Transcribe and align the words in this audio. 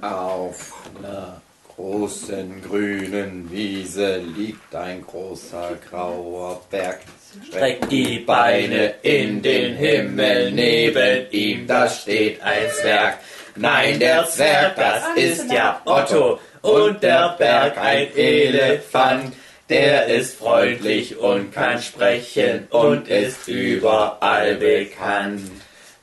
Auf 0.00 0.74
einer 0.96 1.40
großen 1.74 2.62
grünen 2.62 3.50
Wiese 3.50 4.18
liegt 4.18 4.74
ein 4.74 5.04
großer 5.04 5.76
grauer 5.88 6.60
Berg. 6.70 7.00
Streckt 7.46 7.90
die 7.90 8.20
Beine 8.20 8.94
in 9.02 9.42
den 9.42 9.74
Himmel, 9.74 10.52
neben 10.52 11.30
ihm, 11.30 11.66
da 11.66 11.88
steht 11.88 12.40
ein 12.42 12.70
Zwerg. 12.80 13.18
Nein, 13.56 13.98
der 13.98 14.26
Zwerg, 14.26 14.76
das 14.76 15.02
ist 15.16 15.50
ja 15.50 15.80
Otto, 15.84 16.38
und 16.62 17.02
der 17.02 17.34
Berg 17.38 17.76
ein 17.78 18.08
Elefant. 18.16 19.34
Der 19.68 20.06
ist 20.06 20.36
freundlich 20.38 21.18
und 21.18 21.52
kann 21.52 21.82
sprechen 21.82 22.68
und 22.70 23.08
ist 23.08 23.48
überall 23.48 24.54
bekannt. 24.54 25.50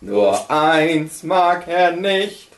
Nur 0.02 0.52
eins 0.52 1.23
mag 1.23 1.68
er 1.68 1.91
nicht, 1.91 2.50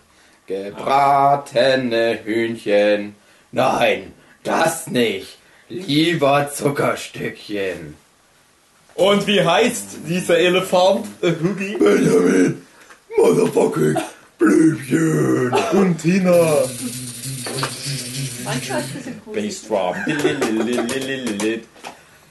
gebratene 0.48 2.20
Hühnchen. 2.24 3.16
Nein, 3.52 4.14
das 4.44 4.88
nicht. 4.88 5.38
Lieber 5.70 6.50
Zuckerstückchen. 6.54 7.96
Und 8.96 9.28
wie 9.28 9.42
heißt 9.44 9.98
dieser 10.08 10.38
Elefant? 10.40 11.06
Äh, 11.22 11.34
Hugi? 11.42 11.78
Benjamin, 11.78 12.66
Motherfucking 13.18 13.98
Blümchen. 14.40 15.54
Und 15.74 15.98
Tina. 16.02 16.32
Manchmal 18.44 18.80
ist 18.80 18.96
das 18.96 19.08
ein 19.08 19.22
cool. 19.28 19.36
Bassdrum. 19.36 19.96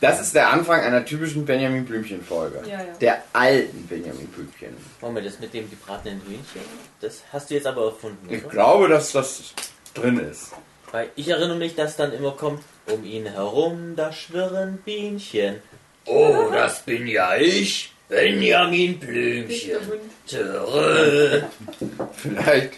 Das 0.00 0.20
ist 0.20 0.34
der 0.34 0.50
Anfang 0.52 0.80
einer 0.80 1.04
typischen 1.04 1.44
Benjamin 1.46 1.84
Blümchen 1.84 2.22
Folge. 2.22 2.60
Ja, 2.68 2.78
ja. 2.82 2.92
Der 3.00 3.22
alten 3.32 3.86
Benjamin 3.86 4.26
Blümchen. 4.28 4.76
Moment, 5.00 5.26
das 5.26 5.40
mit 5.40 5.54
dem 5.54 5.70
gebratenen 5.70 6.20
Hühnchen, 6.26 6.60
das 7.00 7.22
hast 7.32 7.50
du 7.50 7.54
jetzt 7.54 7.66
aber 7.66 7.86
erfunden, 7.86 8.26
Ich 8.30 8.42
oder? 8.44 8.50
glaube, 8.52 8.88
dass 8.88 9.12
das 9.12 9.54
drin 9.94 10.18
ist. 10.18 10.52
Weil 10.92 11.08
ich 11.16 11.28
erinnere 11.28 11.56
mich, 11.56 11.74
dass 11.74 11.96
dann 11.96 12.12
immer 12.12 12.32
kommt, 12.32 12.62
um 12.86 13.04
ihn 13.04 13.26
herum, 13.26 13.94
da 13.96 14.12
schwirren 14.12 14.78
Bienchen. 14.84 15.56
Oh, 16.04 16.48
das 16.52 16.82
bin 16.82 17.06
ja 17.06 17.34
ich, 17.36 17.92
Benjamin 18.08 18.98
Blümchen. 19.00 19.78
Törö. 20.26 21.42
Vielleicht. 22.12 22.74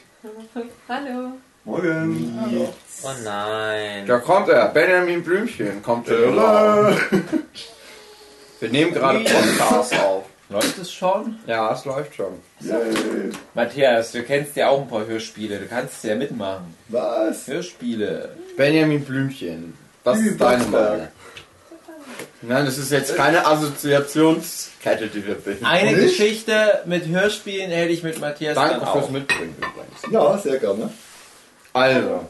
Hallo. 0.88 1.32
Morgen. 1.68 2.38
Oh 3.02 3.08
nein. 3.22 4.06
Da 4.06 4.18
kommt 4.20 4.48
er. 4.48 4.68
Benjamin 4.68 5.22
Blümchen 5.22 5.82
kommt 5.82 6.10
Raum. 6.10 6.96
Wir 8.58 8.68
nehmen 8.70 8.94
gerade 8.94 9.18
Podcast 9.20 9.94
auf. 10.00 10.24
Läuft 10.48 10.78
es 10.78 10.90
schon? 10.90 11.38
Ja, 11.46 11.70
es 11.74 11.84
läuft 11.84 12.14
schon. 12.14 12.40
Yay. 12.60 13.30
Matthias, 13.52 14.12
du 14.12 14.22
kennst 14.22 14.56
ja 14.56 14.70
auch 14.70 14.80
ein 14.80 14.88
paar 14.88 15.06
Hörspiele. 15.06 15.58
Du 15.58 15.66
kannst 15.66 16.02
ja 16.04 16.14
mitmachen. 16.14 16.74
Was? 16.88 17.46
Hörspiele. 17.46 18.30
Benjamin 18.56 19.04
Blümchen. 19.04 19.76
Was 20.04 20.20
ist 20.20 20.40
deine 20.40 20.64
Meinung? 20.64 21.08
Nein, 22.40 22.64
das 22.64 22.78
ist 22.78 22.90
jetzt 22.90 23.14
keine 23.14 23.46
Assoziationskette, 23.46 25.08
die 25.08 25.26
wir 25.26 25.34
bilden. 25.34 25.66
Eine 25.66 25.92
Nicht? 25.92 26.16
Geschichte 26.16 26.80
mit 26.86 27.06
Hörspielen 27.06 27.70
hätte 27.70 27.92
ich 27.92 28.02
mit 28.02 28.18
Matthias 28.20 28.54
Danke 28.54 28.80
dann 28.80 28.92
fürs 28.92 29.04
auch. 29.04 29.10
Mitbringen 29.10 29.54
übrigens. 29.58 30.10
Ja, 30.10 30.38
sehr 30.38 30.56
gerne. 30.58 30.90
Also, 31.72 32.26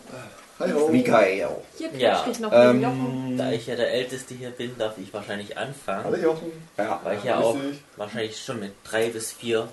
Hi 0.58 0.72
ho. 0.72 0.88
Michael. 0.88 1.48
Hier 1.76 1.90
Ja, 1.96 2.22
dich 2.24 2.40
noch 2.40 2.52
ähm, 2.52 2.82
Jochen. 2.82 3.38
Da 3.38 3.52
ich 3.52 3.66
ja 3.66 3.76
der 3.76 3.92
Älteste 3.92 4.34
hier 4.34 4.50
bin, 4.50 4.76
darf 4.76 4.94
ich 4.98 5.12
wahrscheinlich 5.14 5.56
anfangen. 5.56 6.04
Hallo 6.04 6.16
Jochen. 6.16 6.52
Ja. 6.76 7.00
Weil 7.04 7.18
ich 7.18 7.24
ja 7.24 7.38
auch 7.38 7.54
dich. 7.54 7.80
wahrscheinlich 7.96 8.42
schon 8.42 8.58
mit 8.60 8.72
drei 8.82 9.08
bis 9.10 9.30
vier 9.32 9.68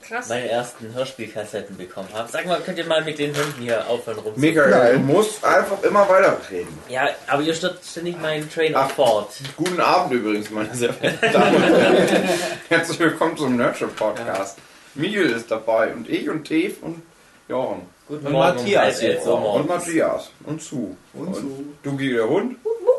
Krass. 0.00 0.30
meine 0.30 0.48
ersten 0.48 0.94
Hörspielkassetten 0.94 1.76
bekommen 1.76 2.08
habe. 2.14 2.30
Sag 2.32 2.46
mal, 2.46 2.58
könnt 2.60 2.78
ihr 2.78 2.86
mal 2.86 3.04
mit 3.04 3.18
den 3.18 3.36
Hunden 3.36 3.60
hier 3.60 3.86
aufhören 3.86 4.18
rum? 4.20 4.32
Michael, 4.36 4.70
Nein. 4.70 4.92
du 4.94 4.98
musst 5.12 5.44
einfach 5.44 5.82
immer 5.82 6.08
weiterreden. 6.08 6.78
Ja, 6.88 7.08
aber 7.26 7.42
ihr 7.42 7.52
stört 7.54 7.84
ständig 7.84 8.18
meinen 8.18 8.50
Train 8.50 8.74
of 8.74 8.86
Ach. 8.88 8.96
Thought. 8.96 9.28
Guten 9.58 9.80
Abend 9.80 10.14
übrigens, 10.14 10.48
meine 10.50 10.74
sehr 10.74 10.94
verehrten 10.94 11.32
Damen 11.34 11.54
und 11.56 11.62
Herren. 11.64 12.28
Herzlich 12.70 12.98
willkommen 12.98 13.36
zum 13.36 13.56
Nurture 13.58 13.90
Podcast. 13.90 14.56
Miguel 14.94 15.30
ist 15.32 15.50
dabei 15.50 15.92
und 15.92 16.08
ich 16.08 16.30
und 16.30 16.44
Teve 16.44 16.76
und 16.80 17.02
Jochen. 17.46 17.82
Guten 18.08 18.26
Und 18.26 18.32
Morgen, 18.32 18.56
Matthias 18.56 19.02
jetzt 19.02 19.26
auch. 19.28 19.54
Und. 19.54 19.68
Matthias. 19.68 20.30
Und 20.44 20.62
Sue. 20.62 20.96
Und 21.12 21.36
Sue. 21.36 21.64
Dugi 21.82 22.14
der 22.14 22.26
Hund. 22.26 22.56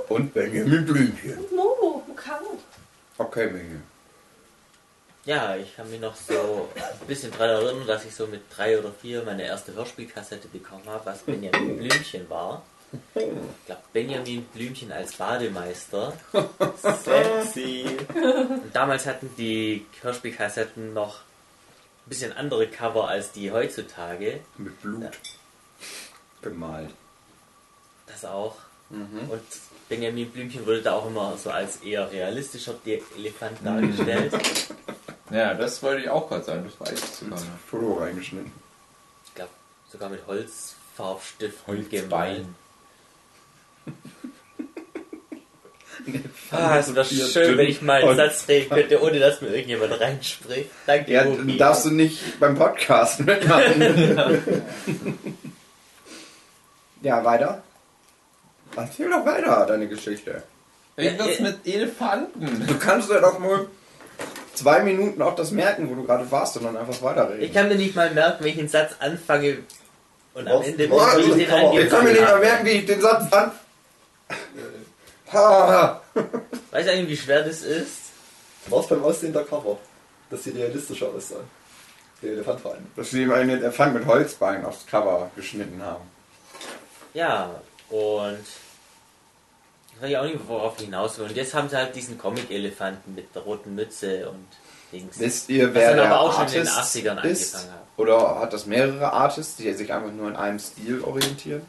Und 0.07 0.33
Benjamin 0.33 0.85
Blümchen. 0.85 1.39
Momo, 1.49 2.03
Mukaro. 2.07 2.59
Okay, 3.17 3.47
Miguel. 3.47 3.81
Ja, 5.25 5.55
ich 5.55 5.75
kann 5.75 5.89
mich 5.89 5.99
noch 5.99 6.15
so 6.15 6.69
ein 6.75 7.07
bisschen 7.07 7.31
daran 7.31 7.65
erinnern, 7.65 7.87
dass 7.87 8.05
ich 8.05 8.15
so 8.15 8.27
mit 8.27 8.41
drei 8.55 8.79
oder 8.79 8.91
vier 8.91 9.23
meine 9.23 9.43
erste 9.43 9.73
Hörspielkassette 9.73 10.47
bekommen 10.47 10.85
habe, 10.87 11.05
was 11.05 11.19
Benjamin 11.19 11.77
Blümchen 11.77 12.29
war. 12.29 12.63
Ich 13.13 13.65
glaube, 13.65 13.81
Benjamin 13.93 14.43
Blümchen 14.45 14.91
als 14.91 15.15
Bademeister. 15.15 16.13
Sexy. 17.03 17.85
Und 18.13 18.73
damals 18.73 19.05
hatten 19.05 19.29
die 19.37 19.85
Hörspielkassetten 20.01 20.93
noch 20.93 21.19
bisschen 22.09 22.33
andere 22.33 22.67
Cover 22.67 23.07
als 23.07 23.31
die 23.31 23.51
heutzutage. 23.51 24.41
Mit 24.57 24.81
Blut. 24.81 25.11
Gemalt. 26.41 26.89
Das 28.07 28.25
auch. 28.25 28.55
Mhm. 28.89 29.29
Und 29.29 29.41
Benjamin 29.87 30.29
Blümchen 30.31 30.65
wurde 30.65 30.81
da 30.81 30.93
auch 30.93 31.07
immer 31.07 31.37
so 31.37 31.51
als 31.51 31.77
eher 31.77 32.11
realistischer 32.11 32.75
De 32.85 33.01
Elefant 33.17 33.57
dargestellt. 33.63 34.33
Ja, 35.31 35.53
das 35.53 35.83
wollte 35.83 36.01
ich 36.01 36.09
auch 36.09 36.27
gerade 36.27 36.43
sagen. 36.43 36.63
Das 36.63 36.79
weiß 36.79 37.03
ich 37.03 37.09
sogar. 37.11 37.39
Foto 37.69 37.93
reingeschnitten. 37.99 38.51
Ich 39.25 39.35
glaube, 39.35 39.51
sogar 39.87 40.09
mit 40.09 40.25
Holzfarbstift 40.25 41.67
Holzbein. 41.67 42.55
Ah, 46.51 46.77
es 46.79 46.93
wäre 46.93 47.05
schön, 47.05 47.57
wenn 47.57 47.67
ich 47.67 47.81
mal 47.81 48.03
einen 48.03 48.15
Satz 48.17 48.45
reden 48.47 48.69
könnte, 48.69 49.01
ohne 49.01 49.19
dass 49.19 49.41
mir 49.41 49.49
irgendjemand 49.49 49.99
reinspricht. 49.99 50.69
Danke, 50.85 51.11
Ja, 51.11 51.23
Ruby. 51.23 51.57
darfst 51.57 51.85
du 51.85 51.91
nicht 51.91 52.39
beim 52.39 52.55
Podcast 52.55 53.19
mitmachen. 53.25 54.63
ja, 57.01 57.23
weiter. 57.23 57.63
Erzähl 58.75 59.09
doch 59.09 59.25
weiter 59.25 59.65
deine 59.67 59.87
Geschichte. 59.87 60.43
Irgendwas 60.95 61.39
mit 61.39 61.57
Elefanten. 61.65 62.65
Du 62.67 62.77
kannst 62.77 63.09
ja 63.09 63.19
doch 63.19 63.39
mal 63.39 63.67
zwei 64.53 64.81
Minuten 64.81 65.21
auch 65.21 65.35
das 65.35 65.51
merken, 65.51 65.89
wo 65.89 65.95
du 65.95 66.03
gerade 66.03 66.29
warst 66.29 66.57
und 66.57 66.65
dann 66.65 66.75
einfach 66.77 67.01
weiterreden. 67.01 67.41
Ich 67.41 67.53
kann 67.53 67.69
mir 67.69 67.75
nicht 67.75 67.95
mal 67.95 68.11
merken, 68.11 68.43
wenn 68.43 68.51
ich 68.51 68.59
einen 68.59 68.67
Satz 68.67 68.93
anfange 68.99 69.59
und 70.33 70.47
am? 70.47 70.61
Ende, 70.61 70.89
wie 70.89 70.93
ich 70.93 71.47
den 71.47 71.83
ich 71.83 71.89
kann 71.89 72.03
mir 72.03 72.11
nicht 72.11 72.21
mal 72.21 72.39
merken, 72.39 72.65
wie 72.65 72.69
ich 72.71 72.85
den 72.85 73.01
Satz 73.01 73.31
an... 73.31 73.51
Ha. 75.31 76.01
Weißt 76.71 76.87
du 76.87 76.91
eigentlich, 76.91 77.09
wie 77.09 77.17
schwer 77.17 77.43
das 77.43 77.61
ist? 77.61 77.97
Was 78.67 78.87
beim 78.87 79.03
Aussehen 79.03 79.33
der 79.33 79.43
Cover? 79.43 79.77
Dass 80.29 80.43
sie 80.43 80.51
realistischer 80.51 81.07
aussahen. 81.07 81.45
Der 82.21 82.33
Elefant 82.33 82.59
vor 82.59 82.73
allem. 82.73 82.85
Dass 82.95 83.11
sie 83.11 83.31
einen 83.31 83.49
Elefant 83.49 83.93
mit 83.93 84.05
Holzbein 84.05 84.65
aufs 84.65 84.85
Cover 84.85 85.31
geschnitten 85.35 85.81
haben. 85.81 86.03
Ja, 87.13 87.61
und 87.89 88.45
ich 89.95 90.01
weiß 90.01 90.11
ja 90.11 90.21
auch 90.21 90.25
nicht, 90.25 90.39
worauf 90.47 90.75
ich 90.77 90.85
hinaus 90.85 91.17
will. 91.17 91.25
Und 91.25 91.35
jetzt 91.35 91.53
haben 91.53 91.69
sie 91.69 91.77
halt 91.77 91.95
diesen 91.95 92.17
Comic-Elefanten 92.17 93.15
mit 93.15 93.33
der 93.33 93.41
roten 93.43 93.75
Mütze 93.75 94.29
und 94.29 94.45
Dings. 94.91 95.19
Wisst 95.19 95.49
ihr, 95.49 95.73
wer 95.73 95.89
dann 95.89 95.97
der 95.97 96.05
aber 96.11 96.19
auch 96.21 96.33
schon 96.33 96.47
in 96.47 96.63
den 96.63 96.67
Artist 96.67 96.95
80ern 96.95 97.23
ist? 97.23 97.55
angefangen 97.55 97.73
hat. 97.73 97.87
Oder 97.97 98.39
hat 98.39 98.53
das 98.53 98.65
mehrere 98.65 99.11
Artists, 99.11 99.55
die 99.57 99.73
sich 99.73 99.91
einfach 99.91 100.11
nur 100.11 100.29
in 100.29 100.35
einem 100.35 100.59
Stil 100.59 101.01
orientieren? 101.03 101.61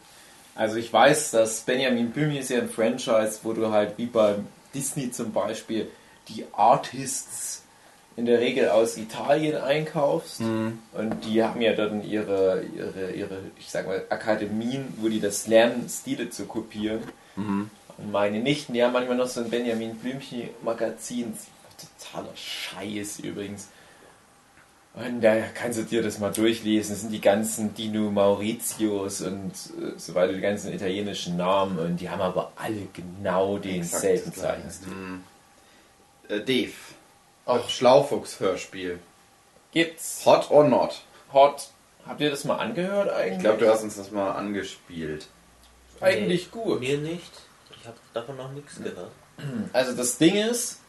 Also 0.61 0.77
ich 0.77 0.93
weiß, 0.93 1.31
dass 1.31 1.63
Benjamin 1.63 2.11
Blümchen 2.11 2.39
ist 2.39 2.51
ja 2.51 2.59
ein 2.59 2.69
Franchise, 2.69 3.39
wo 3.45 3.55
du 3.55 3.71
halt 3.71 3.97
wie 3.97 4.05
bei 4.05 4.35
Disney 4.75 5.11
zum 5.11 5.33
Beispiel 5.33 5.89
die 6.29 6.45
Artists 6.53 7.63
in 8.15 8.27
der 8.27 8.41
Regel 8.41 8.69
aus 8.69 8.99
Italien 8.99 9.57
einkaufst. 9.57 10.41
Und 10.93 11.25
die 11.25 11.43
haben 11.43 11.63
ja 11.63 11.73
dann 11.73 12.05
ihre, 12.05 12.63
ihre, 12.77 13.11
ihre, 13.13 13.39
ich 13.59 13.71
sag 13.71 13.87
mal, 13.87 14.05
Akademien, 14.11 14.93
wo 14.99 15.09
die 15.09 15.19
das 15.19 15.47
lernen, 15.47 15.89
Stile 15.89 16.29
zu 16.29 16.45
kopieren. 16.45 17.05
Und 17.97 18.13
meine 18.13 18.41
Nichten, 18.41 18.75
die 18.75 18.85
haben 18.85 18.93
manchmal 18.93 19.17
noch 19.17 19.29
so 19.29 19.41
ein 19.41 19.49
Benjamin 19.49 19.97
Blümchen 19.97 20.51
Magazin. 20.63 21.39
Totaler 21.99 22.37
Scheiß 22.37 23.21
übrigens. 23.21 23.69
Und 24.95 25.21
da 25.21 25.41
kannst 25.55 25.79
du 25.79 25.85
dir 25.85 26.03
das 26.03 26.19
mal 26.19 26.33
durchlesen. 26.33 26.93
Das 26.93 27.03
sind 27.03 27.13
die 27.13 27.21
ganzen 27.21 27.75
Dino 27.75 28.11
Mauritius 28.11 29.21
und 29.23 29.53
äh, 29.53 29.97
so 29.97 30.15
weiter, 30.15 30.33
die 30.33 30.41
ganzen 30.41 30.73
italienischen 30.73 31.37
Namen. 31.37 31.79
Und 31.79 32.01
die 32.01 32.11
haben 32.11 32.21
aber 32.21 32.53
alle 32.57 32.89
genau 32.93 33.59
denselben 33.59 34.35
Zeichenstil. 34.35 34.93
Äh, 36.29 36.41
Dave. 36.41 36.73
Auch 37.47 37.69
Schlaufuchs-Hörspiel. 37.69 38.99
Gibt's 39.73 40.27
Hot 40.27 40.51
or 40.51 40.65
not? 40.65 41.03
Hot. 41.33 41.69
Habt 42.07 42.21
ihr 42.21 42.31
das 42.31 42.45
mal 42.45 42.57
angehört 42.57 43.11
eigentlich? 43.11 43.37
Ich 43.37 43.43
glaube, 43.45 43.59
du 43.59 43.71
hast 43.71 43.85
uns 43.85 43.97
das 43.97 44.11
mal 44.11 44.33
angespielt. 44.33 45.29
eigentlich 46.01 46.51
gut. 46.51 46.81
Mir 46.81 46.99
nicht. 46.99 47.31
Ich 47.81 47.87
habe 47.87 47.97
davon 48.13 48.37
noch 48.37 48.51
nichts 48.53 48.77
gehört. 48.77 49.11
Also 49.73 49.93
das 49.97 50.19
Ding 50.19 50.35
ist, 50.35 50.81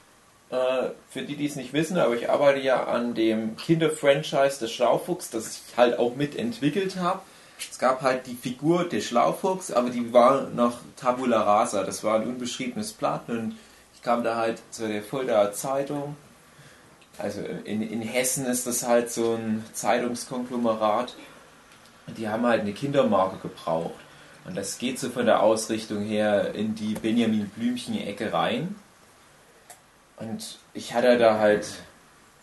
für 1.10 1.22
die, 1.22 1.38
die 1.38 1.46
es 1.46 1.56
nicht 1.56 1.72
wissen, 1.72 1.98
aber 1.98 2.14
ich 2.14 2.30
arbeite 2.30 2.60
ja 2.60 2.84
an 2.84 3.14
dem 3.14 3.56
Kinderfranchise 3.56 4.60
des 4.60 4.72
Schlaufuchs, 4.74 5.30
das 5.30 5.62
ich 5.70 5.78
halt 5.78 5.98
auch 5.98 6.16
mitentwickelt 6.16 6.98
habe. 6.98 7.22
es 7.58 7.80
gab 7.80 8.02
halt 8.02 8.28
die 8.28 8.36
Figur 8.36 8.84
der 8.84 9.00
Schlaufuchs, 9.00 9.72
aber 9.72 9.90
die 9.90 10.12
war 10.12 10.50
noch 10.50 10.80
Tabula 10.98 11.42
Rasa. 11.42 11.84
Das 11.84 12.04
war 12.04 12.16
ein 12.16 12.28
unbeschriebenes 12.28 12.92
Blatt 12.92 13.30
und 13.30 13.56
ich 13.96 14.02
kam 14.02 14.24
da 14.24 14.36
halt 14.36 14.62
zu 14.72 14.88
der 14.88 15.04
Fuldaer 15.04 15.54
Zeitung. 15.54 16.18
Also 17.18 17.42
in, 17.64 17.82
in 17.82 18.02
Hessen 18.02 18.46
ist 18.46 18.68
das 18.68 18.86
halt 18.86 19.10
so 19.12 19.36
ein 19.36 19.64
Zeitungskonglomerat. 19.74 21.16
Die 22.18 22.28
haben 22.28 22.46
halt 22.46 22.62
eine 22.62 22.74
Kindermarke 22.74 23.38
gebraucht. 23.48 23.94
Und 24.44 24.58
das 24.58 24.80
geht 24.80 25.00
so 25.00 25.10
von 25.10 25.26
der 25.26 25.44
Ausrichtung 25.44 26.02
her 26.02 26.54
in 26.56 26.76
die 26.76 26.96
Benjamin 26.96 27.50
Blümchen-Ecke 27.50 28.34
rein. 28.34 28.76
Und 30.22 30.60
ich 30.74 30.94
hatte 30.94 31.18
da 31.18 31.40
halt 31.40 31.68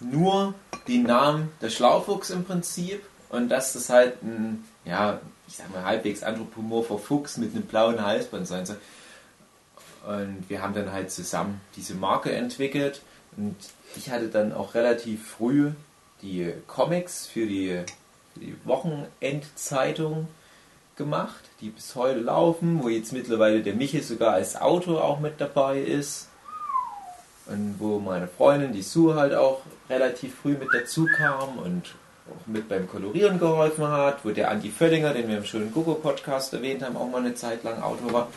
nur 0.01 0.55
den 0.87 1.05
Namen 1.05 1.53
der 1.61 1.71
Schlaufuchs 1.71 2.31
im 2.31 2.45
Prinzip 2.45 3.03
und 3.29 3.49
dass 3.49 3.73
das 3.73 3.89
halt 3.89 4.23
ein, 4.23 4.65
ja, 4.85 5.21
ich 5.47 5.57
sag 5.57 5.73
mal, 5.73 5.85
halbwegs 5.85 6.23
anthropomorpher 6.23 6.99
Fuchs 6.99 7.37
mit 7.37 7.55
einem 7.55 7.65
blauen 7.65 8.05
Halsband 8.05 8.47
sein 8.47 8.67
soll. 8.67 8.79
Und 10.07 10.45
wir 10.49 10.63
haben 10.63 10.75
dann 10.75 10.93
halt 10.93 11.11
zusammen 11.11 11.61
diese 11.77 11.95
Marke 11.95 12.33
entwickelt 12.33 13.03
und 13.37 13.57
ich 13.97 14.11
hatte 14.11 14.29
dann 14.29 14.53
auch 14.53 14.75
relativ 14.75 15.27
früh 15.29 15.73
die 16.23 16.53
Comics 16.67 17.27
für 17.27 17.47
die, 17.47 17.83
für 18.35 18.41
die 18.41 18.57
Wochenendzeitung 18.65 20.29
gemacht, 20.97 21.45
die 21.61 21.71
bis 21.71 21.95
heute 21.95 22.21
laufen, 22.21 22.83
wo 22.83 22.89
jetzt 22.89 23.13
mittlerweile 23.13 23.63
der 23.63 23.75
Michel 23.75 24.03
sogar 24.03 24.35
als 24.35 24.57
Autor 24.57 25.05
auch 25.05 25.21
mit 25.21 25.41
dabei 25.41 25.81
ist. 25.81 26.28
Und 27.49 27.77
wo 27.79 27.99
meine 27.99 28.29
Freundin, 28.29 28.73
die 28.73 28.83
Sue, 28.83 29.15
halt 29.15 29.35
auch 29.35 29.63
relativ 29.89 30.35
früh 30.43 30.51
mit 30.51 30.69
dazu 30.73 31.07
kam 31.17 31.59
und 31.59 31.95
auch 32.31 32.47
mit 32.47 32.69
beim 32.69 32.87
Kolorieren 32.87 33.39
geholfen 33.39 33.89
hat, 33.89 34.25
wo 34.25 34.31
der 34.31 34.51
Andi 34.51 34.71
Völlinger, 34.71 35.15
den 35.15 35.29
wir 35.29 35.39
im 35.39 35.45
schönen 35.45 35.73
Google-Podcast 35.73 36.53
erwähnt 36.53 36.83
haben, 36.83 36.97
auch 36.97 37.09
mal 37.09 37.19
eine 37.19 37.35
Zeit 37.35 37.65
lang 37.65 37.83
Autor 37.83 38.13
war. 38.13 38.29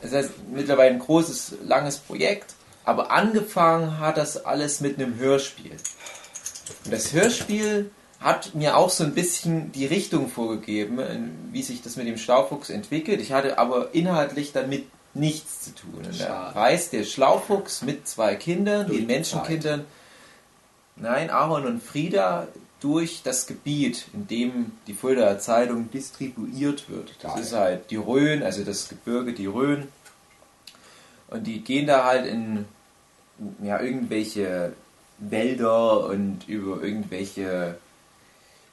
Das 0.00 0.12
heißt, 0.12 0.30
mittlerweile 0.52 0.92
ein 0.92 1.00
großes, 1.00 1.56
langes 1.64 1.98
Projekt, 1.98 2.54
aber 2.84 3.10
angefangen 3.10 3.98
hat 3.98 4.16
das 4.16 4.44
alles 4.44 4.80
mit 4.80 4.98
einem 4.98 5.18
Hörspiel. 5.18 5.72
Und 6.84 6.92
das 6.92 7.12
Hörspiel 7.12 7.90
hat 8.20 8.54
mir 8.54 8.76
auch 8.76 8.90
so 8.90 9.04
ein 9.04 9.14
bisschen 9.14 9.72
die 9.72 9.86
Richtung 9.86 10.28
vorgegeben, 10.28 11.00
wie 11.52 11.62
sich 11.62 11.82
das 11.82 11.96
mit 11.96 12.06
dem 12.06 12.18
Schlaufuchs 12.18 12.70
entwickelt. 12.70 13.20
Ich 13.20 13.32
hatte 13.32 13.58
aber 13.58 13.94
inhaltlich 13.94 14.52
damit 14.52 14.86
nichts 15.18 15.62
zu 15.62 15.74
tun. 15.74 16.04
Und 16.04 16.20
da 16.20 16.50
reist 16.50 16.92
der 16.92 17.04
Schlaufuchs 17.04 17.82
mit 17.82 18.06
zwei 18.06 18.34
Kindern, 18.36 18.86
Durch 18.86 18.98
den 18.98 19.06
Menschenkindern, 19.06 19.84
nein, 20.96 21.30
Aaron 21.30 21.66
und 21.66 21.82
Frieda, 21.82 22.48
durch 22.80 23.22
das 23.24 23.46
Gebiet, 23.46 24.06
in 24.12 24.26
dem 24.28 24.72
die 24.86 24.94
Fuldaer 24.94 25.38
Zeitung 25.38 25.90
distribuiert 25.90 26.88
wird. 26.90 27.14
Das 27.22 27.34
Geil. 27.34 27.42
ist 27.42 27.52
halt 27.52 27.90
die 27.90 27.96
Rhön, 27.96 28.42
also 28.42 28.64
das 28.64 28.88
Gebirge, 28.88 29.32
die 29.32 29.46
Rhön. 29.46 29.88
Und 31.28 31.46
die 31.46 31.62
gehen 31.62 31.86
da 31.86 32.04
halt 32.04 32.26
in 32.26 32.66
ja, 33.62 33.80
irgendwelche 33.80 34.72
Wälder 35.18 36.06
und 36.06 36.46
über 36.46 36.82
irgendwelche 36.82 37.78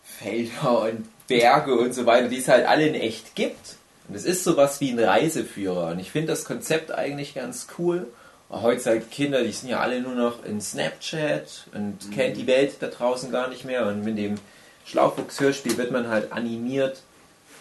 Felder 0.04 0.81
und 0.84 1.07
Berge 1.28 1.75
und 1.75 1.94
so 1.94 2.06
weiter, 2.06 2.28
die 2.28 2.38
es 2.38 2.48
halt 2.48 2.68
alle 2.68 2.88
in 2.88 2.96
echt 2.96 3.36
gibt. 3.36 3.78
Und 4.07 4.15
es 4.15 4.25
ist 4.25 4.44
sowas 4.44 4.81
wie 4.81 4.91
ein 4.91 5.00
Reiseführer. 5.00 5.91
Und 5.91 6.00
ich 6.00 6.11
finde 6.11 6.27
das 6.27 6.45
Konzept 6.45 6.91
eigentlich 6.91 7.35
ganz 7.35 7.67
cool. 7.77 8.07
Heutzutage 8.50 9.01
Kinder, 9.01 9.44
die 9.44 9.51
sind 9.51 9.69
ja 9.69 9.79
alle 9.79 10.01
nur 10.01 10.13
noch 10.13 10.44
in 10.45 10.61
Snapchat 10.61 11.67
und 11.73 12.11
kennen 12.11 12.35
die 12.35 12.45
Welt 12.45 12.75
da 12.81 12.88
draußen 12.88 13.31
gar 13.31 13.50
nicht 13.50 13.65
mehr. 13.65 13.88
Und 13.88 14.03
mit 14.03 14.17
dem 14.17 14.35
Schlaufuchs-Hörspiel 14.85 15.77
wird 15.77 15.91
man 15.91 16.09
halt 16.09 16.31
animiert, 16.31 17.01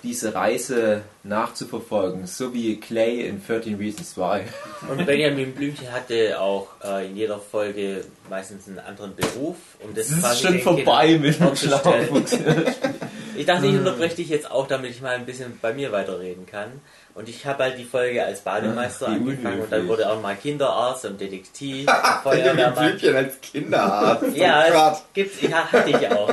diese 0.02 0.34
Reise 0.34 1.02
nachzuverfolgen. 1.22 2.26
So 2.26 2.52
wie 2.52 2.78
Clay 2.80 3.20
in 3.26 3.44
13 3.44 3.76
Reasons 3.76 4.16
Why. 4.16 4.42
Und 4.90 5.06
Benjamin 5.06 5.54
Blümchen 5.54 5.92
hatte 5.92 6.40
auch 6.40 6.68
äh, 6.84 7.06
in 7.06 7.16
jeder 7.16 7.38
Folge 7.38 8.04
meistens 8.28 8.66
einen 8.66 8.80
anderen 8.80 9.14
Beruf. 9.14 9.56
Um 9.80 9.94
das 9.94 10.10
Es 10.10 10.18
ist 10.18 10.42
schon 10.42 10.58
vorbei 10.58 11.06
Kindern 11.06 11.22
mit 11.22 11.40
dem 11.40 12.08
vorzustellen. 12.08 12.64
Ich 13.37 13.46
dachte, 13.46 13.67
ich 13.67 13.75
unterbreche 13.75 14.17
dich 14.17 14.29
jetzt 14.29 14.50
auch, 14.50 14.67
damit 14.67 14.90
ich 14.90 15.00
mal 15.00 15.14
ein 15.14 15.26
bisschen 15.26 15.58
bei 15.61 15.73
mir 15.73 15.93
weiterreden 15.93 16.46
kann. 16.46 16.81
Und 17.14 17.29
ich 17.29 17.44
habe 17.44 17.64
halt 17.64 17.79
die 17.79 17.84
Folge 17.84 18.25
als 18.25 18.40
Bademeister 18.40 19.08
Wie 19.08 19.14
angefangen 19.14 19.61
und 19.61 19.73
dann 19.73 19.87
wurde 19.87 20.11
auch 20.11 20.20
mal 20.20 20.34
Kinderarzt 20.34 21.05
und 21.05 21.20
Detektiv, 21.20 21.87
Feuerwehrmann. 22.23 22.99
Als 23.14 23.40
Kinderarzt. 23.40 24.37
Ja, 24.37 24.64
oh 24.69 24.73
Gott. 24.73 24.93
es 24.93 25.02
gibt's, 25.12 25.43
ja, 25.43 25.70
hatte 25.70 25.90
ich 25.90 26.08
auch. 26.11 26.32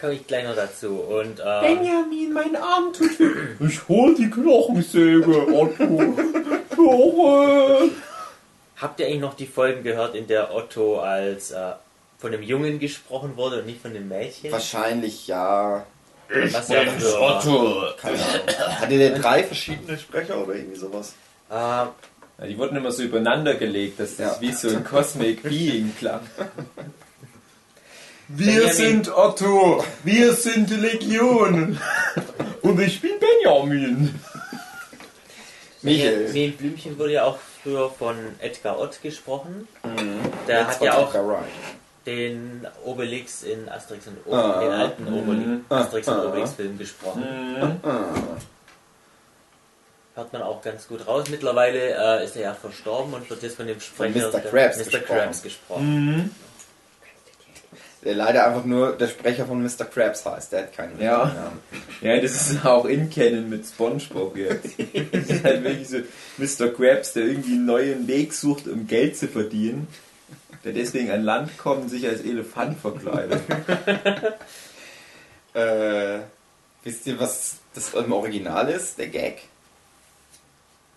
Komme 0.00 0.12
ich 0.14 0.26
gleich 0.26 0.44
noch 0.44 0.56
dazu. 0.56 0.88
Und 0.88 1.40
ähm, 1.40 1.60
Benjamin, 1.62 2.32
mein 2.32 2.56
Arm 2.56 2.92
tut 2.92 3.18
weh. 3.18 3.66
Ich 3.66 3.88
hol 3.88 4.14
die 4.14 4.28
Knochensäge, 4.28 5.46
Otto. 5.52 6.16
Knochen. 6.70 7.90
habt 8.76 9.00
ihr 9.00 9.06
eigentlich 9.06 9.20
noch 9.20 9.34
die 9.34 9.46
Folgen 9.46 9.82
gehört, 9.82 10.14
in 10.14 10.26
der 10.26 10.54
Otto 10.54 11.00
als 11.00 11.52
äh, 11.52 11.72
von 12.18 12.32
einem 12.32 12.42
Jungen 12.42 12.78
gesprochen 12.78 13.36
wurde 13.36 13.60
und 13.60 13.66
nicht 13.66 13.80
von 13.82 13.90
einem 13.90 14.08
Mädchen? 14.08 14.50
Wahrscheinlich 14.52 15.26
ja. 15.26 15.84
Was 16.50 16.68
ja 16.68 16.82
für, 16.84 17.20
Otto. 17.20 17.84
Keine 18.00 18.18
Ahnung. 18.18 18.46
Hatte 18.80 18.98
der 18.98 19.18
drei 19.18 19.44
verschiedene 19.44 19.96
Sprecher 19.98 20.42
oder 20.42 20.54
irgendwie 20.54 20.76
sowas? 20.78 21.14
äh, 21.50 21.54
Ja, 21.54 21.94
die 22.48 22.58
wurden 22.58 22.76
immer 22.76 22.90
so 22.92 23.02
übereinander 23.02 23.54
gelegt, 23.54 24.00
dass 24.00 24.16
das 24.16 24.36
Ja. 24.36 24.40
wie 24.40 24.52
so 24.52 24.68
ein 24.68 24.82
Cosmic 24.84 25.42
Being 25.44 25.94
klang. 25.98 26.20
Wir 28.28 28.46
Benjamin. 28.46 28.72
sind 28.74 29.08
Otto, 29.16 29.84
wir 30.02 30.32
sind 30.34 30.68
die 30.68 30.74
Legion. 30.74 31.78
Und 32.62 32.80
ich 32.80 33.00
bin 33.00 33.12
Benjamin. 33.20 34.18
Michael. 35.82 36.24
Benjamin 36.24 36.56
Blümchen 36.56 36.98
wurde 36.98 37.12
ja 37.12 37.24
auch 37.24 37.38
früher 37.62 37.88
von 37.88 38.16
Edgar 38.40 38.80
Ott 38.80 39.00
gesprochen. 39.00 39.68
Der 40.48 40.62
Jetzt 40.62 40.68
hat 40.80 40.82
ja 40.82 40.94
auch 40.96 41.06
Edgar 41.08 41.28
Wright. 41.28 41.44
Den 42.06 42.66
Obelix 42.84 43.42
in 43.42 43.68
Asterix 43.68 44.06
und 44.06 44.18
Obelix, 44.26 44.44
Ah. 44.56 44.60
den 44.60 44.70
alten 44.72 45.06
Obelix, 45.12 45.60
Asterix 45.70 46.08
und 46.08 46.14
Ah. 46.14 46.28
Obelix 46.28 46.52
Film 46.52 46.78
gesprochen. 46.78 47.24
Ah. 47.82 48.06
Hört 50.14 50.32
man 50.32 50.42
auch 50.42 50.62
ganz 50.62 50.88
gut 50.88 51.06
raus. 51.06 51.24
Mittlerweile 51.30 51.78
äh, 52.20 52.24
ist 52.24 52.36
er 52.36 52.42
ja 52.42 52.54
verstorben 52.54 53.12
und 53.12 53.28
wird 53.28 53.42
jetzt 53.42 53.56
von 53.56 53.66
dem 53.66 53.80
Sprecher 53.80 54.30
Mr. 54.30 54.40
Krabs 54.40 54.78
Mr. 54.78 54.84
gesprochen. 54.84 55.04
Krabs 55.18 55.42
gesprochen. 55.42 56.34
Der 58.02 58.14
leider 58.14 58.46
einfach 58.46 58.64
nur 58.64 58.92
der 58.92 59.08
Sprecher 59.08 59.44
von 59.46 59.62
Mr. 59.62 59.84
Krabs 59.84 60.24
heißt. 60.24 60.52
Der 60.52 60.60
hat 60.62 60.72
keinen 60.74 60.98
Ja. 61.02 61.24
Namen. 61.26 61.60
Ja, 62.00 62.18
das 62.20 62.50
ist 62.52 62.64
auch 62.64 62.84
in 62.86 63.10
Canon 63.10 63.48
mit 63.50 63.66
Spongebob 63.66 64.36
jetzt. 64.36 64.76
Das 65.12 65.24
ist 65.28 65.44
halt 65.44 65.64
wirklich 65.64 65.88
so 65.88 65.98
Mr. 66.38 66.70
Krabs, 66.72 67.12
der 67.14 67.24
irgendwie 67.24 67.52
einen 67.54 67.66
neuen 67.66 68.06
Weg 68.06 68.32
sucht, 68.32 68.68
um 68.68 68.86
Geld 68.86 69.18
zu 69.18 69.26
verdienen. 69.28 69.88
Der 70.64 70.72
deswegen 70.72 71.10
an 71.10 71.22
Land 71.22 71.56
kommt 71.58 71.82
und 71.82 71.88
sich 71.88 72.06
als 72.06 72.20
Elefant 72.22 72.78
verkleidet. 72.78 73.40
Äh, 75.54 76.18
wisst 76.84 77.06
ihr, 77.06 77.18
was 77.18 77.56
das 77.74 77.94
im 77.94 78.12
Original 78.12 78.68
ist? 78.68 78.98
Der 78.98 79.08
Gag? 79.08 79.38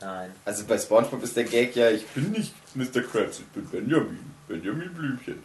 Nein. 0.02 0.32
Also 0.44 0.66
bei 0.66 0.78
Spongebob 0.78 1.24
ist 1.24 1.38
der 1.38 1.46
Gag 1.46 1.76
ja, 1.78 1.90
ich 1.92 2.06
bin 2.08 2.32
nicht 2.32 2.54
Mr. 2.76 3.02
Krabs, 3.02 3.40
ich 3.40 3.46
bin 3.48 3.66
Benjamin. 3.70 4.20
Benjamin 4.50 4.94
Blümchen. 4.94 5.44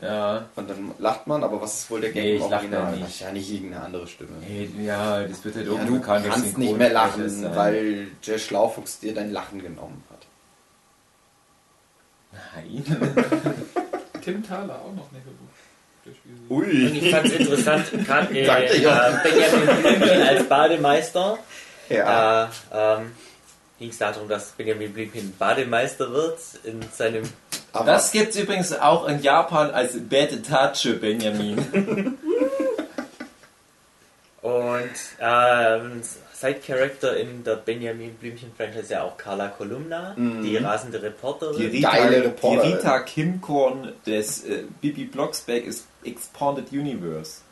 Ja. 0.00 0.46
Und 0.56 0.68
dann 0.68 0.90
lacht 0.98 1.26
man, 1.26 1.44
aber 1.44 1.60
was 1.60 1.80
ist 1.80 1.90
wohl 1.90 2.00
der 2.00 2.12
Gag 2.12 2.24
Nee, 2.24 2.36
im 2.36 2.42
ich 2.42 2.42
lach 2.42 2.48
da 2.50 2.56
Original? 2.58 2.92
nicht. 2.92 3.02
Wahrscheinlich 3.02 3.52
irgendeine 3.52 3.84
andere 3.84 4.06
Stimme. 4.06 4.30
Hey, 4.42 4.70
ja, 4.82 5.22
das 5.26 5.44
wird 5.44 5.56
halt 5.56 5.66
Ja, 5.66 5.72
irgendwo 5.72 5.94
du 5.96 6.00
kannst 6.02 6.58
nicht 6.58 6.76
mehr 6.76 6.92
lachen, 6.92 7.28
sein. 7.28 7.56
weil 7.56 8.06
der 8.26 8.38
Schlaufuchs 8.38 8.98
dir 9.00 9.14
dein 9.14 9.30
Lachen 9.32 9.62
genommen 9.62 10.02
hat. 10.10 10.26
Nein. 12.32 12.84
Tim 14.24 14.46
Thaler 14.46 14.74
auch 14.74 14.94
noch 14.94 15.10
nicht 15.12 15.22
Spiel- 16.02 16.32
Ui. 16.50 16.86
Und 16.86 16.96
ich 16.96 17.10
fand 17.10 17.26
es 17.26 17.32
interessant, 17.32 18.06
gerade 18.06 18.34
äh, 18.34 18.44
äh, 18.44 19.12
Benjamin 19.22 19.82
Blümchen 19.82 20.22
als 20.22 20.48
Bademeister. 20.48 21.38
Ja. 21.88 22.50
Da 22.72 22.98
ähm, 22.98 23.12
ging 23.78 23.90
es 23.90 23.98
darum, 23.98 24.28
dass 24.28 24.50
Benjamin 24.52 24.92
Blümchen 24.92 25.34
Bademeister 25.38 26.12
wird 26.12 26.38
in 26.64 26.80
seinem 26.92 27.22
aber 27.72 27.86
Das 27.86 28.12
gibt's 28.12 28.36
übrigens 28.36 28.78
auch 28.78 29.08
in 29.08 29.22
Japan 29.22 29.70
als 29.70 29.98
Bad 30.08 30.44
Tache 30.46 30.94
Benjamin. 30.94 31.58
Und 34.42 34.90
ähm, 35.20 36.02
Side-Character 36.42 37.16
in 37.16 37.44
der 37.44 37.56
Benjamin 37.56 38.14
Blümchen-Franchise 38.14 38.92
ja 38.92 39.04
auch 39.04 39.16
Carla 39.16 39.48
Kolumna, 39.48 40.14
die 40.16 40.56
rasende 40.56 41.00
Reporterin. 41.00 41.56
Die 41.56 41.66
Rita, 41.66 41.90
Geile 41.90 42.20
die 42.20 42.26
Reporterin. 42.26 42.72
Rita 42.74 42.98
Kimkorn 43.00 43.92
des 44.04 44.44
äh, 44.44 44.64
Bibi 44.80 45.04
Blocksberg 45.04 45.64
ist 45.64 45.86
Expanded 46.04 46.72
Universe. 46.72 47.42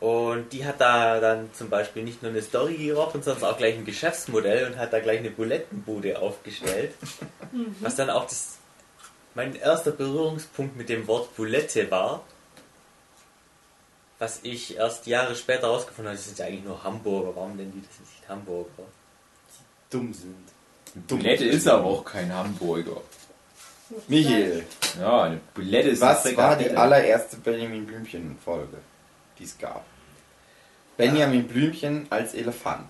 Und 0.00 0.52
die 0.52 0.64
hat 0.64 0.80
da 0.80 1.20
dann 1.20 1.50
zum 1.52 1.68
Beispiel 1.68 2.02
nicht 2.04 2.22
nur 2.22 2.30
eine 2.30 2.42
Story 2.42 2.74
gerochen, 2.74 3.22
sondern 3.22 3.50
auch 3.50 3.58
gleich 3.58 3.76
ein 3.76 3.84
Geschäftsmodell 3.84 4.66
und 4.66 4.78
hat 4.78 4.92
da 4.92 5.00
gleich 5.00 5.18
eine 5.18 5.30
Bulettenbude 5.30 6.18
aufgestellt. 6.18 6.94
Was 7.80 7.96
dann 7.96 8.10
auch 8.10 8.24
das, 8.24 8.56
mein 9.34 9.56
erster 9.56 9.92
Berührungspunkt 9.92 10.76
mit 10.76 10.88
dem 10.88 11.06
Wort 11.06 11.34
Bulette 11.36 11.90
war. 11.90 12.24
Was 14.18 14.40
ich 14.42 14.76
erst 14.76 15.06
Jahre 15.06 15.34
später 15.36 15.66
rausgefunden 15.68 16.08
habe, 16.08 16.16
das 16.16 16.26
sind 16.26 16.38
ja 16.38 16.46
eigentlich 16.46 16.64
nur 16.64 16.82
Hamburger. 16.82 17.36
Warum 17.36 17.56
nennen 17.56 17.72
die 17.74 17.86
das 17.86 18.00
nicht 18.00 18.28
Hamburger? 18.28 18.84
Dumm 19.90 20.12
sind. 20.12 20.34
Bulette 21.06 21.44
ist 21.44 21.68
aber 21.68 21.84
auch 21.84 22.04
kein 22.04 22.32
Hamburger. 22.32 23.02
Michael, 24.08 24.64
Ja, 24.98 25.24
eine 25.24 25.40
Bulette 25.54 25.90
ist 25.90 26.00
was 26.00 26.26
eine 26.26 26.36
war 26.36 26.56
die 26.56 26.70
allererste 26.70 27.36
Benjamin 27.36 27.86
Blümchen-Folge, 27.86 28.78
die 29.38 29.44
es 29.44 29.56
gab? 29.58 29.84
Benjamin 30.96 31.46
Blümchen 31.46 32.06
als 32.10 32.34
Elefant. 32.34 32.88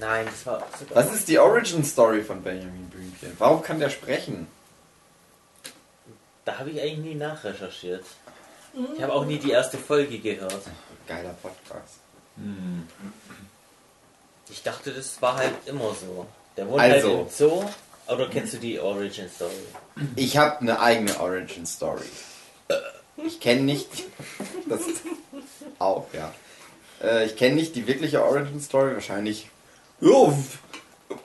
Nein, 0.00 0.26
das 0.26 0.46
war 0.46 0.66
sogar. 0.78 0.96
Was 0.96 1.14
ist 1.14 1.28
die 1.28 1.38
Origin 1.38 1.84
Story 1.84 2.22
von 2.22 2.42
Benjamin 2.42 2.88
Blümchen? 2.88 3.32
Warum 3.38 3.62
kann 3.62 3.78
der 3.78 3.90
sprechen? 3.90 4.48
Da 6.44 6.58
habe 6.58 6.70
ich 6.70 6.80
eigentlich 6.80 6.98
nie 6.98 7.14
nachrecherchiert. 7.14 8.04
Ich 8.96 9.02
habe 9.02 9.12
auch 9.12 9.24
nie 9.26 9.38
die 9.38 9.50
erste 9.50 9.76
Folge 9.78 10.18
gehört. 10.18 10.62
Geiler 11.06 11.34
Podcast. 11.42 11.96
Ich 14.50 14.62
dachte, 14.62 14.92
das 14.92 15.20
war 15.20 15.36
halt 15.36 15.54
immer 15.66 15.94
so. 15.94 16.26
Der 16.56 16.68
wohnt 16.68 16.80
Also. 16.80 17.08
halt 17.08 17.20
im 17.20 17.28
Zoo. 17.28 17.64
Oder 18.08 18.28
kennst 18.28 18.54
du 18.54 18.58
die 18.58 18.78
Origin 18.80 19.28
Story? 19.28 19.52
Ich 20.16 20.36
habe 20.36 20.60
eine 20.60 20.80
eigene 20.80 21.18
Origin 21.20 21.66
Story. 21.66 22.04
Ich 23.16 23.40
kenne 23.40 23.62
nicht. 23.62 23.88
Das 24.68 24.80
auch, 25.78 26.06
ja. 26.14 26.32
Äh, 27.02 27.26
Ich 27.26 27.36
kenne 27.36 27.56
nicht 27.56 27.74
die 27.76 27.86
wirkliche 27.86 28.24
Origin 28.24 28.60
Story. 28.60 28.94
Wahrscheinlich. 28.94 29.48
Ja, 30.00 30.08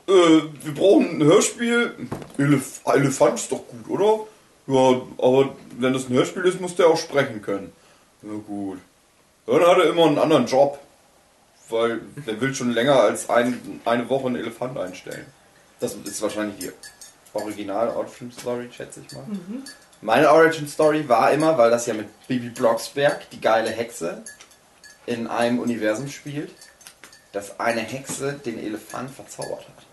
äh, 0.08 0.42
wir 0.63 0.74
brauchen 0.75 1.18
ein 1.20 1.24
Hörspiel. 1.24 2.08
Elef 2.38 2.82
Elefant 2.86 3.39
ist 3.39 3.51
doch 3.51 3.63
gut, 3.68 3.88
oder? 3.89 4.27
Ja, 4.68 5.02
aber 5.18 5.56
wenn 5.78 5.94
das 5.94 6.10
ein 6.10 6.14
Hörspiel 6.14 6.44
ist, 6.46 6.60
muss 6.60 6.76
der 6.76 6.88
auch 6.88 6.98
sprechen 6.98 7.42
können. 7.42 7.72
Na 8.22 8.34
gut. 8.46 8.80
Dann 9.46 9.62
hat 9.62 9.78
er 9.78 9.90
immer 9.90 10.06
einen 10.06 10.20
anderen 10.20 10.46
Job. 10.46 10.80
Weil 11.70 12.00
der 12.26 12.40
will 12.40 12.56
schon 12.56 12.72
länger 12.72 12.96
als 12.96 13.30
ein, 13.30 13.82
eine 13.84 14.10
Woche 14.10 14.28
einen 14.28 14.38
Elefant 14.38 14.78
einstellen. 14.78 15.26
Das 15.82 15.96
ist 15.96 16.22
wahrscheinlich 16.22 16.58
die 16.60 16.72
Original 17.34 17.90
Origin 17.90 18.32
Story, 18.32 18.70
schätze 18.72 19.02
ich 19.06 19.14
mal. 19.14 19.26
Meine 20.02 20.32
Origin 20.32 20.68
Story 20.68 21.08
war 21.10 21.32
immer, 21.32 21.58
weil 21.58 21.70
das 21.70 21.86
ja 21.86 21.94
mit 21.94 22.08
Bibi 22.28 22.50
Blocksberg, 22.50 23.30
die 23.32 23.42
geile 23.42 23.70
Hexe, 23.70 24.24
in 25.06 25.28
einem 25.28 25.60
Universum 25.60 26.08
spielt, 26.08 26.52
dass 27.34 27.60
eine 27.60 27.82
Hexe 27.82 28.34
den 28.34 28.60
Elefant 28.60 29.12
verzaubert 29.12 29.68
hat. 29.68 29.86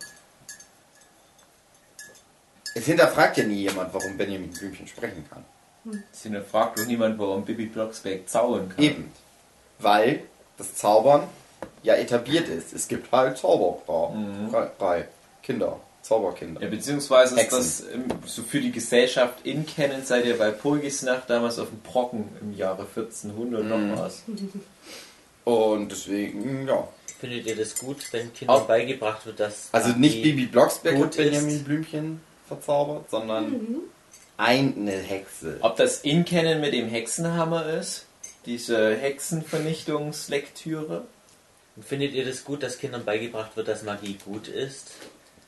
Es 2.75 2.87
hinterfragt 2.87 3.37
ja 3.37 3.45
nie 3.45 3.63
jemand, 3.63 3.95
warum 3.95 4.17
Benjamin 4.17 4.51
Blümchen 4.51 4.87
sprechen 4.87 5.25
kann. 5.31 5.45
Sina 6.13 6.41
fragt 6.41 6.79
doch 6.79 6.87
niemand, 6.87 7.19
warum 7.19 7.45
Bibi 7.45 7.67
Blocksberg 7.67 8.29
zaubern 8.29 8.69
kann. 8.71 8.83
Eben. 8.85 9.13
Weil 9.79 10.23
das 10.57 10.75
Zaubern 10.75 11.25
ja 11.83 11.95
etabliert 11.95 12.49
ist. 12.49 12.73
Es 12.73 12.89
gibt 12.89 13.13
halt 13.13 13.37
Zauberei. 13.39 15.09
Kinder. 15.43 15.79
Zauberkinder. 16.03 16.61
Ja, 16.63 16.69
beziehungsweise 16.69 17.35
ist 17.35 17.41
Hexen. 17.41 17.59
das 17.59 17.81
ähm, 17.93 18.05
so 18.27 18.43
für 18.43 18.61
die 18.61 18.73
Gesellschaft 18.73 19.45
in 19.47 19.65
kennen, 19.67 20.05
seid 20.05 20.27
ihr 20.27 20.37
bei 20.39 20.51
Purgisnacht 20.51 21.29
damals 21.31 21.59
auf 21.59 21.69
dem 21.69 21.81
Brocken 21.81 22.29
im 22.43 22.55
Jahre 22.55 22.83
1400 22.95 23.63
Mhm. 23.65 23.91
noch 23.91 23.99
was. 24.01 24.23
Und 25.45 25.91
deswegen, 25.93 26.67
ja. 26.67 26.87
Findet 27.21 27.47
ihr 27.47 27.57
das 27.57 27.79
gut, 27.79 27.99
wenn 28.13 28.33
Kindern 28.35 28.57
Auch- 28.57 28.67
beigebracht 28.67 29.25
wird, 29.25 29.41
dass. 29.41 29.69
Also 29.73 29.91
nicht 29.91 30.23
Bibi 30.23 30.47
Blocksberg 30.47 30.99
hat 30.99 31.17
Benjamin 31.17 31.57
ist. 31.57 31.65
Blümchen 31.65 32.21
verzaubert, 32.47 33.11
sondern 33.11 33.83
eine 34.37 34.93
Hexe. 34.93 35.59
Ob 35.61 35.77
das 35.77 36.01
in 36.01 36.25
kennen 36.25 36.61
mit 36.61 36.73
dem 36.73 36.89
Hexenhammer 36.89 37.67
ist, 37.67 38.07
diese 38.47 38.97
Hexenvernichtungslektüre. 38.97 41.05
Und 41.77 41.85
Findet 41.85 42.13
ihr 42.13 42.25
das 42.25 42.45
gut, 42.45 42.63
dass 42.63 42.79
Kindern 42.79 43.05
beigebracht 43.05 43.57
wird, 43.57 43.69
dass 43.69 43.83
Magie 43.83 44.19
gut 44.25 44.49
ist? 44.49 44.93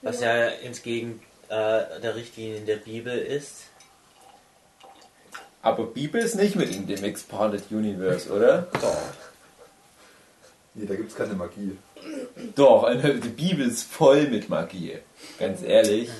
Was 0.02 0.20
ja, 0.20 0.46
entgegen 0.46 1.20
äh, 1.48 2.00
der 2.00 2.16
Richtlinien 2.16 2.66
der 2.66 2.76
Bibel 2.76 3.16
ist. 3.16 3.64
Aber 5.62 5.86
Bibel 5.86 6.20
ist 6.20 6.36
nicht 6.36 6.54
mit 6.54 6.74
in 6.74 6.86
dem 6.86 7.02
Expanded 7.02 7.64
Universe, 7.70 8.30
oder? 8.30 8.68
Doch. 8.72 8.96
Nee, 10.74 10.86
da 10.86 10.94
gibt 10.94 11.10
es 11.10 11.16
keine 11.16 11.34
Magie. 11.34 11.76
Doch, 12.54 12.84
eine, 12.84 13.14
die 13.14 13.28
Bibel 13.28 13.66
ist 13.66 13.84
voll 13.84 14.28
mit 14.28 14.48
Magie. 14.48 14.98
Ganz 15.38 15.62
ehrlich. 15.62 16.10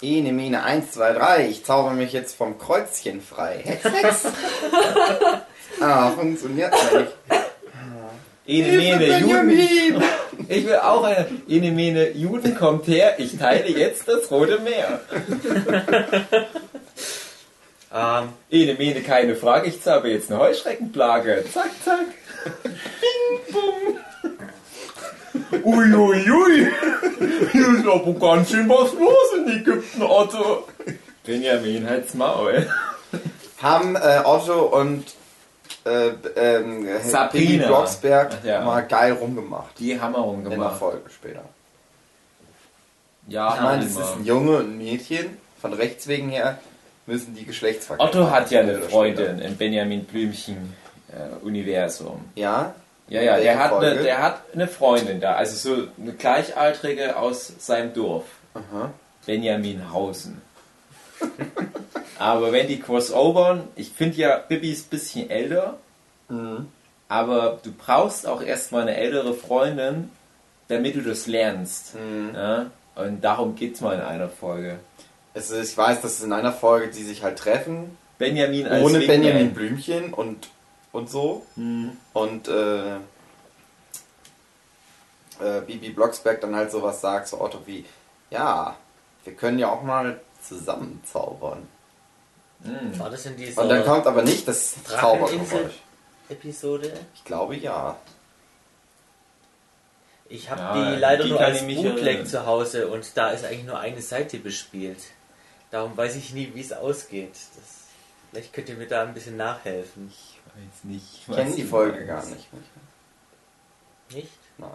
Ene, 0.00 0.32
Mene, 0.32 0.62
1, 0.62 0.92
2, 0.92 1.12
3. 1.12 1.48
Ich 1.48 1.64
zauber 1.64 1.90
mich 1.90 2.12
jetzt 2.12 2.36
vom 2.36 2.58
Kreuzchen 2.58 3.20
frei. 3.20 3.60
Hex, 3.64 3.84
Hex. 3.84 4.26
ah, 5.80 6.10
funktioniert 6.10 6.72
nicht. 6.72 7.12
Ene 8.46 8.78
Mene 8.78 9.18
Juden. 9.18 10.02
Ich 10.50 10.64
will 10.64 10.76
auch 10.76 11.02
eine. 11.02 11.26
Ene 11.48 11.72
Mene 11.72 12.10
Juden 12.10 12.56
kommt 12.56 12.86
her. 12.86 13.16
Ich 13.18 13.36
teile 13.36 13.68
jetzt 13.68 14.08
das 14.08 14.30
Rote 14.30 14.58
Meer. 14.60 15.00
Ähm, 17.90 18.28
Ene 18.50 18.74
Mene, 18.74 19.00
keine 19.00 19.34
Frage. 19.34 19.68
Ich 19.68 19.82
zauber 19.82 20.08
jetzt 20.08 20.30
eine 20.30 20.40
Heuschreckenplage. 20.40 21.42
Zack, 21.52 21.70
zack. 21.82 22.04
Bing, 22.62 23.54
bum. 23.54 23.98
Uiuiui. 25.64 26.30
Ui. 26.30 26.68
Hier 27.52 27.68
ist 27.68 27.86
aber 27.86 28.14
ganz 28.14 28.50
schön 28.50 28.68
was 28.68 28.92
los 28.92 29.34
in 29.36 29.60
Ägypten, 29.60 30.02
Otto. 30.02 30.68
Benjamin, 31.24 31.88
halt's 31.88 32.14
Maul. 32.14 32.66
Haben 33.60 33.96
äh, 33.96 34.20
Otto 34.24 34.66
und 34.66 35.04
äh, 35.84 36.08
ähm, 36.36 36.86
Sabrina. 37.02 37.66
Blocksberg 37.66 38.44
ja. 38.44 38.64
mal 38.64 38.82
geil 38.82 39.12
rumgemacht. 39.12 39.78
Die 39.78 40.00
Hammerung 40.00 40.44
In 40.46 40.58
der. 40.58 40.70
Folge 40.70 41.10
später. 41.10 41.44
Ja, 43.26 43.54
Ich 43.54 43.60
meine, 43.60 43.84
es 43.84 43.92
ist 43.92 44.16
ein 44.16 44.24
Junge 44.24 44.58
und 44.58 44.72
ein 44.72 44.78
Mädchen. 44.78 45.36
Von 45.60 45.72
rechts 45.72 46.06
wegen 46.06 46.30
her 46.30 46.58
müssen 47.06 47.34
die 47.34 47.44
Geschlechtsverkehr 47.44 48.06
Otto 48.06 48.20
haben, 48.20 48.30
hat 48.30 48.50
ja 48.50 48.60
eine 48.60 48.80
Freundin 48.80 49.38
im 49.40 49.56
Benjamin 49.56 50.04
Blümchen 50.04 50.74
äh, 51.08 51.44
Universum. 51.44 52.24
Ja? 52.36 52.74
Ja, 53.08 53.22
ja, 53.22 53.38
der 53.38 53.58
hat, 53.58 53.72
eine, 53.72 53.94
der 54.02 54.22
hat 54.22 54.42
eine 54.52 54.68
Freundin 54.68 55.20
da, 55.20 55.34
also 55.34 55.56
so 55.76 55.88
eine 56.00 56.12
Gleichaltrige 56.12 57.16
aus 57.16 57.52
seinem 57.58 57.94
Dorf, 57.94 58.24
Aha. 58.54 58.92
Benjamin 59.24 59.90
Hausen. 59.92 60.42
aber 62.18 62.52
wenn 62.52 62.66
die 62.68 62.80
crossovern, 62.80 63.64
ich 63.76 63.90
finde 63.90 64.16
ja, 64.18 64.36
Bibi 64.38 64.72
ist 64.72 64.86
ein 64.86 64.90
bisschen 64.90 65.30
älter, 65.30 65.78
Mhm. 66.30 66.66
aber 67.08 67.58
du 67.62 67.72
brauchst 67.72 68.26
auch 68.26 68.42
erstmal 68.42 68.82
eine 68.82 68.94
ältere 68.96 69.32
Freundin, 69.32 70.10
damit 70.68 70.94
du 70.94 71.00
das 71.00 71.26
lernst. 71.26 71.94
Mhm. 71.94 72.34
Ja? 72.34 72.66
Und 72.96 73.24
darum 73.24 73.54
geht's 73.54 73.80
mal 73.80 73.94
in 73.94 74.02
einer 74.02 74.28
Folge. 74.28 74.78
Es 75.32 75.50
ist, 75.50 75.70
ich 75.72 75.78
weiß, 75.78 76.02
dass 76.02 76.18
es 76.18 76.22
in 76.24 76.32
einer 76.34 76.52
Folge, 76.52 76.88
die 76.88 77.02
sich 77.04 77.22
halt 77.22 77.38
treffen, 77.38 77.96
Benjamin 78.18 78.66
als 78.66 78.84
ohne 78.84 79.00
Wingman. 79.00 79.20
Benjamin 79.22 79.54
Blümchen 79.54 80.12
und, 80.12 80.48
und 80.98 81.10
so. 81.10 81.46
Hm. 81.54 81.96
Und 82.12 82.48
äh, 82.48 82.96
äh, 82.96 83.00
Bibi 85.66 85.90
Blocksberg 85.90 86.40
dann 86.40 86.54
halt 86.54 86.70
sowas 86.70 87.00
sagt 87.00 87.28
zu 87.28 87.40
Otto 87.40 87.60
wie, 87.66 87.84
ja, 88.30 88.76
wir 89.24 89.34
können 89.34 89.58
ja 89.58 89.70
auch 89.70 89.82
mal 89.82 90.20
zusammen 90.42 91.02
zaubern. 91.10 91.66
Hm. 92.64 92.98
war 92.98 93.08
das 93.08 93.24
in 93.24 93.36
dieser 93.36 93.62
Und 93.62 93.68
dann 93.68 93.84
kommt 93.84 94.06
aber 94.06 94.22
nicht 94.22 94.48
das 94.48 94.74
Dracheninsel? 94.84 95.38
Zaubergeräusch. 95.38 95.74
Episode? 96.28 96.92
Ich 97.14 97.24
glaube 97.24 97.56
ja. 97.56 97.96
Ich 100.28 100.50
habe 100.50 100.60
Ja, 100.60 100.90
die 100.90 101.00
leider 101.00 101.24
die 101.24 101.30
nur 101.30 101.40
als 101.40 101.62
mich 101.62 101.76
Bootleg 101.76 102.28
zu 102.28 102.44
Hause 102.44 102.88
und 102.88 103.16
da 103.16 103.30
ist 103.30 103.44
eigentlich 103.44 103.64
nur 103.64 103.78
eine 103.78 104.02
Seite 104.02 104.38
bespielt. 104.38 104.98
Darum 105.70 105.96
weiß 105.96 106.16
ich 106.16 106.34
nie, 106.34 106.52
wie 106.54 106.60
es 106.60 106.72
ausgeht. 106.72 107.32
Das, 107.32 107.86
vielleicht 108.30 108.52
könnt 108.52 108.68
ihr 108.68 108.76
mir 108.76 108.88
da 108.88 109.02
ein 109.02 109.14
bisschen 109.14 109.36
nachhelfen. 109.36 110.10
Ich 110.10 110.37
weiß 110.58 110.84
nicht. 110.84 111.04
Ich 111.28 111.34
kenne 111.34 111.54
die 111.54 111.64
Folge 111.64 112.04
gar 112.06 112.24
nicht. 112.24 112.48
Nicht? 114.10 114.38
Nein. 114.58 114.70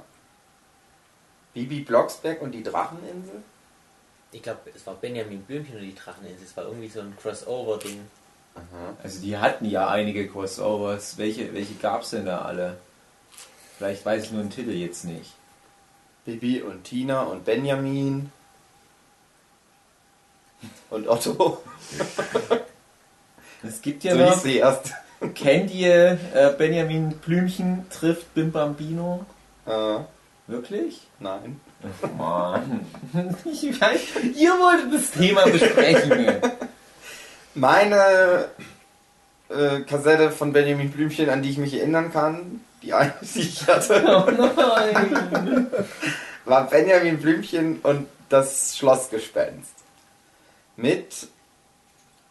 Bibi 1.53 1.81
Blocksberg 1.81 2.41
und 2.41 2.51
die 2.51 2.63
Dracheninsel? 2.63 3.43
Ich 4.31 4.41
glaube, 4.41 4.71
es 4.75 4.85
war 4.87 4.95
Benjamin 4.95 5.43
Blümchen 5.43 5.75
und 5.75 5.83
die 5.83 5.95
Dracheninsel. 5.95 6.45
Es 6.45 6.57
war 6.57 6.65
irgendwie 6.65 6.87
so 6.87 7.01
ein 7.01 7.15
Crossover-Ding. 7.21 8.01
Aha. 8.55 8.97
Also 9.01 9.21
die 9.21 9.37
hatten 9.37 9.65
ja 9.65 9.89
einige 9.89 10.27
Crossovers. 10.27 11.17
Welche, 11.17 11.53
welche 11.53 11.75
gab's 11.75 12.11
denn 12.11 12.25
da 12.25 12.41
alle? 12.41 12.77
Vielleicht 13.77 14.05
weiß 14.05 14.25
ich 14.25 14.31
nur 14.31 14.43
den 14.43 14.49
Titel 14.49 14.71
jetzt 14.71 15.05
nicht. 15.05 15.33
Bibi 16.25 16.61
und 16.61 16.83
Tina 16.83 17.23
und 17.23 17.45
Benjamin. 17.45 18.31
Und 20.89 21.07
Otto. 21.07 21.61
Es 23.65 23.81
gibt 23.81 24.03
ja 24.03 24.13
so 24.13 24.19
noch. 24.19 24.37
sie 24.39 24.57
erst. 24.57 24.93
Kennt 25.35 25.71
ihr 25.71 26.17
äh, 26.33 26.51
Benjamin 26.57 27.11
Blümchen 27.17 27.85
trifft 27.89 28.33
Bim 28.33 28.51
Bambino? 28.51 29.25
Äh, 29.65 29.99
Wirklich? 30.47 31.01
nein. 31.19 31.59
Ach, 31.83 32.09
Mann. 32.17 32.85
Ich 33.45 33.79
weiß, 33.79 33.99
ihr 34.35 34.51
wolltet 34.51 34.93
das 34.93 35.11
Thema 35.11 35.45
besprechen. 35.45 36.41
Meine 37.55 38.49
äh, 39.49 39.81
Kassette 39.81 40.31
von 40.31 40.51
Benjamin 40.53 40.91
Blümchen, 40.91 41.29
an 41.29 41.41
die 41.41 41.49
ich 41.51 41.57
mich 41.57 41.73
erinnern 41.75 42.11
kann, 42.11 42.61
die 42.81 42.93
eine, 42.93 43.13
die 43.21 43.39
ich 43.39 43.67
hatte, 43.67 44.03
Oh 44.07 44.29
nein! 44.31 45.67
war 46.45 46.69
Benjamin 46.69 47.19
Blümchen 47.19 47.79
und 47.79 48.07
das 48.29 48.77
Schlossgespenst. 48.77 49.73
Mit 50.75 51.27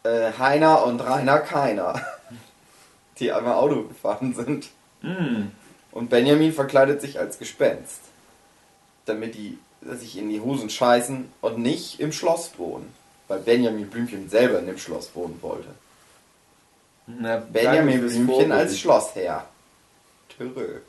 äh, 0.03 0.31
Heiner 0.37 0.85
und 0.85 0.99
Rainer 0.99 1.39
Keiner, 1.39 2.01
die 3.19 3.31
einmal 3.31 3.55
Auto 3.55 3.83
gefahren 3.83 4.33
sind. 4.33 4.69
Hm. 5.01 5.51
Und 5.91 6.09
Benjamin 6.09 6.53
verkleidet 6.53 7.01
sich 7.01 7.19
als 7.19 7.37
Gespenst, 7.37 7.99
damit 9.05 9.35
die 9.35 9.57
sich 9.81 10.17
in 10.17 10.29
die 10.29 10.41
Hosen 10.41 10.69
scheißen 10.69 11.31
und 11.41 11.57
nicht 11.59 11.99
im 11.99 12.11
Schloss 12.11 12.51
wohnen. 12.57 12.93
Weil 13.27 13.39
Benjamin 13.39 13.89
Blümchen 13.89 14.29
selber 14.29 14.59
in 14.59 14.65
dem 14.65 14.77
Schloss 14.77 15.11
wohnen 15.13 15.37
wollte. 15.41 15.69
Na, 17.05 17.37
Benjamin 17.37 17.99
Blümchen 17.99 18.51
als 18.51 18.79
Schlossherr. 18.79 19.45
Törö. 20.37 20.79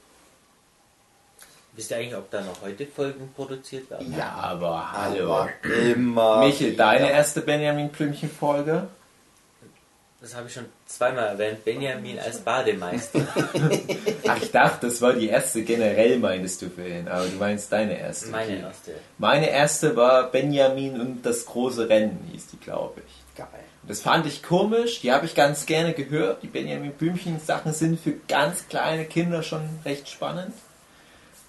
Wisst 1.77 1.91
ihr 1.91 1.97
eigentlich, 1.97 2.17
ob 2.17 2.31
da 2.31 2.41
noch 2.41 2.63
heute 2.63 2.87
Folgen 2.87 3.33
produziert 3.35 3.91
werden? 3.91 4.15
Ja, 4.17 4.31
aber 4.31 4.93
hallo. 4.93 5.35
Aber 5.35 5.51
immer. 5.65 6.47
Michel, 6.47 6.77
deine 6.77 7.11
erste 7.11 7.41
Benjamin 7.41 7.89
Blümchen-Folge? 7.89 8.89
Das 10.25 10.35
habe 10.35 10.49
ich 10.49 10.55
schon 10.55 10.65
zweimal 10.87 11.27
erwähnt. 11.27 11.67
Benjamin 11.67 12.19
als 12.19 12.39
Bademeister. 12.39 13.21
Ach, 14.27 14.39
ich 14.41 14.51
dachte, 14.51 14.87
das 14.87 15.03
war 15.03 15.13
die 15.13 15.29
erste 15.29 15.61
generell, 15.65 16.19
meintest 16.19 16.63
du 16.63 16.71
vorhin. 16.71 17.09
Aber 17.09 17.27
du 17.27 17.37
meinst 17.37 17.71
deine 17.71 18.01
erste. 18.01 18.29
Meine 18.29 18.59
erste. 18.59 18.93
Meine 19.19 19.51
erste 19.51 19.95
war 19.97 20.31
Benjamin 20.31 20.99
und 20.99 21.27
das 21.27 21.45
große 21.45 21.91
Rennen, 21.91 22.27
hieß 22.33 22.47
die, 22.47 22.57
glaube 22.57 23.03
ich. 23.07 23.37
Geil. 23.37 23.49
Das 23.87 24.01
fand 24.01 24.25
ich 24.25 24.43
komisch, 24.43 25.03
die 25.03 25.13
habe 25.13 25.27
ich 25.27 25.35
ganz 25.35 25.67
gerne 25.67 25.93
gehört. 25.93 26.43
Die 26.43 26.47
Benjamin 26.47 26.93
Blümchen 26.93 27.39
Sachen 27.39 27.75
sind 27.75 28.01
für 28.01 28.15
ganz 28.27 28.67
kleine 28.69 29.05
Kinder 29.05 29.43
schon 29.43 29.69
recht 29.85 30.09
spannend. 30.09 30.55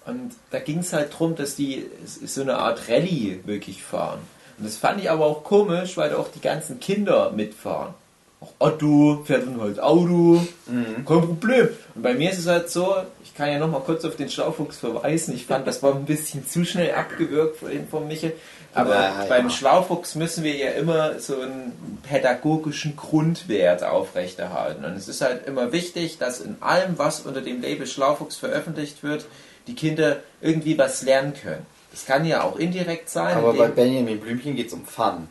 Und 0.04 0.32
da 0.50 0.58
ging 0.58 0.80
es 0.80 0.92
halt 0.92 1.14
darum, 1.14 1.34
dass 1.34 1.56
die 1.56 1.90
so 2.04 2.42
eine 2.42 2.58
Art 2.58 2.90
Rallye 2.90 3.40
wirklich 3.46 3.82
fahren. 3.82 4.20
Und 4.58 4.66
das 4.66 4.76
fand 4.76 5.00
ich 5.00 5.10
aber 5.10 5.24
auch 5.24 5.44
komisch, 5.44 5.96
weil 5.96 6.10
da 6.10 6.18
auch 6.18 6.28
die 6.28 6.42
ganzen 6.42 6.78
Kinder 6.78 7.30
mitfahren. 7.30 7.94
Auch 8.40 8.52
Otto 8.58 9.22
fährt 9.24 9.46
dann 9.46 9.58
halt 9.60 9.80
Auto, 9.80 10.46
kein 10.66 11.04
Problem. 11.04 11.68
Und 11.94 12.02
bei 12.02 12.12
mir 12.14 12.30
ist 12.30 12.38
es 12.38 12.46
halt 12.46 12.68
so, 12.70 12.94
ich 13.24 13.34
kann 13.34 13.48
ja 13.50 13.58
nochmal 13.58 13.80
kurz 13.80 14.04
auf 14.04 14.16
den 14.16 14.28
Schlaufuchs 14.28 14.76
verweisen, 14.78 15.34
ich 15.34 15.46
fand, 15.46 15.66
das 15.66 15.82
war 15.82 15.94
ein 15.94 16.04
bisschen 16.04 16.46
zu 16.46 16.64
schnell 16.66 16.94
abgewürgt 16.94 17.58
von, 17.58 17.70
von 17.90 18.06
Michel. 18.08 18.34
Aber 18.74 18.94
Ja, 18.94 19.22
ja. 19.22 19.24
beim 19.26 19.48
Schlaufuchs 19.48 20.16
müssen 20.16 20.44
wir 20.44 20.54
ja 20.54 20.72
immer 20.72 21.18
so 21.18 21.40
einen 21.40 22.00
pädagogischen 22.02 22.94
Grundwert 22.94 23.82
aufrechterhalten. 23.82 24.84
Und 24.84 24.92
es 24.92 25.08
ist 25.08 25.22
halt 25.22 25.46
immer 25.46 25.72
wichtig, 25.72 26.18
dass 26.18 26.40
in 26.40 26.56
allem, 26.60 26.98
was 26.98 27.20
unter 27.20 27.40
dem 27.40 27.62
Label 27.62 27.86
Schlaufuchs 27.86 28.36
veröffentlicht 28.36 29.02
wird, 29.02 29.24
die 29.66 29.74
Kinder 29.74 30.18
irgendwie 30.42 30.76
was 30.76 31.00
lernen 31.02 31.32
können. 31.42 31.64
Das 31.90 32.04
kann 32.04 32.26
ja 32.26 32.42
auch 32.42 32.56
indirekt 32.56 33.08
sein. 33.08 33.34
Aber 33.34 33.54
bei 33.54 33.68
Benjamin 33.68 34.20
Blümchen 34.20 34.54
geht's 34.56 34.74
um 34.74 34.84
Fun. 34.84 35.28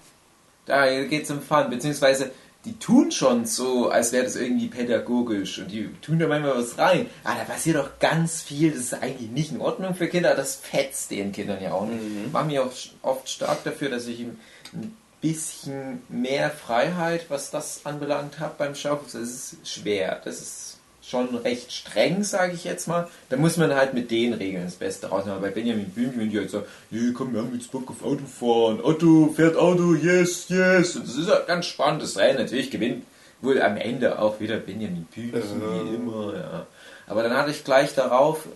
da 0.65 1.03
geht 1.03 1.25
es 1.25 1.29
um 1.29 1.39
Fun, 1.39 1.69
beziehungsweise 1.69 2.31
die 2.65 2.77
tun 2.79 3.11
schon 3.11 3.45
so, 3.45 3.89
als 3.89 4.11
wäre 4.11 4.23
das 4.23 4.35
irgendwie 4.35 4.67
pädagogisch 4.67 5.59
und 5.59 5.71
die 5.71 5.89
tun 6.01 6.19
da 6.19 6.27
manchmal 6.27 6.57
was 6.57 6.77
rein. 6.77 7.09
Aber 7.23 7.39
da 7.39 7.43
passiert 7.43 7.77
doch 7.77 7.99
ganz 7.99 8.41
viel, 8.41 8.71
das 8.71 8.79
ist 8.79 8.93
eigentlich 8.95 9.29
nicht 9.29 9.51
in 9.51 9.61
Ordnung 9.61 9.95
für 9.95 10.07
Kinder, 10.07 10.35
das 10.35 10.55
fetzt 10.55 11.11
den 11.11 11.31
Kindern 11.31 11.61
ja 11.61 11.73
auch 11.73 11.85
nicht. 11.85 12.01
Ich 12.25 12.31
mache 12.31 12.45
mich 12.45 12.59
auch 12.59 12.71
oft 13.03 13.29
stark 13.29 13.63
dafür, 13.63 13.89
dass 13.89 14.07
ich 14.07 14.21
ihm 14.21 14.39
ein 14.73 14.95
bisschen 15.21 16.01
mehr 16.09 16.49
Freiheit, 16.49 17.25
was 17.29 17.51
das 17.51 17.81
anbelangt 17.85 18.39
habe 18.39 18.55
beim 18.57 18.75
Schaufuchs. 18.75 19.13
Das 19.13 19.21
ist 19.21 19.57
schwer, 19.63 20.21
das 20.23 20.41
ist 20.41 20.74
schon 21.09 21.35
recht 21.35 21.71
streng, 21.71 22.23
sage 22.23 22.53
ich 22.53 22.63
jetzt 22.63 22.87
mal. 22.87 23.07
Da 23.29 23.37
muss 23.37 23.57
man 23.57 23.73
halt 23.73 23.93
mit 23.93 24.09
den 24.11 24.33
Regeln 24.33 24.65
das 24.65 24.75
Beste 24.75 25.07
rausnehmen. 25.07 25.37
Aber 25.37 25.47
bei 25.47 25.53
Benjamin 25.53 25.89
Blümchen, 25.89 26.19
wenn 26.19 26.29
die 26.29 26.39
halt 26.39 26.49
sagen, 26.49 26.65
nee, 26.89 27.11
komm, 27.13 27.33
wir 27.33 27.41
haben 27.41 27.53
jetzt 27.53 27.71
Bock 27.71 27.89
auf 27.89 28.03
Autofahren. 28.03 28.83
Otto 28.83 29.31
fährt 29.35 29.55
Auto, 29.55 29.93
yes, 29.93 30.49
yes. 30.49 30.95
Und 30.95 31.07
das 31.07 31.15
ist 31.15 31.29
halt 31.29 31.47
ganz 31.47 31.67
spannend, 31.67 32.01
das 32.01 32.17
Rennen. 32.17 32.39
Natürlich 32.39 32.71
gewinnt 32.71 33.03
wohl 33.41 33.61
am 33.61 33.77
Ende 33.77 34.19
auch 34.19 34.39
wieder 34.39 34.57
Benjamin 34.57 35.05
Blümchen, 35.05 35.61
wie 35.61 35.95
immer, 35.95 36.33
ja. 36.33 36.67
Aber 37.07 37.21
dann 37.21 37.35
hatte 37.35 37.51
ich 37.51 37.63
gleich 37.63 37.93
darauf 37.93 38.47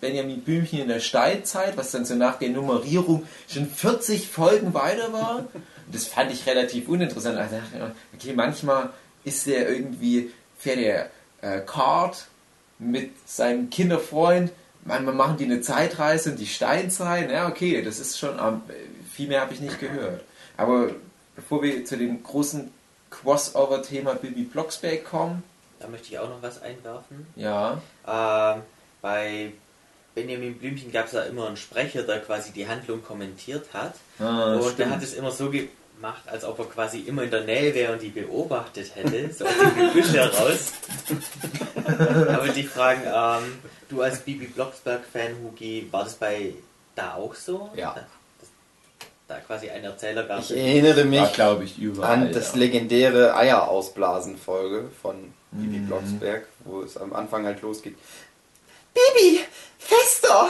Benjamin 0.00 0.42
Blümchen 0.42 0.80
in 0.80 0.88
der 0.88 1.00
Steinzeit, 1.00 1.76
was 1.76 1.90
dann 1.90 2.04
so 2.04 2.14
nach 2.14 2.38
der 2.38 2.50
Nummerierung 2.50 3.26
schon 3.48 3.66
40 3.66 4.28
Folgen 4.28 4.74
weiter 4.74 5.12
war. 5.12 5.38
Und 5.38 5.94
das 5.94 6.06
fand 6.06 6.32
ich 6.32 6.46
relativ 6.46 6.88
uninteressant. 6.88 7.38
Also, 7.38 7.56
dachte 7.56 7.68
ich 7.72 7.80
mir, 7.80 7.94
okay, 8.14 8.32
manchmal 8.34 8.90
ist 9.24 9.46
der 9.46 9.68
irgendwie, 9.68 10.30
fährt 10.58 10.78
der 10.78 11.10
äh, 11.44 11.60
Kart 11.60 12.26
mit 12.78 13.12
seinem 13.28 13.70
Kinderfreund, 13.70 14.50
manchmal 14.84 15.14
machen 15.14 15.36
die 15.36 15.44
eine 15.44 15.60
Zeitreise 15.60 16.30
in 16.30 16.36
die 16.36 16.46
Steinzeit. 16.46 17.30
Ja, 17.30 17.48
okay, 17.48 17.82
das 17.82 17.98
ist 18.00 18.18
schon, 18.18 18.38
viel 19.12 19.28
mehr 19.28 19.40
habe 19.42 19.54
ich 19.54 19.60
nicht 19.60 19.78
gehört. 19.80 20.24
Aber 20.56 20.90
bevor 21.36 21.62
wir 21.62 21.84
zu 21.84 21.96
dem 21.96 22.22
großen 22.22 22.70
Crossover-Thema 23.10 24.14
Bibi 24.14 24.42
Blocksberg 24.42 25.04
kommen, 25.04 25.42
Da 25.80 25.88
möchte 25.88 26.08
ich 26.08 26.18
auch 26.18 26.28
noch 26.28 26.42
was 26.42 26.60
einwerfen. 26.62 27.26
ja, 27.36 27.80
Ähm, 28.06 28.62
bei 29.02 29.52
Benjamin 30.14 30.58
Blümchen 30.58 30.92
gab 30.92 31.06
es 31.06 31.12
ja 31.12 31.22
immer 31.22 31.46
einen 31.48 31.56
Sprecher, 31.56 32.02
der 32.04 32.20
quasi 32.20 32.52
die 32.52 32.66
Handlung 32.68 33.02
kommentiert 33.02 33.66
hat. 33.72 33.94
Ah, 34.18 34.54
und 34.54 34.62
der 34.62 34.70
stimmt. 34.70 34.90
hat 34.92 35.02
es 35.02 35.14
immer 35.14 35.30
so 35.30 35.52
gemacht, 35.96 36.22
als 36.26 36.44
ob 36.44 36.58
er 36.58 36.64
quasi 36.66 37.00
immer 37.00 37.22
in 37.22 37.30
der 37.30 37.44
Nähe 37.44 37.74
wäre 37.74 37.92
und 37.92 38.02
die 38.02 38.08
beobachtet 38.08 38.94
hätte, 38.94 39.32
so 39.32 39.44
aus 39.46 39.52
dem 39.58 39.74
Gebüsch 39.88 40.12
heraus. 40.12 40.72
Aber 42.28 42.48
die 42.48 42.64
fragen, 42.64 43.02
ähm, 43.06 43.58
du 43.88 44.02
als 44.02 44.20
Bibi 44.20 44.46
Blocksberg-Fan, 44.46 45.36
Hugi, 45.42 45.88
war 45.90 46.04
das 46.04 46.14
bei 46.14 46.54
da 46.94 47.14
auch 47.14 47.34
so? 47.34 47.70
Ja. 47.76 47.92
Da, 47.94 48.06
das, 48.40 48.48
da 49.28 49.38
quasi 49.40 49.70
ein 49.70 49.84
Erzähler 49.84 50.24
gab. 50.24 50.40
Ich 50.40 50.50
erinnere 50.56 51.04
mich 51.04 51.20
war, 51.20 51.28
glaube 51.32 51.64
ich, 51.64 51.78
überall. 51.78 52.12
an 52.12 52.32
das 52.32 52.52
ja. 52.52 52.58
legendäre 52.58 53.36
Eierausblasen-Folge 53.36 54.90
von 55.02 55.32
Bibi 55.52 55.78
Mhm. 55.78 55.86
Blocksberg, 55.86 56.46
wo 56.64 56.82
es 56.82 56.96
am 56.96 57.12
Anfang 57.12 57.44
halt 57.46 57.62
losgeht. 57.62 57.96
Bibi, 58.92 59.40
fester! 59.78 60.48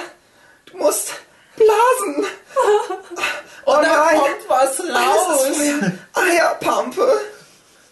Du 0.67 0.79
musst 0.79 1.15
blasen! 1.57 2.25
Oh 3.67 3.77
nein! 3.81 4.19
kommt 4.19 4.49
was 4.49 4.79
ist 4.79 4.91
eine 4.91 5.99
Eierpampe? 6.13 7.21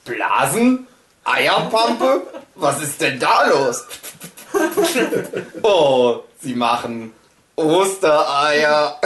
Blasen? 0.04 0.86
Eierpampe? 1.24 2.26
Was 2.56 2.82
ist 2.82 3.00
denn 3.00 3.18
da 3.18 3.46
los? 3.46 3.84
Oh, 5.62 6.20
sie 6.40 6.54
machen 6.54 7.14
Ostereier. 7.56 8.98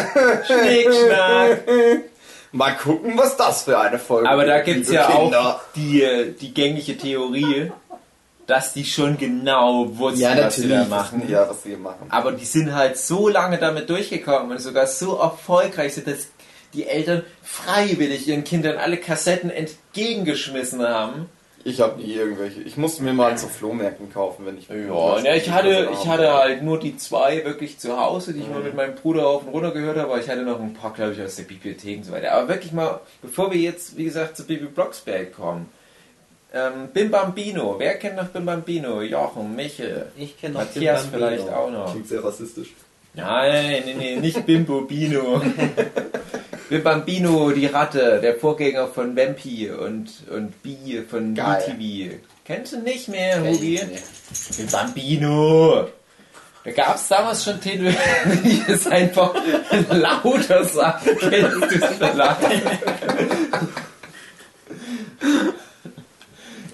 Schnickschnack. 0.47 1.61
Mal 2.53 2.77
gucken, 2.77 3.19
was 3.19 3.37
das 3.37 3.63
für 3.65 3.79
eine 3.79 3.99
Folge 3.99 4.29
Aber 4.29 4.45
da 4.45 4.61
gibt 4.61 4.87
es 4.87 4.91
ja 4.93 5.07
Kinder. 5.07 5.41
auch 5.41 5.61
die, 5.75 6.03
äh, 6.03 6.33
die 6.33 6.55
gängige 6.55 6.97
Theorie, 6.97 7.71
dass 8.47 8.73
die 8.73 8.85
schon 8.85 9.19
genau 9.19 9.99
wussten, 9.99 10.21
Ja, 10.21 10.37
was 10.39 10.57
sie 10.57 10.69
da 10.69 10.77
natürlich. 10.77 10.89
machen. 10.89 11.23
die 11.27 11.33
Ja, 11.33 11.49
was 11.49 11.63
sie 11.63 11.77
machen. 11.77 12.07
Aber 12.09 12.33
die 12.33 12.45
sind 12.45 12.75
halt 12.75 12.97
so 12.97 13.29
lange 13.29 13.59
damit 13.59 13.91
durchgekommen 13.91 14.53
und 14.53 14.61
sogar 14.61 14.87
so 14.87 15.17
erfolgreich 15.17 15.95
sind, 15.95 16.07
dass 16.07 16.29
die 16.73 16.87
Eltern 16.87 17.25
freiwillig 17.43 18.29
ihren 18.29 18.45
Kindern 18.45 18.77
alle 18.79 18.99
Kassetten 18.99 19.51
entgegengeschmissen 19.51 20.83
haben. 20.83 21.27
Ich 21.65 21.81
habe 21.81 22.01
nie 22.01 22.13
irgendwelche. 22.13 22.61
Ich 22.61 22.77
musste 22.77 23.03
mir 23.03 23.13
mal 23.13 23.37
zu 23.37 23.49
Flohmärkten 23.49 24.13
kaufen, 24.13 24.47
wenn 24.47 24.57
ich. 24.57 24.69
Ja, 24.69 25.19
ja 25.19 25.35
ich 25.35 25.51
hatte, 25.51 25.89
ich 25.93 26.07
hatte 26.07 26.33
halt 26.33 26.63
nur 26.63 26.79
die 26.79 26.97
zwei 26.97 27.45
wirklich 27.45 27.79
zu 27.81 27.99
Hause, 27.99 28.35
die 28.35 28.41
ich 28.41 28.49
mal 28.49 28.63
mit 28.63 28.77
meinem 28.77 28.95
Bruder 28.95 29.27
auf 29.27 29.45
und 29.45 29.49
runter 29.49 29.73
gehört 29.73 29.97
habe, 29.97 30.13
aber 30.13 30.21
ich 30.21 30.29
hatte 30.29 30.43
noch 30.43 30.61
ein 30.61 30.75
paar, 30.75 30.93
glaube 30.93 31.15
ich, 31.15 31.21
aus 31.21 31.35
der 31.35 31.43
Bibliothek 31.43 31.99
und 31.99 32.05
so 32.05 32.13
weiter. 32.13 32.31
Aber 32.35 32.49
wirklich 32.49 32.71
mal, 32.71 33.01
bevor 33.21 33.51
wir 33.51 33.59
jetzt, 33.59 33.97
wie 33.97 34.05
gesagt, 34.05 34.37
zu 34.37 34.47
Bibi 34.47 34.67
Blocksberg 34.67 35.35
kommen. 35.35 35.69
Ähm, 36.53 36.89
Bim 36.93 37.11
Bambino, 37.11 37.75
wer 37.79 37.99
kennt 37.99 38.17
noch 38.17 38.29
Bim 38.29 38.47
Bambino? 38.47 39.03
Jochen, 39.03 39.55
Michel, 39.57 40.07
Ich 40.17 40.41
kenne 40.41 40.55
noch 40.55 40.61
Matthias 40.61 41.03
Bim 41.07 41.21
Bambino. 41.21 41.29
vielleicht 41.43 41.53
auch 41.55 41.71
noch. 41.71 41.91
Klingt 41.93 42.09
sehr 42.09 42.25
rassistisch. 42.25 42.69
Nein, 43.15 43.83
nee, 43.87 43.95
nee, 43.95 44.17
nicht 44.17 44.45
Bimbo 44.45 44.83
Bino. 44.83 45.41
Bim 46.69 46.83
Bambino, 46.83 47.51
die 47.51 47.67
Ratte, 47.67 48.21
der 48.21 48.35
Vorgänger 48.37 48.89
von 48.89 49.17
Vampi 49.17 49.71
und, 49.71 50.11
und 50.31 50.63
Bi 50.63 51.03
von 51.09 51.35
Geil. 51.35 51.63
BTV. 51.79 52.17
Kennst 52.45 52.73
du 52.75 52.81
nicht 52.81 53.09
mehr, 53.09 53.41
Hugi? 53.43 53.81
Bim 54.57 54.67
Bambino. 54.71 55.89
Da 56.65 56.71
gab 56.73 56.97
es 56.97 57.09
damals 57.09 57.45
schon 57.45 57.61
Titel, 57.61 57.95
ich 58.45 58.69
es 58.69 58.87
einfach 58.87 59.35
lauter 59.91 60.65
sage, 60.65 61.15
kennst 61.17 61.63
du 61.63 61.67
es 61.67 61.85
vielleicht. 61.97 62.63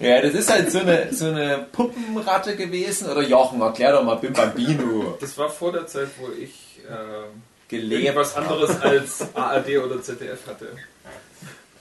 Ja, 0.03 0.21
das 0.21 0.35
ist 0.35 0.51
halt 0.51 0.71
so 0.71 0.81
eine, 0.81 1.13
so 1.13 1.27
eine 1.27 1.67
Puppenratte 1.71 2.57
gewesen. 2.57 3.09
Oder 3.09 3.23
Jochen, 3.23 3.61
erklär 3.61 3.93
doch 3.93 4.03
mal 4.03 4.17
Bim 4.17 4.33
Bambino. 4.33 5.17
Das 5.21 5.39
war 5.39 5.49
vor 5.49 5.73
der 5.73 5.87
Zeit, 5.87 6.09
wo 6.19 6.29
ich 6.33 6.81
ähm, 6.91 7.43
Gelebt. 7.69 8.03
irgendwas 8.03 8.37
anderes 8.37 8.81
als 8.81 9.27
ARD 9.35 9.79
oder 9.79 10.03
ZDF 10.03 10.47
hatte. 10.47 10.77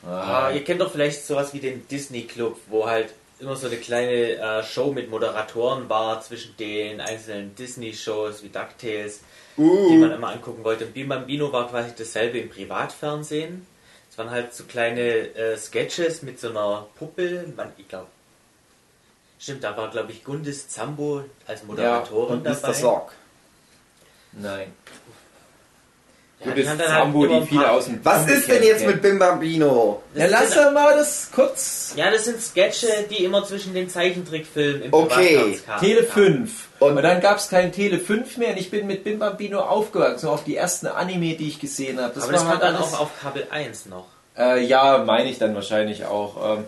Ah, 0.05 0.51
ihr 0.53 0.63
kennt 0.63 0.81
doch 0.81 0.91
vielleicht 0.91 1.25
sowas 1.25 1.53
wie 1.53 1.59
den 1.59 1.87
Disney 1.87 2.23
Club, 2.23 2.57
wo 2.67 2.87
halt 2.87 3.13
immer 3.39 3.55
so 3.55 3.67
eine 3.67 3.77
kleine 3.77 4.37
äh, 4.37 4.63
Show 4.63 4.91
mit 4.91 5.09
Moderatoren 5.09 5.89
war 5.89 6.21
zwischen 6.21 6.55
den 6.57 7.01
einzelnen 7.01 7.55
Disney-Shows 7.55 8.43
wie 8.43 8.49
DuckTales, 8.49 9.21
die 9.57 9.97
man 9.97 10.11
immer 10.11 10.29
angucken 10.29 10.63
wollte. 10.63 10.85
Und 10.85 10.93
Bim 10.93 11.09
Bambino 11.09 11.51
war 11.51 11.67
quasi 11.69 11.91
dasselbe 11.97 12.39
im 12.39 12.49
Privatfernsehen. 12.49 13.65
Es 14.11 14.17
waren 14.17 14.29
halt 14.29 14.53
so 14.53 14.65
kleine 14.65 15.01
äh, 15.01 15.57
Sketches 15.57 16.21
mit 16.21 16.37
so 16.37 16.49
einer 16.49 16.85
Puppe. 16.95 17.45
Man, 17.55 17.71
ich 17.77 17.87
glaube, 17.87 18.07
stimmt, 19.39 19.63
da 19.63 19.75
war 19.77 19.89
glaube 19.89 20.11
ich 20.11 20.21
Gundis 20.23 20.67
Zambo 20.67 21.23
als 21.47 21.63
Moderatorin 21.63 22.39
Und 22.39 22.43
Mr. 22.43 22.73
Sorg. 22.73 23.13
Nein. 24.33 24.73
Ja, 26.43 26.53
dann 26.55 26.79
halt 26.79 26.87
Sambo, 26.87 27.25
immer 27.25 27.41
die 27.41 27.47
viele 27.47 27.71
aus 27.71 27.85
dem 27.85 28.03
Was 28.03 28.27
ist 28.27 28.49
denn 28.49 28.63
jetzt 28.63 28.85
mit 28.85 29.01
Bim 29.01 29.17
Bambino? 29.17 30.01
Ja, 30.13 30.25
lass 30.25 30.55
doch 30.55 30.73
mal 30.73 30.97
das 30.97 31.29
kurz. 31.33 31.93
Ja, 31.95 32.11
das 32.11 32.25
sind 32.25 32.41
Sketche, 32.41 33.05
die 33.09 33.23
immer 33.23 33.45
zwischen 33.45 33.73
den 33.73 33.89
Zeichentrickfilmen 33.89 34.83
im 34.83 34.93
Okay. 34.93 35.07
Privatfernsehen 35.15 35.65
kamen. 35.65 35.79
Tele 35.79 36.03
5. 36.03 36.67
Und- 36.81 36.97
Und, 36.97 37.03
dann 37.03 37.21
gab 37.21 37.37
es 37.37 37.47
kein 37.47 37.71
Tele 37.71 37.99
5 37.99 38.37
mehr 38.37 38.49
und 38.49 38.57
ich 38.57 38.71
bin 38.71 38.87
mit 38.87 39.03
Bim 39.03 39.19
Bambino 39.19 39.59
aufgewachsen, 39.59 40.27
auf 40.27 40.43
die 40.43 40.55
ersten 40.55 40.87
Anime, 40.87 41.35
die 41.35 41.47
ich 41.47 41.59
gesehen 41.59 41.99
habe. 42.01 42.19
Aber 42.21 42.31
das 42.31 42.45
war 42.45 42.57
dann 42.57 42.75
alles- 42.75 42.93
auch 42.93 43.01
auf 43.01 43.09
Kabel 43.21 43.47
1 43.51 43.85
noch. 43.85 44.07
Äh, 44.37 44.63
ja, 44.65 44.97
meine 45.05 45.29
ich 45.29 45.37
dann 45.37 45.53
wahrscheinlich 45.53 46.05
auch. 46.05 46.57
Ähm, 46.57 46.65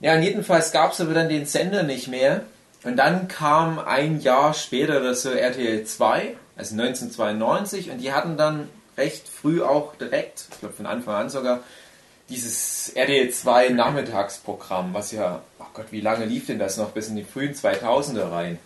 ja, 0.00 0.14
und 0.14 0.22
jedenfalls 0.22 0.70
gab 0.70 0.92
es 0.92 1.00
aber 1.00 1.12
dann 1.14 1.28
den 1.28 1.44
Sender 1.46 1.82
nicht 1.82 2.06
mehr. 2.08 2.42
Und 2.84 2.96
dann 2.96 3.26
kam 3.26 3.80
ein 3.80 4.20
Jahr 4.20 4.54
später 4.54 5.00
das 5.00 5.22
so 5.22 5.30
RTL 5.30 5.84
2, 5.84 6.36
also 6.56 6.76
1992, 6.76 7.90
und 7.90 7.98
die 7.98 8.12
hatten 8.12 8.36
dann 8.36 8.68
recht 8.96 9.28
früh 9.28 9.60
auch 9.62 9.96
direkt, 9.96 10.44
ich 10.52 10.60
glaube 10.60 10.74
von 10.76 10.86
Anfang 10.86 11.14
an 11.16 11.30
sogar, 11.30 11.60
dieses 12.28 12.90
RTL 12.90 13.30
2 13.30 13.70
Nachmittagsprogramm, 13.70 14.94
was 14.94 15.10
ja, 15.10 15.40
oh 15.58 15.64
Gott, 15.74 15.86
wie 15.90 16.00
lange 16.00 16.26
lief 16.26 16.46
denn 16.46 16.58
das 16.60 16.76
noch 16.76 16.90
bis 16.90 17.08
in 17.08 17.16
die 17.16 17.24
frühen 17.24 17.54
2000er 17.54 18.30
rein? 18.30 18.58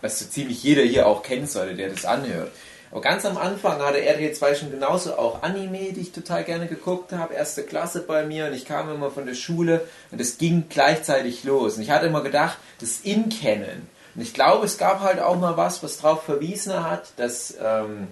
Was 0.00 0.18
so 0.18 0.26
ziemlich 0.26 0.62
jeder 0.62 0.82
hier 0.82 1.06
auch 1.06 1.22
kennen 1.22 1.46
sollte, 1.46 1.74
der 1.74 1.88
das 1.90 2.04
anhört. 2.04 2.52
Aber 2.90 3.00
ganz 3.00 3.24
am 3.24 3.36
Anfang 3.36 3.80
hatte 3.80 4.00
RTL 4.00 4.32
2 4.32 4.54
schon 4.54 4.70
genauso 4.70 5.18
auch 5.18 5.42
Anime, 5.42 5.92
die 5.92 6.00
ich 6.00 6.12
total 6.12 6.44
gerne 6.44 6.66
geguckt 6.66 7.12
habe, 7.12 7.34
erste 7.34 7.62
Klasse 7.62 8.00
bei 8.00 8.24
mir 8.24 8.46
und 8.46 8.54
ich 8.54 8.64
kam 8.64 8.88
immer 8.90 9.10
von 9.10 9.26
der 9.26 9.34
Schule 9.34 9.86
und 10.12 10.20
es 10.20 10.38
ging 10.38 10.64
gleichzeitig 10.68 11.44
los. 11.44 11.76
Und 11.76 11.82
ich 11.82 11.90
hatte 11.90 12.06
immer 12.06 12.22
gedacht, 12.22 12.58
das 12.80 13.00
In-Kennen. 13.00 13.88
Und 14.14 14.22
ich 14.22 14.32
glaube, 14.32 14.64
es 14.64 14.78
gab 14.78 15.00
halt 15.00 15.20
auch 15.20 15.38
mal 15.38 15.56
was, 15.56 15.82
was 15.82 15.98
darauf 15.98 16.22
verwiesen 16.22 16.82
hat, 16.88 17.12
dass 17.16 17.54
ähm, 17.62 18.08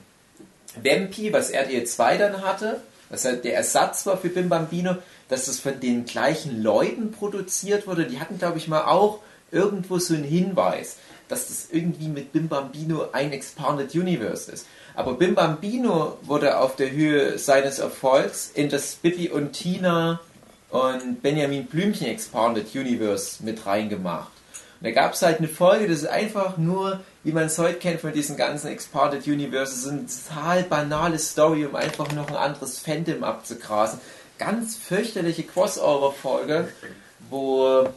Vampi, 0.82 1.32
was 1.32 1.50
RTL 1.50 1.84
2 1.84 2.18
dann 2.18 2.42
hatte, 2.42 2.82
was 3.08 3.24
halt 3.24 3.44
der 3.44 3.56
Ersatz 3.56 4.06
war 4.06 4.18
für 4.18 4.28
Bim 4.28 4.48
Bambino, 4.48 4.96
dass 5.28 5.46
das 5.46 5.60
von 5.60 5.80
den 5.80 6.04
gleichen 6.04 6.62
Leuten 6.62 7.12
produziert 7.12 7.86
wurde. 7.86 8.06
Die 8.06 8.20
hatten, 8.20 8.38
glaube 8.38 8.58
ich, 8.58 8.68
mal 8.68 8.84
auch 8.84 9.20
irgendwo 9.50 9.98
so 9.98 10.14
einen 10.14 10.24
Hinweis, 10.24 10.96
dass 11.34 11.48
das 11.48 11.68
irgendwie 11.72 12.06
mit 12.06 12.32
Bim 12.32 12.48
Bambino 12.48 13.08
ein 13.12 13.32
Expanded 13.32 13.92
Universe 13.94 14.50
ist. 14.52 14.66
Aber 14.94 15.14
Bim 15.14 15.34
Bambino 15.34 16.16
wurde 16.22 16.58
auf 16.58 16.76
der 16.76 16.92
Höhe 16.92 17.38
seines 17.38 17.80
Erfolgs 17.80 18.52
in 18.54 18.68
das 18.68 18.94
Bibi 18.94 19.30
und 19.30 19.52
Tina 19.52 20.20
und 20.70 21.22
Benjamin 21.22 21.66
Blümchen 21.66 22.06
Expanded 22.06 22.72
Universe 22.72 23.42
mit 23.42 23.66
reingemacht. 23.66 24.30
Und 24.80 24.86
da 24.86 24.90
gab 24.92 25.14
es 25.14 25.22
halt 25.22 25.38
eine 25.38 25.48
Folge, 25.48 25.88
das 25.88 25.98
ist 25.98 26.06
einfach 26.06 26.56
nur, 26.56 27.00
wie 27.24 27.32
man 27.32 27.46
es 27.46 27.58
heute 27.58 27.78
kennt 27.78 28.00
von 28.00 28.12
diesen 28.12 28.36
ganzen 28.36 28.68
Expanded 28.68 29.26
Universes, 29.26 29.88
eine 29.88 30.06
total 30.06 30.62
banale 30.62 31.18
Story, 31.18 31.66
um 31.66 31.74
einfach 31.74 32.12
noch 32.12 32.28
ein 32.28 32.36
anderes 32.36 32.78
Fandom 32.78 33.24
abzugrasen. 33.24 33.98
Ganz 34.38 34.76
fürchterliche 34.76 35.42
Crossover-Folge, 35.42 36.68
wo 37.28 37.88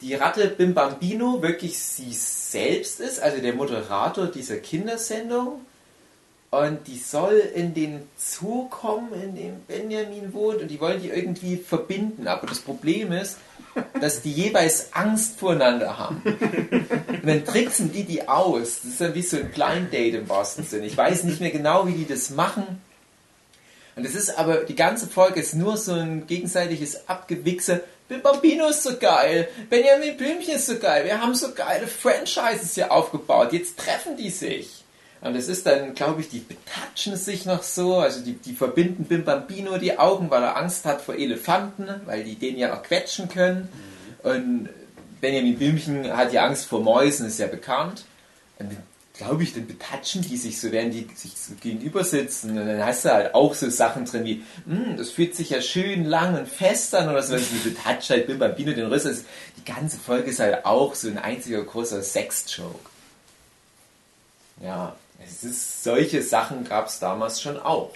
die 0.00 0.14
Ratte 0.14 0.48
Bim 0.48 0.74
Bambino 0.74 1.42
wirklich 1.42 1.78
sie 1.78 2.12
selbst 2.12 3.00
ist, 3.00 3.20
also 3.20 3.40
der 3.40 3.54
Moderator 3.54 4.26
dieser 4.26 4.56
Kindersendung. 4.56 5.60
Und 6.50 6.86
die 6.86 6.98
soll 6.98 7.42
in 7.54 7.74
den 7.74 8.02
Zoo 8.16 8.68
kommen, 8.68 9.12
in 9.20 9.34
dem 9.34 9.60
Benjamin 9.66 10.32
wohnt, 10.32 10.62
und 10.62 10.68
die 10.68 10.80
wollen 10.80 11.02
die 11.02 11.08
irgendwie 11.08 11.56
verbinden. 11.56 12.28
Aber 12.28 12.46
das 12.46 12.60
Problem 12.60 13.12
ist, 13.12 13.38
dass 14.00 14.22
die 14.22 14.32
jeweils 14.32 14.92
Angst 14.92 15.38
voreinander 15.38 15.98
haben. 15.98 16.22
Und 16.24 17.26
dann 17.26 17.44
tricksen 17.44 17.92
die 17.92 18.04
die 18.04 18.28
aus. 18.28 18.80
Das 18.82 18.92
ist 18.92 19.00
dann 19.00 19.14
wie 19.14 19.22
so 19.22 19.36
ein 19.36 19.50
Blind 19.50 19.92
Date 19.92 20.14
im 20.14 20.28
wahrsten 20.28 20.64
Sinne. 20.64 20.86
Ich 20.86 20.96
weiß 20.96 21.24
nicht 21.24 21.40
mehr 21.40 21.50
genau, 21.50 21.86
wie 21.88 21.92
die 21.92 22.06
das 22.06 22.30
machen. 22.30 22.80
Und 23.96 24.04
es 24.06 24.14
ist 24.14 24.38
aber, 24.38 24.58
die 24.58 24.76
ganze 24.76 25.06
Folge 25.08 25.40
ist 25.40 25.54
nur 25.54 25.76
so 25.76 25.92
ein 25.92 26.26
gegenseitiges 26.26 27.08
Abgewichse. 27.08 27.82
Bim 28.08 28.22
Bambino 28.22 28.68
ist 28.68 28.82
so 28.82 28.96
geil, 28.96 29.48
Benjamin 29.68 30.16
Blümchen 30.16 30.54
ist 30.54 30.66
so 30.66 30.78
geil, 30.78 31.04
wir 31.04 31.20
haben 31.20 31.34
so 31.34 31.52
geile 31.52 31.88
Franchises 31.88 32.74
hier 32.74 32.92
aufgebaut, 32.92 33.52
jetzt 33.52 33.78
treffen 33.78 34.16
die 34.16 34.30
sich. 34.30 34.84
Und 35.22 35.34
es 35.34 35.48
ist 35.48 35.66
dann, 35.66 35.94
glaube 35.94 36.20
ich, 36.20 36.28
die 36.28 36.38
betatschen 36.38 37.16
sich 37.16 37.46
noch 37.46 37.62
so, 37.62 37.96
also 37.96 38.20
die, 38.20 38.34
die 38.34 38.52
verbinden 38.52 39.04
Bim 39.04 39.24
Bambino 39.24 39.76
die 39.78 39.98
Augen, 39.98 40.30
weil 40.30 40.42
er 40.42 40.56
Angst 40.56 40.84
hat 40.84 41.00
vor 41.00 41.16
Elefanten, 41.16 41.88
weil 42.04 42.22
die 42.22 42.36
den 42.36 42.56
ja 42.56 42.76
auch 42.76 42.82
quetschen 42.82 43.28
können. 43.28 43.68
Und 44.22 44.68
Benjamin 45.20 45.58
Blümchen 45.58 46.16
hat 46.16 46.32
ja 46.32 46.44
Angst 46.44 46.66
vor 46.66 46.80
Mäusen, 46.80 47.26
ist 47.26 47.38
ja 47.38 47.46
bekannt. 47.48 48.04
Und 48.58 48.76
glaube 49.18 49.42
ich, 49.42 49.54
dann 49.54 49.66
betatschen 49.66 50.22
die 50.22 50.36
sich 50.36 50.60
so, 50.60 50.70
während 50.72 50.92
die 50.92 51.08
sich 51.14 51.32
so 51.38 51.54
gegenüber 51.54 52.04
sitzen. 52.04 52.50
Und 52.50 52.66
dann 52.66 52.84
hast 52.84 53.04
du 53.04 53.12
halt 53.12 53.34
auch 53.34 53.54
so 53.54 53.70
Sachen 53.70 54.04
drin 54.04 54.24
wie, 54.24 54.44
"Hm, 54.66 54.96
das 54.96 55.10
fühlt 55.10 55.34
sich 55.34 55.50
ja 55.50 55.60
schön 55.62 56.04
lang 56.04 56.38
und 56.38 56.48
fest 56.48 56.94
an 56.94 57.08
oder 57.08 57.22
so. 57.22 57.34
Also 57.34 57.46
die 57.46 57.70
betatscht 57.70 58.10
halt 58.10 58.26
Bim 58.26 58.38
Bambino 58.38 58.72
den 58.72 58.86
Rüssel. 58.86 59.12
Also 59.12 59.24
Die 59.56 59.64
ganze 59.64 59.96
Folge 59.96 60.30
ist 60.30 60.38
halt 60.40 60.64
auch 60.64 60.94
so 60.94 61.08
ein 61.08 61.18
einziger 61.18 61.62
großer 61.62 62.02
Sex-Joke. 62.02 62.90
Ja, 64.62 64.94
es 65.24 65.44
ist, 65.44 65.82
solche 65.82 66.22
Sachen 66.22 66.64
gab 66.64 66.86
es 66.88 66.98
damals 66.98 67.40
schon 67.40 67.58
auch. 67.58 67.92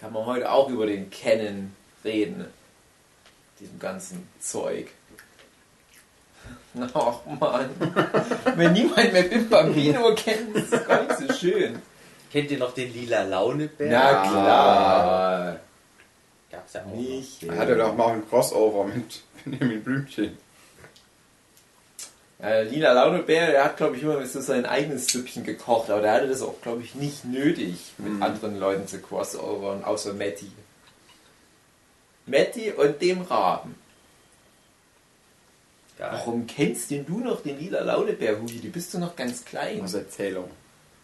Kann 0.00 0.12
man 0.12 0.26
heute 0.26 0.50
auch 0.50 0.68
über 0.68 0.86
den 0.86 1.10
Canon 1.10 1.74
reden. 2.04 2.46
Diesem 3.60 3.78
ganzen 3.78 4.28
Zeug. 4.40 4.88
Ach 6.94 7.18
man. 7.40 7.70
Wenn 8.56 8.72
niemand 8.72 9.12
mehr 9.12 9.22
Bim 9.22 9.48
Bambino 9.48 10.14
kennt, 10.14 10.54
ist 10.56 10.72
das 10.72 10.86
gar 10.86 11.02
nicht 11.02 11.18
so 11.18 11.32
schön. 11.32 11.78
Kennt 12.30 12.50
ihr 12.50 12.58
noch 12.58 12.74
den 12.74 12.92
lila 12.92 13.22
Launebär? 13.22 13.90
Na 13.90 14.28
klar. 14.28 15.60
Gab's 16.50 16.72
ja 16.74 16.82
auch 16.82 16.86
noch. 16.86 16.96
Nicht. 16.96 17.42
Er 17.44 17.56
hatte 17.56 17.76
doch 17.76 17.96
mal 17.96 18.14
ein 18.14 18.28
Crossover 18.28 18.84
mit 18.84 19.22
Benjamin 19.44 19.82
Blümchen. 19.82 20.36
Äh, 22.42 22.64
Lila 22.64 22.92
Launebär, 22.92 23.50
der 23.50 23.64
hat, 23.64 23.78
glaube 23.78 23.96
ich, 23.96 24.02
immer 24.02 24.24
so 24.26 24.40
sein 24.42 24.66
eigenes 24.66 25.06
Süppchen 25.06 25.42
gekocht, 25.44 25.88
aber 25.88 26.02
der 26.02 26.12
hatte 26.12 26.28
das 26.28 26.42
auch, 26.42 26.60
glaube 26.60 26.82
ich, 26.82 26.94
nicht 26.94 27.24
nötig, 27.24 27.94
mit 27.96 28.20
anderen 28.22 28.58
Leuten 28.58 28.86
zu 28.86 28.98
crossovern, 29.00 29.84
außer 29.84 30.12
Matti. 30.12 30.52
Matti 32.26 32.72
und 32.72 33.00
dem 33.00 33.22
Raben. 33.22 33.74
Geil. 35.98 36.10
Warum 36.12 36.46
kennst 36.46 36.90
denn 36.90 37.06
du 37.06 37.20
noch 37.20 37.42
den 37.42 37.58
Lila 37.58 37.80
Launebär, 37.80 38.38
Hugi? 38.40 38.58
Du 38.60 38.68
bist 38.68 38.92
doch 38.94 38.98
noch 39.00 39.16
ganz 39.16 39.44
klein. 39.44 39.80
Aus 39.82 39.94
Erzählung. 39.94 40.50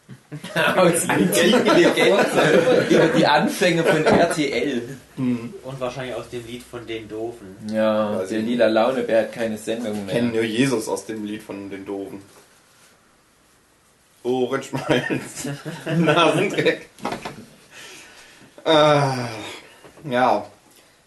Aus 0.76 1.08
antiken 1.08 1.64
Legenden 1.64 2.90
über 2.90 3.06
die 3.16 3.26
Anfänge 3.26 3.82
von 3.84 4.04
RTL. 4.04 4.96
Und 5.16 5.80
wahrscheinlich 5.80 6.14
aus 6.14 6.28
dem 6.28 6.46
Lied 6.46 6.62
von 6.62 6.86
den 6.86 7.08
Doofen. 7.08 7.56
Ja, 7.72 8.18
Also- 8.18 8.34
der 8.34 8.42
Lila 8.42 8.66
Launebär 8.66 9.22
hat 9.22 9.32
keine 9.32 9.56
Sendung 9.56 10.04
mehr. 10.04 10.14
kenne 10.16 10.28
nur 10.32 10.42
Jesus 10.42 10.88
aus 10.88 11.06
dem 11.06 11.24
Lied 11.24 11.42
von 11.42 11.70
den 11.70 11.86
Doofen. 11.86 12.20
Ohrenschmalz. 14.24 15.48
Nasendreck. 15.98 16.88
äh, 18.64 19.00
ja. 20.10 20.46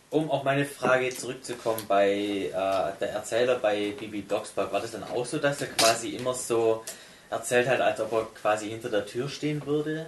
Um 0.09 0.31
auf 0.31 0.43
meine 0.43 0.65
Frage 0.65 1.09
zurückzukommen, 1.09 1.83
bei 1.87 2.09
äh, 2.09 2.51
der 2.51 3.09
Erzähler 3.13 3.55
bei 3.55 3.93
Bibi 3.99 4.21
Blocksberg, 4.21 4.71
war 4.71 4.79
das 4.79 4.91
dann 4.91 5.03
auch 5.03 5.25
so, 5.25 5.39
dass 5.39 5.61
er 5.61 5.67
quasi 5.67 6.09
immer 6.09 6.33
so 6.33 6.83
erzählt 7.29 7.67
hat, 7.67 7.81
als 7.81 7.99
ob 7.99 8.11
er 8.13 8.27
quasi 8.39 8.69
hinter 8.69 8.89
der 8.89 9.05
Tür 9.05 9.27
stehen 9.27 9.65
würde 9.65 10.05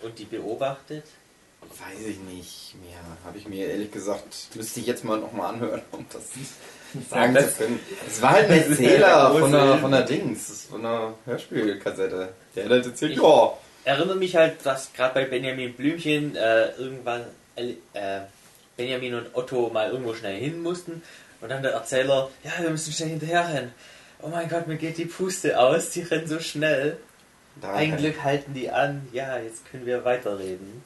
und 0.00 0.18
die 0.18 0.24
beobachtet? 0.24 1.04
Weiß 1.62 2.06
ich 2.06 2.18
nicht 2.20 2.76
mehr. 2.80 3.00
Habe 3.24 3.36
ich 3.38 3.48
mir 3.48 3.66
ehrlich 3.66 3.90
gesagt, 3.90 4.48
müsste 4.54 4.80
ich 4.80 4.86
jetzt 4.86 5.04
mal 5.04 5.18
nochmal 5.18 5.54
anhören, 5.54 5.82
um 5.90 6.06
das 6.12 6.22
sagen 7.10 7.36
zu 7.36 7.54
können. 7.58 7.80
Es 8.06 8.22
war 8.22 8.30
halt 8.30 8.48
ein 8.48 8.70
Erzähler 8.70 9.34
von 9.38 9.52
der, 9.52 9.78
von 9.78 9.90
der 9.90 10.02
Dings, 10.02 10.68
von 10.70 10.82
der 10.82 11.14
Hörspielkassette. 11.26 12.28
Der 12.54 12.64
hat 12.64 12.70
halt 12.70 12.86
erzählt, 12.86 13.16
ja, 13.16 13.52
Erinnere 13.86 14.16
mich 14.16 14.34
halt, 14.34 14.66
dass 14.66 14.92
gerade 14.92 15.14
bei 15.14 15.26
Benjamin 15.26 15.72
Blümchen 15.72 16.34
äh, 16.34 16.70
irgendwann 16.72 17.24
äh, 17.54 17.74
Benjamin 18.76 19.14
und 19.14 19.34
Otto 19.34 19.70
mal 19.70 19.90
irgendwo 19.90 20.14
schnell 20.14 20.38
hin 20.38 20.62
mussten 20.62 21.02
und 21.40 21.48
dann 21.48 21.62
der 21.62 21.72
Erzähler, 21.72 22.30
ja, 22.44 22.52
wir 22.60 22.70
müssen 22.70 22.92
schnell 22.92 23.10
hinterher 23.10 23.48
rennen. 23.48 23.74
Oh 24.22 24.28
mein 24.28 24.48
Gott, 24.48 24.66
mir 24.66 24.76
geht 24.76 24.98
die 24.98 25.04
Puste 25.04 25.58
aus, 25.58 25.90
die 25.90 26.02
rennen 26.02 26.26
so 26.26 26.40
schnell. 26.40 26.98
da 27.60 27.72
Ein 27.72 27.96
Glück 27.96 28.22
halten 28.22 28.54
die 28.54 28.70
an. 28.70 29.06
Ja, 29.12 29.38
jetzt 29.38 29.70
können 29.70 29.86
wir 29.86 30.04
weiterreden. 30.04 30.82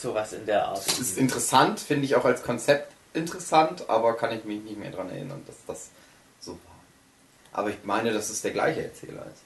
Sowas 0.00 0.32
in 0.32 0.46
der 0.46 0.66
Art. 0.66 0.84
Das 0.84 0.98
ist 0.98 1.18
interessant, 1.18 1.78
finde 1.78 2.04
ich 2.06 2.16
auch 2.16 2.24
als 2.24 2.42
Konzept, 2.42 2.92
interessant, 3.14 3.88
aber 3.88 4.16
kann 4.16 4.36
ich 4.36 4.44
mich 4.44 4.60
nicht 4.62 4.76
mehr 4.76 4.90
daran 4.90 5.10
erinnern, 5.10 5.42
dass 5.46 5.56
das 5.66 5.90
so 6.40 6.52
war. 6.52 6.58
Aber 7.52 7.70
ich 7.70 7.84
meine, 7.84 8.12
dass 8.12 8.30
es 8.30 8.42
der 8.42 8.50
gleiche 8.50 8.82
Erzähler 8.82 9.26
ist. 9.32 9.42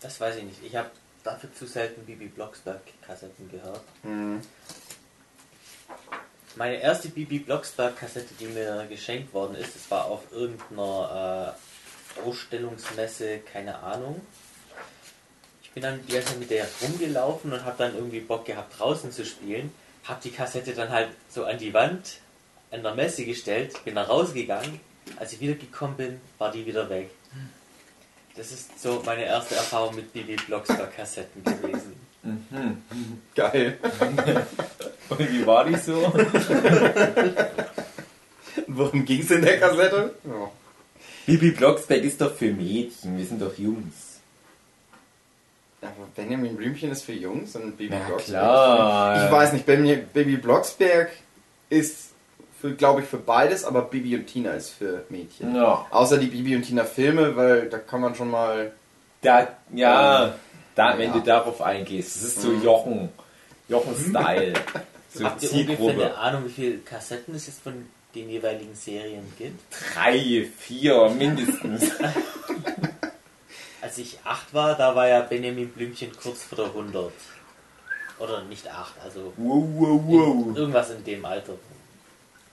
Das 0.00 0.20
weiß 0.20 0.36
ich 0.36 0.44
nicht. 0.44 0.62
Ich 0.64 0.76
habe 0.76 0.90
dafür 1.24 1.52
zu 1.52 1.66
selten 1.66 2.04
Bibi 2.04 2.28
Blocksberg-Kassetten 2.28 3.50
gehört. 3.50 3.82
Hm. 4.02 4.40
Meine 6.56 6.80
erste 6.80 7.10
Bibi 7.10 7.40
Blocksberg-Kassette, 7.40 8.32
die 8.40 8.46
mir 8.46 8.86
geschenkt 8.88 9.34
worden 9.34 9.56
ist, 9.56 9.74
das 9.74 9.90
war 9.90 10.06
auf 10.06 10.22
irgendeiner 10.32 11.54
äh, 11.54 12.26
Ausstellungsmesse, 12.26 13.40
keine 13.40 13.78
Ahnung. 13.80 14.22
Ich 15.62 15.70
bin 15.72 15.82
dann 15.82 16.00
die 16.06 16.14
ganze 16.14 16.28
Zeit 16.28 16.38
mit 16.38 16.50
der 16.50 16.66
rumgelaufen 16.80 17.52
und 17.52 17.62
habe 17.62 17.76
dann 17.76 17.94
irgendwie 17.94 18.20
Bock 18.20 18.46
gehabt, 18.46 18.78
draußen 18.78 19.12
zu 19.12 19.26
spielen. 19.26 19.70
Hab 20.04 20.22
die 20.22 20.30
Kassette 20.30 20.72
dann 20.72 20.88
halt 20.88 21.10
so 21.28 21.44
an 21.44 21.58
die 21.58 21.74
Wand 21.74 22.20
an 22.70 22.82
der 22.82 22.94
Messe 22.94 23.26
gestellt, 23.26 23.84
bin 23.84 23.94
da 23.94 24.04
rausgegangen. 24.04 24.80
Als 25.18 25.34
ich 25.34 25.40
wiedergekommen 25.40 25.96
bin, 25.98 26.20
war 26.38 26.50
die 26.50 26.64
wieder 26.64 26.88
weg. 26.88 27.10
Das 28.34 28.50
ist 28.50 28.80
so 28.80 29.02
meine 29.04 29.24
erste 29.24 29.56
Erfahrung 29.56 29.94
mit 29.94 30.10
Bibi 30.10 30.36
Blocksberg-Kassetten 30.36 31.44
gewesen. 31.44 31.96
Geil. 33.34 33.78
Und 35.08 35.18
wie 35.32 35.46
war 35.46 35.64
die 35.64 35.76
so? 35.76 36.12
Worum 38.68 39.04
ging 39.04 39.20
es 39.20 39.30
in 39.30 39.42
der 39.42 39.58
Kassette? 39.60 40.14
Ja. 40.24 40.50
Bibi 41.26 41.50
Blocksberg 41.52 42.02
ist 42.04 42.20
doch 42.20 42.34
für 42.34 42.52
Mädchen, 42.52 43.16
wir 43.18 43.24
sind 43.26 43.42
doch 43.42 43.56
Jungs. 43.58 44.20
Aber 45.82 46.06
Benjamin 46.16 46.56
Blümchen 46.56 46.90
ist 46.90 47.02
für 47.02 47.12
Jungs 47.12 47.54
und 47.56 47.76
Baby 47.76 47.94
Na 47.98 48.06
Blocksberg. 48.06 48.42
klar. 48.42 49.24
Ich 49.26 49.30
weiß 49.32 49.52
nicht, 49.52 49.66
Baby, 49.66 50.02
Baby 50.12 50.36
Blocksberg 50.36 51.10
ist, 51.68 52.10
für, 52.60 52.72
glaube 52.74 53.02
ich, 53.02 53.06
für 53.06 53.18
beides, 53.18 53.64
aber 53.64 53.82
Bibi 53.82 54.16
und 54.16 54.26
Tina 54.26 54.52
ist 54.52 54.70
für 54.70 55.04
Mädchen. 55.10 55.54
Ja. 55.54 55.86
Außer 55.90 56.18
die 56.18 56.26
Bibi 56.26 56.56
und 56.56 56.62
Tina 56.62 56.84
Filme, 56.84 57.36
weil 57.36 57.68
da 57.68 57.78
kann 57.78 58.00
man 58.00 58.14
schon 58.14 58.30
mal. 58.30 58.72
Da, 59.22 59.48
ja, 59.74 60.34
da, 60.74 60.98
wenn 60.98 61.08
Ja. 61.10 61.14
du 61.18 61.20
darauf 61.20 61.60
eingehst, 61.60 62.16
das 62.16 62.22
ist 62.22 62.40
so 62.40 62.52
Jochen, 62.52 63.10
Jochen-Style. 63.68 64.54
So 65.18 65.24
Habt 65.24 65.42
ihr 65.42 65.52
ungefähr 65.52 65.76
Zielgruppe. 65.76 66.04
eine 66.06 66.16
Ahnung, 66.18 66.44
wie 66.46 66.50
viele 66.52 66.78
Kassetten 66.78 67.34
es 67.34 67.46
jetzt 67.46 67.60
von 67.62 67.86
den 68.14 68.28
jeweiligen 68.30 68.74
Serien 68.74 69.24
gibt? 69.38 69.60
Drei, 69.94 70.46
vier 70.58 71.08
mindestens. 71.10 71.90
Als 73.80 73.98
ich 73.98 74.18
acht 74.24 74.52
war, 74.52 74.74
da 74.76 74.94
war 74.96 75.06
ja 75.08 75.20
Benjamin 75.20 75.68
Blümchen 75.68 76.10
kurz 76.22 76.42
vor 76.42 76.56
der 76.56 76.66
100. 76.66 77.12
Oder 78.18 78.42
nicht 78.44 78.66
acht, 78.70 78.94
also 79.04 79.32
Wow, 79.36 79.64
wow, 79.76 80.00
wow. 80.06 80.56
irgendwas 80.56 80.90
in 80.90 81.04
dem 81.04 81.24
Alter. 81.24 81.52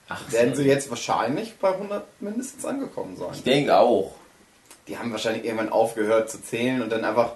Ach, 0.08 0.20
Werden 0.30 0.54
sie 0.54 0.64
jetzt 0.64 0.90
wahrscheinlich 0.90 1.54
bei 1.56 1.72
100 1.72 2.04
mindestens 2.20 2.64
angekommen 2.66 3.16
sein. 3.16 3.30
ich 3.32 3.42
denke 3.42 3.76
auch. 3.78 4.14
Die 4.86 4.98
haben 4.98 5.10
wahrscheinlich 5.10 5.44
irgendwann 5.44 5.70
aufgehört 5.70 6.30
zu 6.30 6.42
zählen 6.42 6.82
und 6.82 6.90
dann 6.92 7.04
einfach 7.06 7.32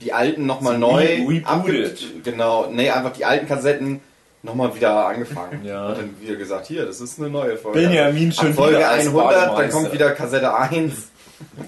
die 0.00 0.12
alten 0.12 0.44
nochmal 0.46 0.76
neu. 0.76 1.04
re- 1.04 1.28
rebootet. 1.28 2.24
Genau, 2.24 2.66
nee, 2.66 2.90
einfach 2.90 3.12
die 3.12 3.24
alten 3.24 3.46
Kassetten 3.46 4.00
nochmal 4.46 4.74
wieder 4.74 5.06
angefangen. 5.06 5.60
Ja. 5.64 5.88
Und 5.88 5.98
dann 5.98 6.20
wieder 6.20 6.36
gesagt, 6.36 6.66
hier, 6.66 6.86
das 6.86 7.00
ist 7.00 7.18
eine 7.18 7.28
neue 7.28 7.56
Folge. 7.58 7.80
Benjamin 7.80 8.32
Ab 8.36 8.46
Folge 8.54 8.88
100, 8.88 9.58
dann 9.58 9.70
kommt 9.70 9.92
wieder 9.92 10.12
Kassette 10.12 10.54
1. 10.56 10.92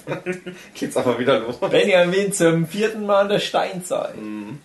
Geht's 0.75 0.97
aber 0.97 1.19
wieder 1.19 1.41
los. 1.41 1.59
Benjamin 1.61 2.33
zum 2.33 2.67
vierten 2.67 3.05
Mal 3.05 3.23
in 3.23 3.29
der 3.29 3.39
Steinzeit. 3.41 4.17
Mhm. 4.17 4.61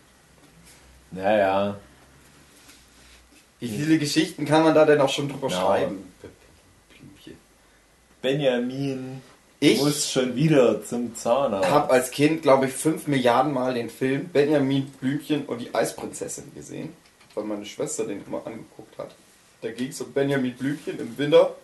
Naja. 1.11 1.75
Wie 3.59 3.67
viele 3.69 3.97
Geschichten 3.97 4.45
kann 4.45 4.63
man 4.63 4.73
da 4.73 4.85
denn 4.85 4.99
auch 5.01 5.09
schon 5.09 5.27
drüber 5.29 5.49
Ja. 5.49 5.59
schreiben? 5.59 6.09
Benjamin 8.21 9.21
Ich 9.59 9.79
muss 9.79 10.09
schon 10.11 10.35
wieder 10.35 10.83
zum 10.85 11.13
Zahnarzt. 11.15 11.69
habe 11.69 11.91
als 11.91 12.11
Kind, 12.11 12.41
glaube 12.41 12.67
ich, 12.67 12.73
5 12.73 13.07
Milliarden 13.07 13.53
Mal 13.53 13.73
den 13.73 13.89
Film 13.89 14.29
Benjamin 14.29 14.85
Blümchen 15.01 15.45
und 15.45 15.59
die 15.59 15.73
Eisprinzessin 15.75 16.51
gesehen, 16.55 16.89
weil 17.35 17.43
meine 17.43 17.65
Schwester 17.65 18.05
den 18.05 18.23
immer 18.25 18.45
angeguckt 18.45 18.97
hat. 18.97 19.15
Da 19.61 19.71
ging 19.71 19.89
es 19.89 20.01
um 20.01 20.11
Benjamin 20.11 20.55
Blümchen 20.55 20.99
im 20.99 21.17
Winter 21.17 21.55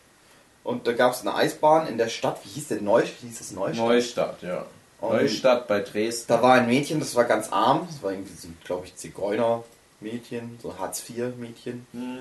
und 0.64 0.88
da 0.88 0.94
gab 0.94 1.14
es 1.14 1.22
eine 1.22 1.36
Eisbahn 1.36 1.88
in 1.88 1.98
der 1.98 2.10
Stadt. 2.10 2.40
Wie 2.44 2.50
hieß 2.50 2.70
der? 2.70 2.82
Neu, 2.82 3.04
hieß 3.04 3.42
es 3.42 3.52
Neustadt? 3.52 3.88
Neustadt, 3.88 4.42
ja. 4.42 4.66
Und 5.02 5.14
Neustadt 5.14 5.68
bei 5.68 5.80
Dresden. 5.80 6.28
Da 6.28 6.42
war 6.42 6.56
ein 6.56 6.68
Mädchen, 6.68 7.00
das 7.00 7.16
war 7.16 7.24
ganz 7.26 7.50
arm. 7.52 7.88
Das 7.90 8.04
war 8.04 8.12
irgendwie 8.12 8.34
so, 8.34 8.50
glaube 8.66 8.86
ich, 8.86 8.96
Zigeuner-Mädchen, 8.96 10.60
so 10.62 10.78
Hartz-IV-Mädchen. 10.78 11.88
Hm. 11.94 12.20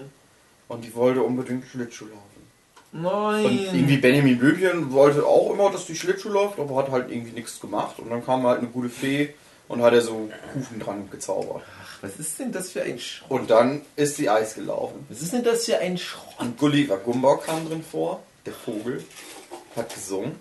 Und 0.69 0.85
die 0.85 0.95
wollte 0.95 1.23
unbedingt 1.23 1.67
Schlittschuh 1.67 2.07
laufen. 2.07 2.39
Nein. 2.93 3.45
Und 3.45 3.75
irgendwie 3.75 3.99
Benjamin 3.99 4.39
Blümchen 4.39 4.93
wollte 4.93 5.27
auch 5.27 5.53
immer, 5.53 5.71
dass 5.71 5.87
die 5.87 5.97
Schlittschuh 5.97 6.31
läuft, 6.31 6.59
aber 6.59 6.77
hat 6.77 6.91
halt 6.91 7.11
irgendwie 7.11 7.33
nichts 7.33 7.61
gemacht. 7.61 7.99
Und 7.99 8.11
dann 8.11 8.25
kam 8.25 8.45
halt 8.45 8.59
eine 8.59 8.69
gute 8.69 8.89
Fee 8.89 9.35
und 9.67 9.83
hat 9.83 9.93
er 9.93 10.01
so 10.01 10.31
Kuchen 10.53 10.81
dran 10.81 11.11
gezaubert. 11.11 11.63
Was 12.01 12.17
ist 12.19 12.39
denn 12.39 12.53
das 12.53 12.71
für 12.71 12.83
ein 12.83 12.99
Schrott? 12.99 13.31
Und 13.31 13.51
dann 13.51 13.83
ist 13.97 14.17
sie 14.17 14.29
Eis 14.31 14.55
gelaufen. 14.55 15.05
Was 15.09 15.21
ist 15.23 15.33
denn 15.33 15.43
das 15.45 15.65
für 15.65 15.79
ein 15.79 15.99
Schrott? 15.99 16.35
Und 16.39 16.59
Gulliver 16.59 16.97
Gumbau 16.99 17.37
kam 17.39 17.69
drin 17.69 17.83
vor, 17.89 18.21
der 18.47 18.53
Vogel, 18.53 19.05
hat 19.77 19.93
gesungen. 19.95 20.37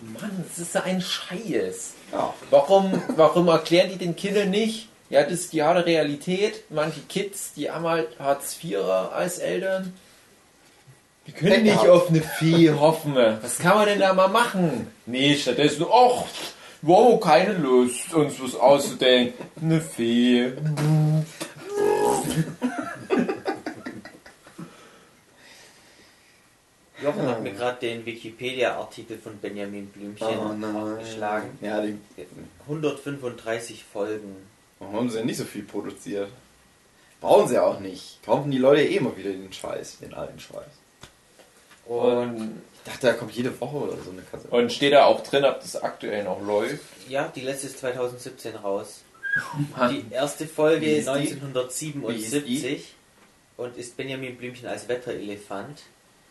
Mann, 0.00 0.44
das 0.48 0.58
ist 0.58 0.74
ja 0.74 0.82
ein 0.82 1.00
Scheiß. 1.00 1.92
Ja, 2.10 2.34
Warum, 2.50 3.00
warum 3.16 3.48
erklären 3.48 3.88
die 3.90 3.96
den 3.96 4.16
Kindern 4.16 4.50
nicht? 4.50 4.88
Ja, 5.10 5.22
das 5.22 5.32
ist 5.32 5.52
die 5.52 5.62
harte 5.62 5.86
Realität. 5.86 6.64
Manche 6.70 7.00
Kids, 7.02 7.52
die 7.54 7.70
haben 7.70 7.86
halt 7.86 8.18
Hartz 8.18 8.56
IVer 8.62 9.12
als 9.14 9.38
Eltern. 9.38 9.92
Wir 11.24 11.34
können 11.34 11.52
Pech 11.52 11.62
nicht 11.62 11.82
gehabt. 11.82 11.88
auf 11.90 12.08
eine 12.08 12.20
Fee 12.22 12.70
hoffen. 12.72 13.14
Was 13.14 13.58
kann 13.58 13.76
man 13.76 13.86
denn 13.86 14.00
da 14.00 14.12
mal 14.12 14.28
machen? 14.28 14.88
Nee, 15.06 15.36
stattdessen, 15.36 15.86
ach, 15.88 16.24
auch 16.88 17.20
keine 17.20 17.54
Lust, 17.54 18.12
uns 18.14 18.40
was 18.42 18.54
auszudenken. 18.56 19.34
Eine 19.60 19.80
Fee. 19.80 20.52
Jochen 27.02 27.26
hat 27.26 27.42
mir 27.42 27.52
gerade 27.52 27.80
den 27.80 28.06
Wikipedia-Artikel 28.06 29.18
von 29.18 29.36
Benjamin 29.38 29.86
Blümchen 29.88 30.64
aufgeschlagen. 30.64 31.58
Ja, 31.60 31.82
die 31.82 31.98
135 32.66 33.84
Folgen. 33.84 34.36
warum 34.78 34.96
haben 34.96 35.10
sie 35.10 35.18
denn 35.18 35.26
nicht 35.26 35.38
so 35.38 35.44
viel 35.44 35.64
produziert? 35.64 36.28
Brauchen 37.20 37.48
sie 37.48 37.58
auch 37.58 37.80
nicht. 37.80 38.22
Kaufen 38.24 38.50
die 38.50 38.58
Leute 38.58 38.82
eh 38.82 38.96
immer 38.96 39.16
wieder 39.16 39.30
den 39.30 39.52
Scheiß, 39.52 39.98
den 39.98 40.14
alten 40.14 40.40
Scheiß. 40.40 40.64
Und, 41.86 42.62
Ich 42.84 42.90
dachte, 42.92 43.06
da 43.06 43.12
kommt 43.12 43.32
jede 43.32 43.58
Woche 43.60 43.76
oder 43.76 43.96
so 44.02 44.10
eine 44.10 44.22
Kassette. 44.22 44.54
und 44.54 44.72
steht 44.72 44.92
da 44.92 45.04
auch 45.04 45.22
drin, 45.22 45.44
ob 45.44 45.60
das 45.60 45.76
aktuell 45.76 46.24
noch 46.24 46.40
läuft. 46.42 46.80
Ja, 47.08 47.28
die 47.28 47.42
letzte 47.42 47.68
ist 47.68 47.78
2017 47.78 48.56
raus. 48.56 49.02
Die 49.90 50.04
erste 50.12 50.46
Folge 50.46 50.94
ist 50.96 51.06
die? 51.06 51.10
1977 51.10 52.94
und 53.56 53.76
ist 53.78 53.96
Benjamin 53.96 54.36
Blümchen 54.36 54.68
als 54.68 54.88
Wetterelefant. 54.88 55.82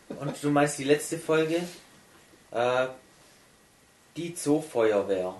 Und 0.08 0.34
du 0.40 0.50
meinst 0.50 0.78
die 0.78 0.84
letzte 0.84 1.18
Folge? 1.18 1.62
Äh, 2.52 2.86
die 4.16 4.34
Zoofeuerwehr. 4.34 5.34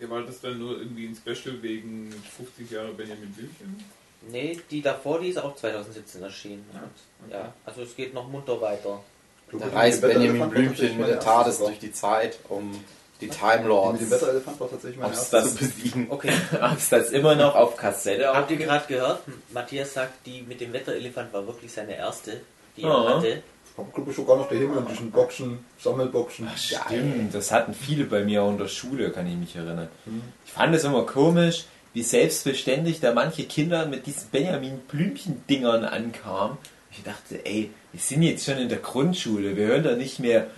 Ja, 0.00 0.10
war 0.10 0.22
das 0.22 0.40
dann 0.40 0.58
nur 0.58 0.78
irgendwie 0.78 1.06
ein 1.06 1.16
Special 1.16 1.62
wegen 1.62 2.12
50 2.36 2.70
Jahre 2.70 2.92
Benjamin 2.92 3.32
Blümchen? 3.32 3.82
Nee, 4.30 4.60
die 4.70 4.82
davor, 4.82 5.20
die 5.20 5.28
ist 5.28 5.38
auch 5.38 5.56
2017 5.56 6.22
erschienen. 6.22 6.66
Ja, 6.74 6.80
Und, 6.80 6.90
okay. 7.24 7.32
ja, 7.32 7.54
also 7.64 7.82
es 7.82 7.96
geht 7.96 8.12
noch 8.12 8.28
munter 8.28 8.60
weiter. 8.60 9.02
Da 9.52 9.66
reist 9.78 10.00
Benjamin 10.02 10.50
Blümchen 10.50 10.98
mit 10.98 11.08
der 11.08 11.20
TARDIS 11.20 11.58
durch 11.58 11.78
die 11.78 11.92
Zeit, 11.92 12.38
um 12.48 12.72
die 13.20 13.28
Time 13.28 13.66
Lords 13.66 14.00
mit 14.00 14.02
dem 14.02 14.10
Wetterelefant 14.12 14.60
war 14.60 14.70
tatsächlich 14.70 15.00
mein 15.00 15.10
erstes. 15.10 15.54
zu 15.54 15.58
besiegen. 15.58 16.06
Okay, 16.10 16.30
Ob 16.62 16.76
es 16.76 16.88
das 16.88 17.10
immer 17.10 17.34
noch 17.34 17.54
auf 17.56 17.76
Kassette 17.76 18.28
habt 18.32 18.50
ihr 18.50 18.56
gerade 18.58 18.84
gehört? 18.86 19.22
Matthias 19.52 19.94
sagt, 19.94 20.24
die 20.26 20.42
mit 20.42 20.60
dem 20.60 20.72
Wetterelefant 20.72 21.32
war 21.32 21.46
wirklich 21.46 21.72
seine 21.72 21.96
erste, 21.96 22.40
die 22.76 22.82
er 22.82 22.88
Ja. 22.88 23.16
hatte. 23.16 23.42
Ich 23.72 23.78
habe 23.78 23.90
glaube 23.94 24.10
ich 24.10 24.16
sogar 24.16 24.36
noch 24.36 24.48
daheim 24.48 24.76
in 24.78 24.86
diesen 24.86 25.10
Boxen, 25.10 25.64
Sammelboxen. 25.80 26.48
Stimmt, 26.56 27.32
das 27.34 27.50
hatten 27.52 27.74
viele 27.74 28.04
bei 28.04 28.24
mir 28.24 28.42
auch 28.42 28.50
in 28.50 28.58
der 28.58 28.68
Schule, 28.68 29.10
kann 29.10 29.26
ich 29.26 29.36
mich 29.36 29.54
erinnern. 29.56 29.88
Ich 30.46 30.52
fand 30.52 30.74
es 30.74 30.82
immer 30.84 31.04
komisch, 31.06 31.64
wie 31.94 32.02
selbstverständlich 32.02 33.00
da 33.00 33.14
manche 33.14 33.44
Kinder 33.44 33.86
mit 33.86 34.06
diesen 34.06 34.28
Benjamin 34.30 34.78
Blümchen-Dingern 34.88 35.84
ankamen. 35.84 36.58
Ich 36.90 37.02
dachte, 37.02 37.44
ey, 37.44 37.70
wir 37.92 38.00
sind 38.00 38.22
jetzt 38.22 38.44
schon 38.44 38.58
in 38.58 38.68
der 38.68 38.78
Grundschule, 38.78 39.56
wir 39.56 39.66
hören 39.66 39.84
da 39.84 39.96
nicht 39.96 40.18
mehr 40.18 40.48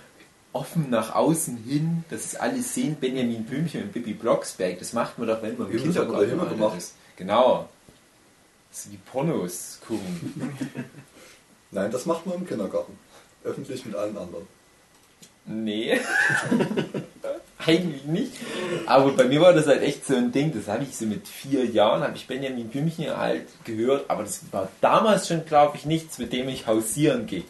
offen 0.53 0.89
nach 0.89 1.15
außen 1.15 1.57
hin, 1.57 2.03
dass 2.09 2.25
es 2.25 2.35
alles 2.35 2.73
sehen, 2.73 2.95
Benjamin 2.99 3.45
Blümchen 3.45 3.83
und 3.83 3.93
Bibi 3.93 4.13
Blocksberg. 4.13 4.79
Das 4.79 4.93
macht 4.93 5.17
man 5.17 5.27
doch, 5.27 5.41
wenn 5.41 5.57
man 5.57 5.71
im 5.71 5.77
Kindergarten 5.77 6.31
immer 6.31 6.45
gemacht. 6.45 6.77
ist. 6.77 6.95
Genau. 7.15 7.69
Das 8.69 8.85
ist 8.85 8.91
wie 8.91 8.97
Pornos 8.97 9.79
gucken. 9.85 10.57
Nein, 11.71 11.91
das 11.91 12.05
macht 12.05 12.25
man 12.25 12.35
im 12.35 12.47
Kindergarten. 12.47 12.97
Öffentlich 13.43 13.85
mit 13.85 13.95
allen 13.95 14.17
anderen. 14.17 14.47
Nee. 15.45 15.99
Eigentlich 17.65 18.05
nicht. 18.05 18.31
Aber 18.85 19.11
bei 19.11 19.25
mir 19.25 19.41
war 19.41 19.53
das 19.53 19.67
halt 19.67 19.83
echt 19.83 20.05
so 20.05 20.15
ein 20.15 20.31
Ding, 20.31 20.51
das 20.53 20.67
habe 20.67 20.83
ich 20.83 20.95
so 20.95 21.05
mit 21.05 21.27
vier 21.27 21.65
Jahren, 21.65 22.01
habe 22.01 22.15
ich 22.15 22.27
Benjamin 22.27 22.69
Blümchen 22.69 23.15
halt 23.15 23.45
gehört, 23.63 24.09
aber 24.09 24.23
das 24.23 24.41
war 24.51 24.69
damals 24.81 25.27
schon, 25.27 25.45
glaube 25.45 25.77
ich, 25.77 25.85
nichts, 25.85 26.17
mit 26.17 26.33
dem 26.33 26.49
ich 26.49 26.67
hausieren 26.67 27.27
gehe. 27.27 27.43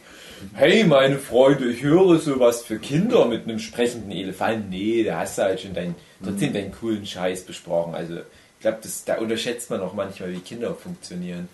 Hey, 0.54 0.84
meine 0.84 1.18
Freunde, 1.18 1.70
ich 1.70 1.82
höre 1.82 2.18
sowas 2.18 2.62
für 2.62 2.78
Kinder 2.78 3.26
mit 3.26 3.44
einem 3.44 3.58
sprechenden 3.58 4.10
Elefanten. 4.10 4.70
Nee, 4.70 5.04
da 5.04 5.20
hast 5.20 5.38
du 5.38 5.42
halt 5.42 5.60
schon 5.60 5.72
dein, 5.72 5.94
trotzdem 6.22 6.52
deinen 6.52 6.72
coolen 6.72 7.06
Scheiß 7.06 7.44
besprochen. 7.44 7.94
Also, 7.94 8.16
ich 8.16 8.60
glaube, 8.60 8.78
da 9.06 9.18
unterschätzt 9.18 9.70
man 9.70 9.80
auch 9.80 9.94
manchmal, 9.94 10.32
wie 10.32 10.40
Kinder 10.40 10.74
funktionieren. 10.74 11.48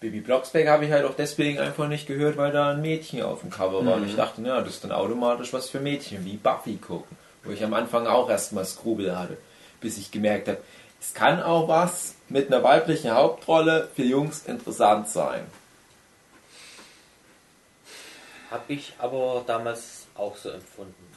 Baby 0.00 0.20
Blocksberg 0.20 0.66
habe 0.66 0.86
ich 0.86 0.92
halt 0.92 1.04
auch 1.04 1.14
deswegen 1.14 1.58
einfach 1.58 1.86
nicht 1.86 2.06
gehört, 2.06 2.38
weil 2.38 2.52
da 2.52 2.70
ein 2.70 2.80
Mädchen 2.80 3.22
auf 3.22 3.42
dem 3.42 3.50
Cover 3.50 3.84
war. 3.84 3.96
Und 3.96 4.08
ich 4.08 4.16
dachte, 4.16 4.40
na, 4.40 4.60
das 4.62 4.74
ist 4.74 4.84
dann 4.84 4.92
automatisch 4.92 5.52
was 5.52 5.68
für 5.68 5.78
Mädchen, 5.78 6.24
wie 6.24 6.38
Buffy 6.38 6.76
gucken. 6.76 7.18
Wo 7.44 7.52
ich 7.52 7.62
am 7.62 7.74
Anfang 7.74 8.06
auch 8.06 8.30
erstmal 8.30 8.64
Skrubel 8.64 9.18
hatte, 9.18 9.36
bis 9.80 9.98
ich 9.98 10.10
gemerkt 10.10 10.48
habe, 10.48 10.58
es 11.00 11.12
kann 11.12 11.42
auch 11.42 11.68
was 11.68 12.14
mit 12.28 12.52
einer 12.52 12.62
weiblichen 12.62 13.10
Hauptrolle 13.14 13.88
für 13.94 14.02
Jungs 14.02 14.46
interessant 14.46 15.08
sein. 15.08 15.42
Habe 18.50 18.72
ich 18.72 18.94
aber 18.98 19.44
damals 19.46 20.06
auch 20.14 20.36
so 20.36 20.50
empfunden. 20.50 21.09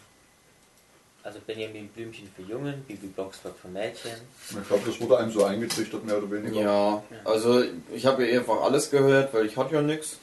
Also 1.25 1.39
Benjamin 1.47 1.87
Blümchen 1.87 2.27
für 2.35 2.41
Jungen, 2.41 2.83
Bibi 2.85 3.07
Blocksberg 3.07 3.53
für 3.57 3.69
Mädchen. 3.69 4.11
Ich 4.49 4.67
glaube, 4.67 4.83
das 4.85 4.99
wurde 4.99 5.17
einem 5.19 5.31
so 5.31 5.45
eingetrichtert, 5.45 6.03
mehr 6.05 6.17
oder 6.17 6.29
weniger. 6.29 6.61
Ja, 6.61 7.03
also 7.23 7.63
ich 7.95 8.05
habe 8.05 8.27
ja 8.27 8.39
einfach 8.39 8.61
alles 8.61 8.91
gehört, 8.91 9.33
weil 9.33 9.45
ich 9.45 9.55
hatte 9.55 9.73
ja 9.75 9.81
nichts. 9.81 10.17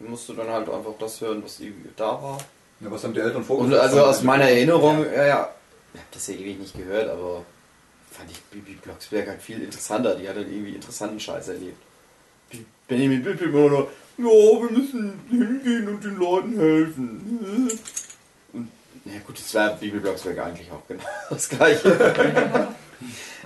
Ich 0.00 0.08
musste 0.08 0.34
dann 0.34 0.48
halt 0.48 0.68
einfach 0.68 0.94
das 0.98 1.20
hören, 1.20 1.44
was 1.44 1.60
irgendwie 1.60 1.90
da 1.96 2.20
war. 2.20 2.38
Ja, 2.80 2.90
was 2.90 3.04
haben 3.04 3.14
die 3.14 3.20
Eltern 3.20 3.36
Und 3.36 3.44
vorgestellt? 3.44 3.80
also 3.82 4.04
aus 4.04 4.22
meiner 4.24 4.48
Erinnerung, 4.48 5.06
ja, 5.14 5.26
ja, 5.26 5.54
ich 5.94 6.00
habe 6.00 6.08
das 6.10 6.26
ja 6.26 6.34
ewig 6.34 6.58
nicht 6.58 6.76
gehört, 6.76 7.08
aber 7.08 7.44
fand 8.10 8.28
ich 8.32 8.40
Bibi 8.42 8.72
Blocksberg 8.82 9.28
halt 9.28 9.40
viel 9.42 9.62
interessanter. 9.62 10.16
Die 10.16 10.28
hat 10.28 10.34
halt 10.34 10.48
irgendwie 10.50 10.74
interessanten 10.74 11.20
Scheiß 11.20 11.48
erlebt. 11.48 11.80
Benjamin 12.88 13.22
Bibi 13.22 13.44
immer 13.44 13.70
noch, 13.70 13.88
ja, 14.18 14.24
wir 14.24 14.70
müssen 14.72 15.20
hingehen 15.30 15.86
und 15.88 16.02
den 16.02 16.16
Leuten 16.16 16.58
helfen. 16.58 17.70
Und, 19.04 19.12
ja 19.12 19.20
gut, 19.26 19.38
das 19.38 19.54
war 19.54 19.70
Bibi 19.76 19.98
Blocksberg 19.98 20.38
eigentlich 20.38 20.70
auch 20.70 20.86
genau 20.88 21.02
das 21.30 21.48
gleiche. 21.48 22.68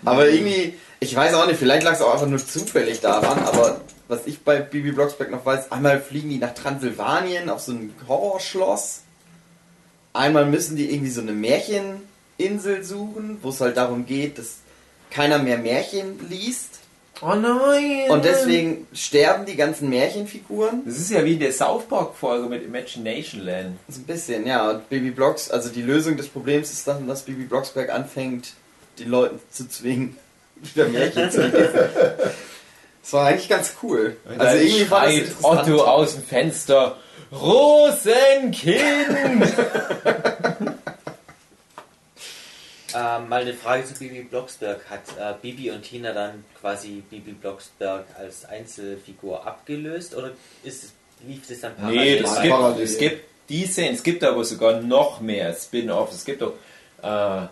aber 0.04 0.28
irgendwie, 0.28 0.74
ich 1.00 1.14
weiß 1.14 1.34
auch 1.34 1.46
nicht, 1.46 1.58
vielleicht 1.58 1.84
lag 1.84 1.94
es 1.94 2.02
auch 2.02 2.12
einfach 2.12 2.26
nur 2.26 2.44
zufällig 2.44 3.00
daran, 3.00 3.38
aber 3.40 3.80
was 4.08 4.26
ich 4.26 4.42
bei 4.42 4.60
Bibi 4.60 4.92
Blocksberg 4.92 5.30
noch 5.30 5.44
weiß, 5.44 5.72
einmal 5.72 6.00
fliegen 6.00 6.30
die 6.30 6.38
nach 6.38 6.54
Transsilvanien 6.54 7.50
auf 7.50 7.60
so 7.60 7.72
ein 7.72 7.94
Horrorschloss. 8.06 9.02
Einmal 10.12 10.46
müssen 10.46 10.76
die 10.76 10.90
irgendwie 10.92 11.10
so 11.10 11.20
eine 11.20 11.32
Märcheninsel 11.32 12.84
suchen, 12.84 13.38
wo 13.42 13.50
es 13.50 13.60
halt 13.60 13.76
darum 13.76 14.06
geht, 14.06 14.38
dass 14.38 14.58
keiner 15.10 15.38
mehr 15.38 15.58
Märchen 15.58 16.18
liest. 16.28 16.78
Oh 17.22 17.34
nein! 17.34 18.10
Und 18.10 18.24
deswegen 18.24 18.86
sterben 18.92 19.46
die 19.46 19.56
ganzen 19.56 19.88
Märchenfiguren. 19.88 20.82
Das 20.84 20.98
ist 20.98 21.10
ja 21.10 21.24
wie 21.24 21.32
in 21.34 21.40
der 21.40 21.52
South 21.52 21.88
Park-Folge 21.88 22.48
mit 22.48 22.62
Imagination 22.64 23.40
Land. 23.42 23.78
So 23.88 24.00
ein 24.00 24.04
bisschen, 24.04 24.46
ja. 24.46 24.70
Und 24.70 24.88
Baby 24.90 25.10
Blocks, 25.10 25.50
also 25.50 25.70
die 25.70 25.82
Lösung 25.82 26.16
des 26.16 26.28
Problems 26.28 26.70
ist 26.70 26.86
dann, 26.86 27.08
dass 27.08 27.22
Baby 27.22 27.44
Blocksberg 27.44 27.90
anfängt, 27.90 28.52
die 28.98 29.04
Leute 29.04 29.38
zu 29.50 29.66
zwingen, 29.68 30.16
wieder 30.56 30.88
Märchen 30.88 31.30
zu 31.30 31.46
lesen. 31.46 31.78
Das 33.02 33.12
war 33.12 33.26
eigentlich 33.28 33.48
ganz 33.48 33.74
cool. 33.84 34.16
Und 34.28 34.40
Also 34.40 34.56
irgendwie 34.56 34.90
war 34.90 35.04
das 35.04 35.12
schreit 35.12 35.26
interessant. 35.28 35.68
Otto 35.68 35.84
aus 35.84 36.14
dem 36.14 36.24
Fenster, 36.24 36.96
Rosenkind! 37.30 38.74
Ähm, 42.96 43.28
mal 43.28 43.42
eine 43.42 43.52
Frage 43.52 43.84
zu 43.84 43.94
Bibi 43.94 44.22
Blocksberg. 44.22 44.88
Hat 44.88 45.02
äh, 45.18 45.34
Bibi 45.42 45.70
und 45.70 45.82
Tina 45.82 46.14
dann 46.14 46.44
quasi 46.58 47.02
Bibi 47.10 47.32
Blocksberg 47.32 48.06
als 48.18 48.46
Einzelfigur 48.46 49.46
abgelöst 49.46 50.16
oder 50.16 50.30
ist 50.64 50.84
es, 50.84 50.92
lief 51.26 51.46
das 51.46 51.60
dann 51.60 51.72
nee, 51.88 52.18
das 52.18 52.30
Parallel. 52.30 52.42
gibt, 52.42 52.56
Parallel. 52.56 52.82
es 52.82 52.98
gibt 52.98 53.24
diese, 53.50 53.86
es 53.86 54.02
gibt 54.02 54.24
aber 54.24 54.44
sogar 54.44 54.80
noch 54.80 55.20
mehr 55.20 55.54
Spin-offs. 55.54 56.14
Es 56.14 56.24
gibt 56.24 56.42
auch 56.42 56.54
äh, 57.02 57.46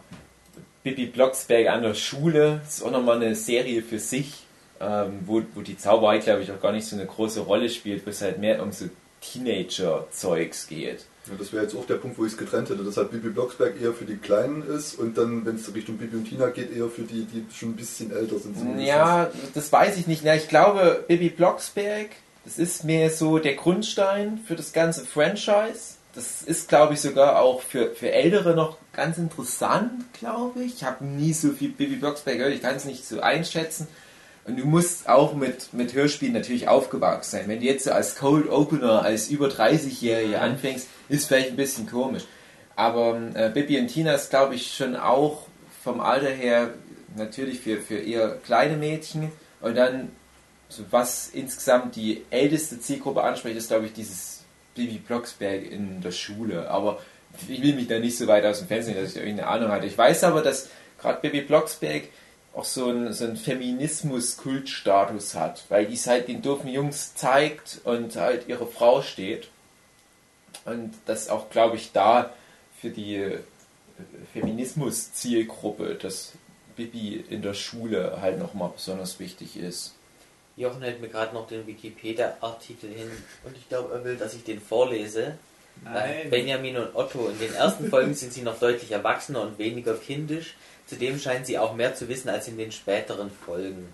Bibi 0.83 1.07
Blocksberg 1.07 1.69
an 1.69 1.83
der 1.83 1.95
Schule, 1.95 2.61
das 2.65 2.77
ist 2.77 2.83
auch 2.83 2.91
nochmal 2.91 3.17
eine 3.17 3.35
Serie 3.35 3.83
für 3.83 3.99
sich, 3.99 4.45
ähm, 4.81 5.21
wo, 5.27 5.43
wo 5.55 5.61
die 5.61 5.77
Zauberei, 5.77 6.19
glaube 6.19 6.43
ich, 6.43 6.51
auch 6.53 6.61
gar 6.61 6.73
nicht 6.73 6.87
so 6.87 6.97
eine 6.97 7.07
große 7.07 7.41
Rolle 7.41 7.69
spielt, 7.69 8.07
wo 8.07 8.11
es 8.11 8.23
halt 8.23 8.39
mehr 8.39 8.63
um 8.63 8.73
so 8.73 8.87
Teenager-Zeugs 9.33 10.67
geht. 10.67 11.05
Ja, 11.27 11.35
das 11.39 11.53
wäre 11.53 11.63
jetzt 11.63 11.75
auch 11.75 11.87
der 11.87 11.95
Punkt, 11.95 12.19
wo 12.19 12.27
ich 12.27 12.33
es 12.33 12.39
getrennt 12.39 12.69
hätte, 12.69 12.85
dass 12.85 12.99
halt 12.99 13.11
Bibi 13.11 13.31
Blocksberg 13.31 13.81
eher 13.81 13.95
für 13.95 14.05
die 14.05 14.17
Kleinen 14.17 14.63
ist 14.67 14.99
und 14.99 15.17
dann, 15.17 15.47
wenn 15.47 15.57
es 15.57 15.75
Richtung 15.75 15.97
Bibi 15.97 16.17
und 16.19 16.29
Tina 16.29 16.49
geht, 16.49 16.77
eher 16.77 16.89
für 16.89 17.03
die, 17.03 17.25
die 17.25 17.47
schon 17.55 17.71
ein 17.71 17.77
bisschen 17.77 18.11
älter 18.11 18.39
sind. 18.39 18.59
zumindest. 18.59 18.87
Ja, 18.87 19.31
das 19.55 19.73
weiß 19.73 19.97
ich 19.97 20.07
nicht. 20.07 20.23
Na, 20.25 20.35
ich 20.35 20.49
glaube, 20.49 21.05
Bibi 21.09 21.31
Blocksberg, 21.31 22.11
das 22.45 22.59
ist 22.59 22.85
mehr 22.85 23.09
so 23.09 23.39
der 23.39 23.55
Grundstein 23.55 24.41
für 24.47 24.55
das 24.55 24.75
ganze 24.75 25.07
Franchise. 25.07 25.95
Das 26.15 26.43
ist, 26.43 26.69
glaube 26.69 26.95
ich, 26.95 27.01
sogar 27.01 27.41
auch 27.41 27.63
für, 27.63 27.91
für 27.95 28.13
Ältere 28.13 28.55
noch 28.55 28.77
ganz 28.93 29.17
interessant, 29.17 30.05
glaube 30.13 30.63
ich. 30.63 30.75
Ich 30.75 30.85
habe 30.85 31.05
nie 31.05 31.33
so 31.33 31.53
viel 31.53 31.71
Bibi 31.71 31.97
Blocksberg 31.97 32.37
gehört, 32.37 32.55
ich 32.55 32.63
kann 32.63 32.77
es 32.77 32.85
nicht 32.85 33.07
so 33.07 33.21
einschätzen. 33.21 33.89
Und 34.47 34.59
du 34.59 34.67
musst 34.67 35.09
auch 35.09 35.35
mit, 35.35 35.73
mit 35.73 35.95
Hörspielen 35.95 36.35
natürlich 36.35 36.69
aufgewachsen 36.69 37.39
sein. 37.39 37.49
Wenn 37.49 37.61
du 37.61 37.67
jetzt 37.67 37.85
so 37.85 37.93
als 37.93 38.17
Cold 38.17 38.49
Opener, 38.51 39.03
als 39.03 39.29
über 39.29 39.49
30-Jährige 39.49 40.41
anfängst, 40.41 40.87
ist 41.09 41.27
vielleicht 41.27 41.51
ein 41.51 41.57
bisschen 41.57 41.87
komisch. 41.87 42.25
Aber 42.77 43.19
äh, 43.35 43.51
Bibi 43.51 43.79
und 43.79 43.89
Tina 43.89 44.13
ist, 44.13 44.31
glaube 44.31 44.55
ich, 44.55 44.75
schon 44.75 44.97
auch 44.97 45.47
vom 45.83 46.01
Alter 46.01 46.31
her 46.31 46.71
natürlich 47.17 47.61
für, 47.61 47.81
für 47.81 47.97
eher 47.97 48.37
kleine 48.45 48.77
Mädchen. 48.77 49.33
Und 49.61 49.77
dann, 49.77 50.11
so 50.69 50.85
was 50.91 51.29
insgesamt 51.33 51.97
die 51.97 52.25
älteste 52.31 52.79
Zielgruppe 52.81 53.23
anspricht, 53.23 53.57
ist, 53.57 53.69
glaube 53.69 53.87
ich, 53.87 53.95
dieses 53.95 54.45
Bibi 54.75 54.99
Blocksberg 54.99 55.71
in 55.71 56.03
der 56.03 56.11
Schule. 56.11 56.69
Aber 56.71 57.01
ich 57.49 57.63
will 57.63 57.75
mich 57.75 57.89
da 57.89 57.99
nicht 57.99 58.19
so 58.19 58.27
weit 58.27 58.45
aus 58.45 58.59
dem 58.59 58.69
Fenster 58.69 58.93
dass 58.93 59.11
ich 59.11 59.17
irgendeine 59.17 59.49
Ahnung 59.49 59.71
hatte. 59.71 59.87
Ich 59.87 59.97
weiß 59.97 60.25
aber, 60.25 60.43
dass 60.43 60.69
gerade 61.01 61.21
Bibi 61.21 61.43
Blocksberg 61.43 62.05
auch 62.55 62.65
so 62.65 62.89
einen, 62.89 63.13
so 63.13 63.25
einen 63.25 63.37
Feminismus-Kultstatus 63.37 65.35
hat, 65.35 65.65
weil 65.69 65.87
die 65.87 65.95
es 65.95 66.07
halt 66.07 66.29
den 66.29 66.41
doofen 66.43 66.71
Jungs 66.71 67.15
zeigt 67.15 67.81
und 67.85 68.15
halt 68.17 68.47
ihre 68.49 68.67
Frau 68.67 69.03
steht. 69.03 69.49
Und 70.65 70.95
das 71.07 71.29
auch, 71.29 71.51
glaube 71.51 71.77
ich, 71.77 71.93
da 71.93 72.33
für 72.81 72.91
die 72.91 73.17
äh, 73.17 73.41
Feminismus-Zielgruppe, 74.33 75.97
dass 75.97 76.33
Bibi 76.77 77.25
in 77.29 77.43
der 77.43 77.55
Schule 77.55 78.21
halt 78.21 78.39
nochmal 78.39 78.71
besonders 78.75 79.19
wichtig 79.19 79.57
ist. 79.57 79.95
Jochen 80.57 80.83
hält 80.83 81.01
mir 81.01 81.09
gerade 81.09 81.35
noch 81.35 81.49
den 81.49 81.67
Wikipedia-Artikel 81.67 82.91
hin 82.91 83.11
und 83.45 83.57
ich 83.57 83.69
glaube, 83.69 83.93
er 83.93 84.05
will, 84.05 84.17
dass 84.17 84.35
ich 84.35 84.45
den 84.45 84.61
vorlese. 84.61 85.39
Äh, 85.93 86.29
Benjamin 86.29 86.77
und 86.77 86.95
Otto. 86.95 87.29
In 87.29 87.39
den 87.41 87.53
ersten 87.55 87.91
Folgen 87.91 88.15
sind 88.15 88.33
sie 88.33 88.43
noch 88.43 88.61
deutlich 88.61 88.93
erwachsener 88.93 89.43
und 89.43 89.59
weniger 89.59 89.95
kindisch. 89.95 90.55
Zudem 90.87 91.19
scheinen 91.19 91.45
sie 91.45 91.59
auch 91.59 91.75
mehr 91.75 91.95
zu 91.95 92.09
wissen 92.09 92.29
als 92.29 92.49
in 92.49 92.59
den 92.59 92.71
späteren 92.73 93.31
Folgen. 93.31 93.93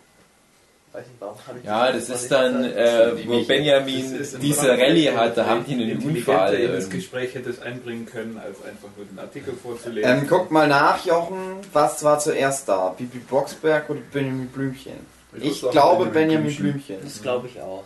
Weiß 0.92 1.06
nicht, 1.06 1.20
warum 1.20 1.36
habe 1.46 1.58
ich 1.60 1.64
Ja, 1.64 1.92
das 1.92 2.08
ist 2.08 2.32
dann, 2.32 2.64
äh, 2.64 3.12
wo 3.28 3.44
Benjamin 3.44 4.18
Das 4.18 4.36
diese 4.36 4.70
Rallye 4.70 5.06
wenn 5.06 5.16
hat, 5.18 5.36
da 5.36 5.44
du 5.44 5.48
haben 5.48 5.64
die 5.64 5.74
einen 5.74 5.98
Unfall. 6.02 6.54
in 6.54 6.72
das 6.72 6.90
Gespräch 6.90 7.32
hättest 7.36 7.62
einbringen 7.62 8.06
können, 8.06 8.36
als 8.38 8.56
einfach 8.64 8.88
nur 8.96 9.06
den 9.06 9.18
Artikel 9.20 9.54
vorzulesen. 9.54 10.10
Ähm, 10.10 10.26
guck 10.28 10.50
mal 10.50 10.66
nach, 10.66 11.04
Jochen, 11.06 11.58
was 11.72 12.02
war 12.02 12.18
zuerst 12.18 12.68
da? 12.68 12.88
Bibi 12.88 13.18
Blocksberg 13.20 13.88
oder 13.88 14.00
Benjamin 14.12 14.48
Blümchen? 14.48 14.94
Ich 15.36 15.44
Ich, 15.44 15.60
glaube 15.70 16.06
Benjamin 16.06 16.12
Benjamin 16.12 16.56
Blümchen. 16.56 16.86
Blümchen. 16.96 17.04
Das 17.04 17.22
glaube 17.22 17.46
ich 17.46 17.60
auch. 17.60 17.84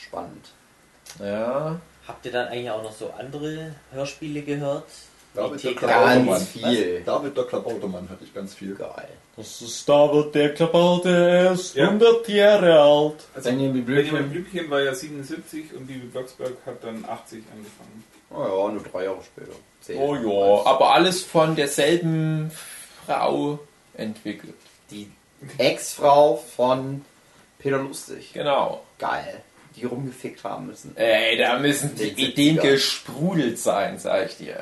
Spannend. 0.00 0.50
Ja, 1.18 1.80
Habt 2.06 2.26
ihr 2.26 2.32
dann 2.32 2.48
eigentlich 2.48 2.70
auch 2.70 2.82
noch 2.82 2.92
so 2.92 3.12
andere 3.18 3.72
Hörspiele 3.92 4.42
gehört? 4.42 4.86
David 5.34 5.62
der 5.64 5.74
Klabautermann. 5.74 6.40
viel. 6.40 7.02
David 7.04 7.36
der 7.36 7.44
Klabautermann 7.44 8.08
hatte 8.10 8.24
ich 8.24 8.34
ganz 8.34 8.54
viel. 8.54 8.74
Geil. 8.74 9.08
Das 9.36 9.62
ist 9.62 9.88
David 9.88 10.34
der 10.34 10.54
Klabauter, 10.54 11.10
er 11.28 11.52
ist 11.52 11.74
Ja. 11.76 11.86
100 11.88 12.28
Jahre 12.28 12.80
alt. 12.80 13.14
Also, 13.34 13.48
Benjamin 13.50 13.84
Benjamin 13.84 14.10
Blümchen. 14.10 14.30
Blümchen 14.30 14.70
war 14.70 14.82
ja 14.82 14.94
77 14.94 15.72
und 15.74 15.86
Bibi 15.86 16.06
Blocksberg 16.06 16.54
hat 16.66 16.82
dann 16.82 17.04
80 17.04 17.44
angefangen. 17.52 18.04
Oh 18.32 18.66
ja, 18.66 18.72
nur 18.72 18.82
drei 18.82 19.04
Jahre 19.04 19.18
später. 19.24 19.52
Zehn. 19.80 19.98
oh 19.98 20.14
ja, 20.14 20.66
aber 20.66 20.92
alles 20.94 21.22
von 21.22 21.56
derselben 21.56 22.50
Frau 23.06 23.58
entwickelt. 23.94 24.54
Die 24.90 25.10
Ex-Frau 25.58 26.36
von 26.56 27.04
Peter 27.58 27.78
Lustig. 27.78 28.32
Genau. 28.34 28.82
Geil. 28.98 29.42
Die 29.80 29.86
rumgefickt 29.86 30.44
haben 30.44 30.66
müssen. 30.66 30.96
Ey, 30.96 31.38
da 31.38 31.58
müssen 31.58 31.94
die 31.94 32.08
Ideen 32.08 32.58
70er. 32.58 32.62
gesprudelt 32.62 33.58
sein, 33.58 33.98
sag 33.98 34.26
ich 34.26 34.36
dir. 34.36 34.56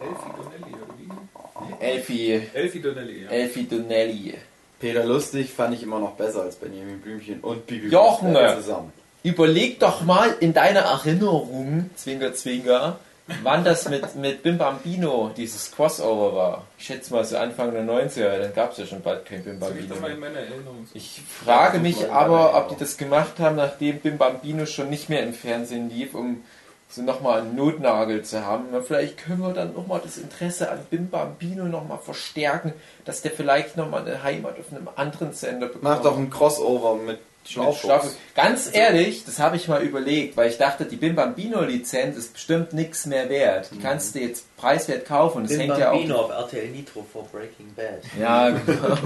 Elfie 0.00 0.32
Donnelly, 0.36 0.74
oder 0.74 1.78
wie? 1.78 1.84
Elfie, 1.84 2.42
Elfie 2.54 2.80
Donnelly, 2.80 3.22
ja. 3.24 3.30
Elfie 3.30 3.64
Donnelly. 3.64 4.34
Peter 4.80 5.04
Lustig 5.04 5.50
fand 5.50 5.74
ich 5.74 5.82
immer 5.82 6.00
noch 6.00 6.12
besser 6.12 6.42
als 6.42 6.56
Benjamin 6.56 7.00
Blümchen 7.00 7.40
und 7.40 7.66
Bibi 7.66 7.88
Jochen! 7.88 8.34
Zusammen. 8.56 8.92
Überleg 9.22 9.78
doch 9.78 10.02
mal 10.02 10.34
in 10.40 10.54
deiner 10.54 10.80
Erinnerung, 10.80 11.90
Zwinker, 11.94 12.32
Zwinker, 12.32 12.98
wann 13.42 13.64
das 13.64 13.88
mit, 13.88 14.14
mit 14.16 14.42
Bim 14.42 14.58
Bambino 14.58 15.30
dieses 15.36 15.70
Crossover 15.72 16.34
war. 16.34 16.64
Ich 16.78 16.86
schätze 16.86 17.12
mal 17.12 17.24
so 17.24 17.36
Anfang 17.36 17.72
der 17.72 17.84
90er, 17.84 18.38
dann 18.38 18.54
gab 18.54 18.72
es 18.72 18.78
ja 18.78 18.86
schon 18.86 19.02
bald 19.02 19.24
kein 19.26 19.42
Bim 19.44 19.58
Bambino 19.58 19.94
doch 19.94 20.00
mal 20.00 20.08
mehr. 20.08 20.14
in 20.14 20.20
meiner 20.20 20.38
Erinnerung. 20.38 20.88
Ich 20.94 21.20
frage 21.44 21.78
mich 21.78 22.10
aber, 22.10 22.56
ob 22.56 22.68
die 22.68 22.76
das 22.76 22.96
gemacht 22.96 23.38
haben, 23.38 23.56
nachdem 23.56 24.00
Bim 24.00 24.18
Bambino 24.18 24.66
schon 24.66 24.90
nicht 24.90 25.08
mehr 25.08 25.22
im 25.22 25.32
Fernsehen 25.34 25.90
lief, 25.90 26.14
um 26.14 26.42
so 26.88 27.02
nochmal 27.02 27.42
einen 27.42 27.54
Notnagel 27.54 28.22
zu 28.22 28.44
haben. 28.44 28.64
Na, 28.72 28.80
Vielleicht 28.82 29.16
können 29.18 29.40
wir 29.40 29.52
dann 29.52 29.74
nochmal 29.74 30.00
das 30.02 30.18
Interesse 30.18 30.70
an 30.70 30.80
Bim 30.90 31.08
Bambino 31.08 31.64
nochmal 31.64 31.98
verstärken, 31.98 32.72
dass 33.04 33.22
der 33.22 33.30
vielleicht 33.30 33.76
nochmal 33.76 34.04
eine 34.04 34.22
Heimat 34.22 34.58
auf 34.58 34.72
einem 34.72 34.88
anderen 34.96 35.32
Sender 35.32 35.66
bekommt. 35.68 35.84
Mach 35.84 36.02
doch 36.02 36.18
ein 36.18 36.30
Crossover 36.30 36.96
mit 36.96 37.20
Schlauchfuchs. 37.44 38.16
Ganz 38.34 38.70
ehrlich, 38.72 39.24
das 39.24 39.38
habe 39.38 39.56
ich 39.56 39.66
mal 39.66 39.82
überlegt, 39.82 40.36
weil 40.36 40.50
ich 40.50 40.58
dachte, 40.58 40.84
die 40.84 40.96
Bim 40.96 41.16
Bambino 41.16 41.62
Lizenz 41.62 42.16
ist 42.16 42.34
bestimmt 42.34 42.72
nichts 42.72 43.06
mehr 43.06 43.28
wert. 43.28 43.70
Die 43.72 43.78
kannst 43.78 44.14
du 44.14 44.20
jetzt 44.20 44.54
preiswert 44.56 45.06
kaufen 45.06 45.38
und 45.38 45.50
das 45.50 45.56
Bim 45.56 45.66
hängt 45.66 45.78
ja 45.78 45.90
auch. 45.90 45.96
Bambino 45.96 46.16
auf 46.16 46.30
RTL 46.30 46.68
Nitro 46.68 47.06
vor 47.12 47.26
Breaking 47.32 47.74
Bad. 47.74 48.02
Ja, 48.18 48.50
genau. 48.66 48.96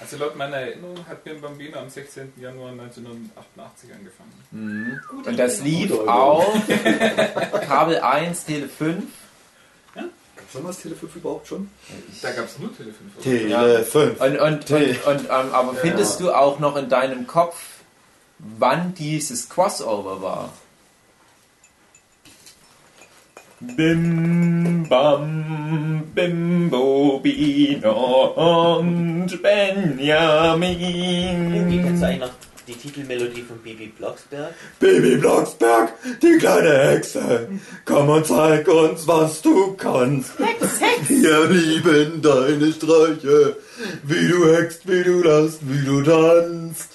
Also 0.00 0.16
laut 0.18 0.36
meiner 0.36 0.56
Erinnerung 0.56 1.06
hat 1.08 1.24
Bim 1.24 1.40
Bambino 1.40 1.78
am 1.78 1.88
16. 1.88 2.32
Januar 2.40 2.72
1988 2.72 3.90
angefangen. 3.92 5.00
Und 5.24 5.38
das 5.38 5.60
lief 5.62 5.92
auf 5.92 6.46
Kabel 7.66 8.00
1, 8.00 8.44
Tele 8.44 8.68
5. 8.68 9.04
Gab's 10.36 10.52
damals 10.52 10.78
Tele 10.78 10.94
5 10.94 11.16
überhaupt 11.16 11.48
schon? 11.48 11.70
Da 12.22 12.30
gab 12.32 12.44
es 12.44 12.58
nur 12.58 12.76
Tele 12.76 12.92
5. 12.92 13.22
Tele 13.22 13.82
5. 13.84 14.20
Und, 14.20 14.38
und, 14.38 14.70
und, 14.70 15.06
und 15.06 15.20
ähm, 15.24 15.30
aber 15.30 15.74
findest 15.74 16.20
du 16.20 16.30
auch 16.32 16.58
noch 16.58 16.76
in 16.76 16.88
deinem 16.88 17.26
Kopf, 17.26 17.56
wann 18.38 18.94
dieses 18.94 19.48
Crossover 19.48 20.22
war? 20.22 20.52
Bim 23.58 24.86
Bam 24.86 26.02
Bimbo 26.14 27.20
Bino 27.20 28.26
und 28.76 29.32
Wie 29.32 29.36
Benjamin. 29.38 30.66
kennst 31.82 32.02
du 32.02 32.06
eigentlich 32.06 32.20
noch 32.20 32.30
die 32.66 32.74
Titelmelodie 32.74 33.42
von 33.42 33.58
Bibi 33.58 33.86
Blocksberg? 33.88 34.54
Baby 34.80 35.16
Blocksberg, 35.16 35.92
die 36.20 36.38
kleine 36.38 36.90
Hexe, 36.90 37.48
komm 37.84 38.08
und 38.08 38.26
zeig 38.26 38.66
uns, 38.68 39.06
was 39.06 39.40
du 39.42 39.74
kannst. 39.74 40.32
Hex, 40.38 40.80
Hex. 40.80 41.08
Wir 41.08 41.44
lieben 41.46 42.22
deine 42.22 42.72
Streiche, 42.72 43.56
wie 44.02 44.28
du 44.28 44.52
hext, 44.52 44.88
wie 44.88 45.04
du 45.04 45.22
lachst, 45.22 45.58
wie 45.62 45.84
du 45.84 46.02
tanzt. 46.02 46.90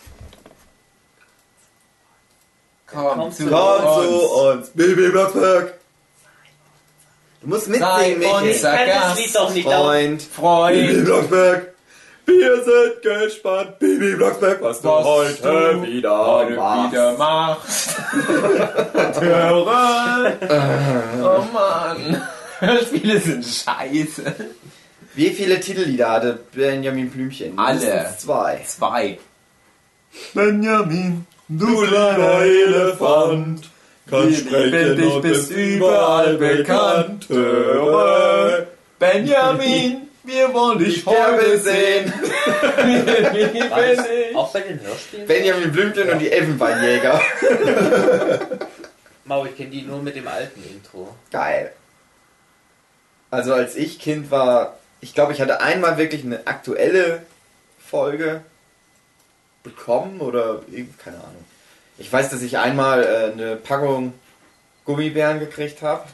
Komm 2.87 3.19
Komm 3.19 3.31
zu 3.31 3.47
Komm 3.47 3.81
zu 3.81 4.31
uns. 4.31 4.57
uns, 4.57 4.69
Baby 4.71 5.09
Blocksberg. 5.09 5.75
Du 7.41 7.47
musst 7.47 7.69
mitsingen, 7.69 8.19
Michael. 8.19 8.49
Ich 8.51 8.61
kann 8.61 8.87
das 8.87 9.17
Lied 9.17 9.35
doch 9.35 9.53
nicht. 9.53 9.65
Freund. 9.65 10.17
Baby 10.19 10.93
Freund. 10.93 11.05
Blocksberg, 11.05 11.70
wir 12.25 12.55
sind 12.63 13.01
gespannt. 13.01 13.79
Baby 13.79 14.15
Blocksberg, 14.15 14.61
was 14.61 14.81
du 14.81 14.87
Was 14.89 15.05
heute 15.05 15.41
du 15.73 15.83
wieder 15.83 16.25
heute 16.25 16.55
machst. 16.55 16.91
wieder 16.91 17.17
machst. 17.17 17.95
Und 18.93 19.21
höre. 19.21 20.37
Oh 21.23 21.43
Mann. 21.53 22.21
Hörspiele 22.59 23.19
sind 23.19 23.43
scheiße. 23.45 24.35
Wie 25.15 25.29
viele 25.31 25.59
Titellieder 25.59 26.09
hatte 26.11 26.39
Benjamin 26.53 27.09
Blümchen? 27.09 27.57
Alle. 27.57 28.13
Zwei. 28.17 28.61
Zwei. 28.65 29.17
Benjamin, 30.33 31.25
du 31.47 31.81
kleiner 31.87 32.41
Elefant, 32.41 33.69
kannst 34.09 34.39
sprechen 34.41 34.95
dich, 34.97 35.13
und 35.13 35.21
bist 35.21 35.51
überall 35.51 36.35
bekannt. 36.37 37.27
Höre. 37.29 38.67
Benjamin, 38.99 40.09
wir 40.23 40.53
wollen 40.53 40.79
dich 40.79 41.05
heute 41.05 41.57
sehen. 41.57 42.13
Dich. 42.83 44.35
auch 44.35 44.51
bei 44.53 44.61
den 44.61 44.81
Hörspielen? 44.81 45.27
Benjamin 45.27 45.71
Blümchen 45.71 46.09
und 46.09 46.19
die 46.19 46.31
Elfenbeinjäger. 46.31 47.21
Mau, 49.25 49.45
ich 49.45 49.55
kenne 49.55 49.69
die 49.69 49.81
nur 49.83 50.01
mit 50.01 50.15
dem 50.15 50.27
alten 50.27 50.63
Intro. 50.63 51.15
Geil. 51.31 51.73
Also 53.29 53.53
als 53.53 53.75
ich 53.75 53.99
Kind 53.99 54.29
war, 54.31 54.77
ich 54.99 55.13
glaube, 55.13 55.33
ich 55.33 55.41
hatte 55.41 55.61
einmal 55.61 55.97
wirklich 55.97 56.23
eine 56.23 56.45
aktuelle 56.45 57.23
Folge 57.79 58.41
bekommen 59.63 60.19
oder 60.21 60.61
keine 61.03 61.17
Ahnung. 61.17 61.45
Ich 61.97 62.11
weiß, 62.11 62.29
dass 62.29 62.41
ich 62.41 62.57
einmal 62.57 63.03
äh, 63.03 63.31
eine 63.31 63.55
Packung 63.55 64.13
Gummibären 64.85 65.39
gekriegt 65.39 65.81
habe. 65.81 66.07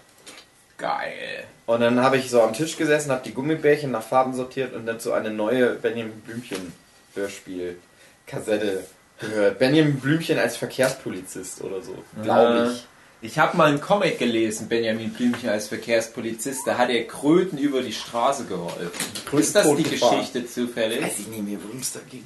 Geil. 0.78 1.46
Und 1.68 1.82
dann 1.82 2.02
habe 2.02 2.18
ich 2.18 2.30
so 2.30 2.42
am 2.42 2.54
Tisch 2.54 2.78
gesessen, 2.78 3.12
habe 3.12 3.22
die 3.24 3.34
Gummibärchen 3.34 3.92
nach 3.92 4.02
Farben 4.02 4.34
sortiert 4.34 4.74
und 4.74 4.86
dazu 4.86 5.12
eine 5.12 5.30
neue 5.30 5.76
Benjamin 5.76 6.20
Blümchen 6.22 6.72
Hörspiel 7.14 7.78
Kassette 8.26 8.86
gehört. 9.20 9.60
Benjamin 9.60 10.00
Blümchen 10.00 10.40
als 10.40 10.56
Verkehrspolizist 10.58 11.62
oder 11.62 11.82
so, 11.82 11.96
glaube 12.24 12.72
ich. 12.74 12.88
Ich 13.20 13.38
habe 13.40 13.58
mal 13.58 13.68
einen 13.68 13.82
Comic 13.82 14.18
gelesen, 14.20 14.70
Benjamin 14.70 15.12
Blümchen 15.12 15.50
als 15.50 15.68
Verkehrspolizist. 15.68 16.66
Da 16.66 16.78
hat 16.78 16.90
er 16.90 17.06
Kröten 17.06 17.58
über 17.58 17.82
die 17.82 17.92
Straße 17.94 18.46
geholfen. 18.46 18.90
Ist 19.38 19.56
das 19.56 19.68
die. 19.76 19.84
Geschichte 19.84 20.46
zufällig? 20.46 21.02
Weiß 21.02 21.20
ich 21.20 21.28
nicht 21.28 21.44
mehr, 21.44 21.58
worum 21.64 21.82
es 21.82 21.92
da 21.92 22.00
ging. 22.10 22.26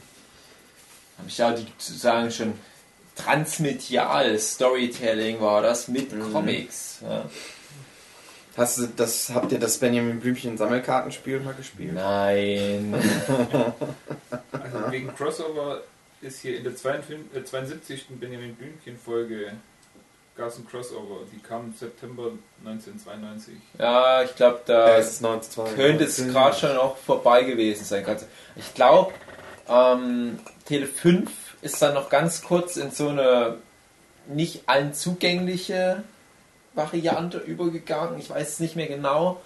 Habe 1.18 1.30
ich 1.30 1.38
ja 1.38 1.52
die 1.52 1.66
zu 1.80 1.94
sagen 1.94 2.30
schon 2.30 2.54
transmedial 3.16 4.38
Storytelling 4.38 5.42
war 5.42 5.62
das 5.62 5.88
mit 5.88 6.12
Mhm. 6.14 6.32
Comics. 6.32 7.00
Ja. 7.02 7.26
Hast 8.58 8.78
du 8.80 8.88
das, 8.98 9.30
habt 9.34 9.52
ihr 9.52 9.60
das 9.60 9.78
Benjamin 9.78 10.20
Blümchen 10.20 10.58
Sammelkartenspiel 10.58 11.40
mal 11.40 11.54
gespielt? 11.54 11.94
Nein. 11.94 12.96
Also 14.52 14.92
wegen 14.92 15.14
Crossover 15.16 15.82
ist 16.22 16.42
hier 16.42 16.58
in 16.58 16.64
der 16.64 16.76
52, 16.76 17.18
äh, 17.36 17.44
72. 17.44 18.06
Benjamin 18.20 18.56
Blümchen 18.56 18.98
Folge 18.98 19.54
gab 20.38 20.50
es 20.50 20.58
ein 20.58 20.68
Crossover. 20.68 21.22
Die 21.34 21.40
kam 21.40 21.68
im 21.68 21.74
September 21.74 22.32
1992. 22.66 23.56
ja, 23.80 24.24
ich 24.24 24.36
glaube, 24.36 24.60
Ja, 24.68 24.86
da 24.88 24.98
es 24.98 25.14
ist 25.14 25.24
1992. 25.26 25.76
könnte 25.76 26.04
es 26.06 26.18
gerade 26.34 26.56
schon 26.58 26.78
auch 26.78 26.98
vorbei 26.98 27.44
gewesen 27.44 27.84
sein. 27.86 28.04
Kannst- 28.06 28.28
Ich 28.56 28.74
glaube, 28.74 29.14
ähm, 29.68 30.40
Tele 30.66 30.86
5 30.88 31.32
ist 31.62 31.82
dann 31.82 31.94
noch 31.96 32.10
ganz 32.10 32.42
kurz 32.44 32.78
in 32.78 32.92
so 32.92 33.10
eine 33.10 33.58
nicht 34.28 34.64
allen 34.68 34.94
zugängliche 34.94 36.04
Variante 36.74 37.38
übergegangen. 37.40 38.20
Ich 38.20 38.30
weiß 38.30 38.50
es 38.50 38.60
nicht 38.60 38.76
mehr 38.76 38.88
genau. 38.88 39.42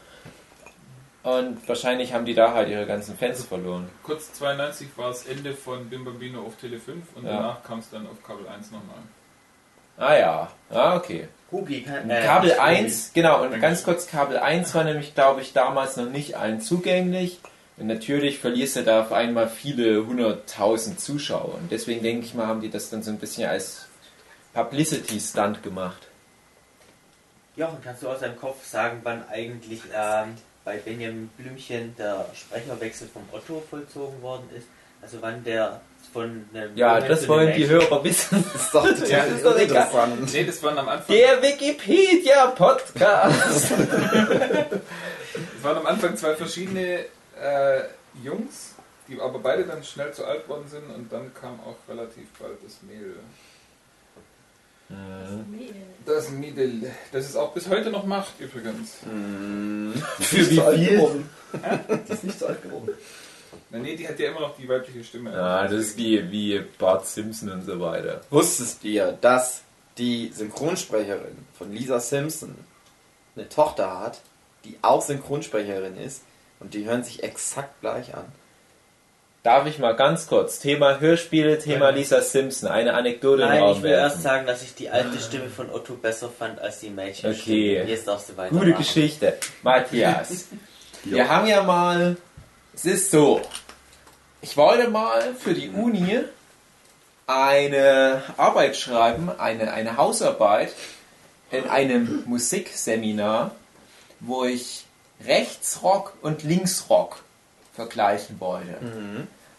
Und 1.23 1.67
wahrscheinlich 1.67 2.13
haben 2.13 2.25
die 2.25 2.35
da 2.35 2.53
halt 2.53 2.69
ihre 2.69 2.85
ganzen 2.85 3.17
Fans 3.17 3.43
verloren. 3.43 3.89
Kurz 4.03 4.31
92 4.33 4.89
war 4.95 5.07
das 5.07 5.25
Ende 5.25 5.53
von 5.53 5.89
Bim 5.89 6.05
Bambino 6.05 6.41
auf 6.41 6.55
Tele 6.57 6.77
5 6.77 7.03
und 7.15 7.25
Ja. 7.25 7.31
danach 7.31 7.63
kam 7.63 7.79
es 7.79 7.89
dann 7.89 8.05
auf 8.07 8.21
Kabel 8.23 8.47
1 8.47 8.71
nochmal. 8.71 8.97
Ah 9.97 10.15
ja, 10.15 10.51
ah, 10.69 10.95
okay. 10.97 11.27
Hugi 11.51 11.85
äh, 11.85 12.25
Kabel 12.25 12.49
nicht 12.49 12.59
1, 12.59 13.11
genau, 13.13 13.43
und 13.43 13.59
ganz 13.61 13.83
kurz, 13.83 14.07
Kabel 14.07 14.37
1 14.37 14.75
war 14.75 14.83
nämlich, 14.83 15.15
glaube 15.15 15.41
ich, 15.41 15.53
damals 15.53 15.95
noch 15.95 16.09
nicht 16.09 16.35
allen 16.35 16.59
zugänglich. 16.59 17.39
Und 17.77 17.87
natürlich 17.87 18.39
verlierst 18.39 18.75
du 18.75 18.83
da 18.83 19.01
auf 19.01 19.11
einmal 19.11 19.49
viele 19.49 20.05
hunderttausend 20.05 20.99
Zuschauer. 20.99 21.55
Und 21.55 21.71
deswegen 21.71 22.03
denke 22.03 22.25
ich 22.25 22.33
mal, 22.33 22.47
haben 22.47 22.61
die 22.61 22.69
das 22.69 22.89
dann 22.89 23.03
so 23.03 23.11
ein 23.11 23.17
bisschen 23.17 23.49
als 23.49 23.87
Publicity-Stunt 24.53 25.63
gemacht. 25.63 26.04
Jochen, 27.55 27.77
kannst 27.83 28.03
du 28.03 28.09
aus 28.09 28.19
deinem 28.19 28.37
Kopf 28.37 28.65
sagen, 28.65 28.99
wann 29.03 29.23
eigentlich 29.29 29.81
ähm, 29.95 30.35
bei 30.65 30.77
Benjamin 30.77 31.29
Blümchen 31.37 31.95
der 31.97 32.25
Sprecherwechsel 32.33 33.07
vom 33.07 33.23
Otto 33.31 33.63
vollzogen 33.69 34.21
worden 34.21 34.49
ist? 34.57 34.67
Also 35.01 35.17
wann 35.21 35.43
der 35.43 35.79
von 36.11 36.45
einem 36.53 36.75
Ja, 36.75 36.97
Jungen 36.97 37.09
das 37.09 37.27
wollen 37.27 37.53
die 37.55 37.67
Hörer 37.67 38.03
wissen. 38.03 38.43
Das 38.53 38.63
ist 38.63 38.73
doch 38.73 38.83
total 38.87 39.09
Ja, 39.09 39.25
das 39.25 39.33
ist 39.35 39.45
doch 39.45 39.57
egal. 39.57 39.85
interessant. 39.85 40.33
Nee, 40.33 40.43
das 40.45 40.63
waren 40.63 40.77
am 40.77 40.89
Anfang, 40.89 41.15
Der 41.15 41.41
Wikipedia-Podcast. 41.41 43.71
das 43.71 43.71
waren 45.61 45.77
am 45.77 45.85
Anfang 45.85 46.15
zwei 46.17 46.35
verschiedene 46.35 47.05
äh, 47.41 47.81
Jungs, 48.23 48.73
die 49.07 49.19
aber 49.19 49.39
beide 49.39 49.63
dann 49.65 49.83
schnell 49.83 50.11
zu 50.13 50.25
alt 50.25 50.47
worden 50.49 50.67
sind 50.67 50.89
und 50.89 51.11
dann 51.11 51.33
kam 51.33 51.59
auch 51.61 51.75
relativ 51.89 52.27
bald 52.39 52.57
das 52.65 52.81
Mädel. 52.81 53.15
Das 56.05 56.29
Mädel, 56.29 56.91
das 57.11 57.25
es 57.25 57.35
auch 57.35 57.51
bis 57.53 57.67
heute 57.67 57.89
noch 57.89 58.05
macht 58.05 58.39
übrigens. 58.39 58.97
Für 60.19 60.49
wie 60.51 60.55
Zu 60.55 60.63
alt 60.65 60.77
viel? 60.79 60.89
geworden. 60.97 61.29
Die 62.07 62.13
ist 62.13 62.23
nicht 62.23 62.39
zu 62.39 62.47
alt 62.47 62.61
geworden. 62.61 62.89
Na 63.71 63.79
nee, 63.79 63.95
die 63.95 64.07
hat 64.07 64.19
ja 64.19 64.29
immer 64.29 64.41
noch 64.41 64.55
die 64.55 64.69
weibliche 64.69 65.03
Stimme. 65.03 65.31
Ja, 65.31 65.63
das 65.63 65.73
ist 65.73 65.97
wie, 65.97 66.31
wie 66.31 66.59
Bart 66.77 67.07
Simpson 67.07 67.49
und 67.49 67.65
so 67.65 67.79
weiter. 67.79 68.21
Wusstest 68.29 68.83
ihr, 68.83 69.17
dass 69.21 69.61
die 69.97 70.31
Synchronsprecherin 70.33 71.37
von 71.57 71.71
Lisa 71.71 71.99
Simpson 71.99 72.53
eine 73.35 73.49
Tochter 73.49 73.99
hat, 73.99 74.21
die 74.65 74.77
auch 74.81 75.01
Synchronsprecherin 75.01 75.97
ist 75.97 76.21
und 76.59 76.73
die 76.75 76.85
hören 76.85 77.03
sich 77.03 77.23
exakt 77.23 77.81
gleich 77.81 78.13
an? 78.13 78.25
Darf 79.45 79.67
ich 79.67 79.77
mal 79.77 79.95
ganz 79.95 80.25
kurz, 80.25 80.57
Thema 80.57 80.99
Hörspiele, 80.99 81.59
Thema 81.59 81.91
Lisa 81.91 82.19
Simpson, 82.19 82.67
eine 82.67 82.95
Anekdote 82.95 83.43
in 83.43 83.47
den 83.47 83.49
Nein, 83.49 83.61
Raum 83.61 83.77
ich 83.77 83.83
will 83.83 83.91
erst 83.91 84.23
sagen, 84.23 84.47
dass 84.47 84.63
ich 84.63 84.73
die 84.73 84.89
alte 84.89 85.19
Stimme 85.19 85.49
von 85.49 85.69
Otto 85.69 85.93
besser 85.93 86.31
fand 86.31 86.59
als 86.59 86.79
die 86.79 86.89
Mädchen. 86.89 87.29
Okay. 87.29 87.83
Jetzt 87.85 88.07
darfst 88.07 88.29
du 88.29 88.37
weiter. 88.37 88.55
Gute 88.55 88.73
Geschichte. 88.73 89.37
Matthias, 89.61 90.45
wir 91.03 91.29
haben 91.29 91.45
ja 91.45 91.61
mal, 91.61 92.17
es 92.73 92.85
ist 92.85 93.11
so, 93.11 93.39
ich 94.41 94.57
wollte 94.57 94.89
mal 94.89 95.35
für 95.35 95.53
die 95.53 95.69
Uni 95.69 96.21
eine 97.27 98.23
Arbeit 98.37 98.75
schreiben, 98.75 99.29
eine, 99.37 99.71
eine 99.73 99.97
Hausarbeit 99.97 100.73
in 101.51 101.69
einem 101.69 102.23
Musikseminar, 102.25 103.53
wo 104.21 104.43
ich 104.43 104.85
Rechtsrock 105.23 106.13
und 106.23 106.41
Linksrock 106.41 107.23
vergleichen 107.75 108.39
wollte. 108.39 108.77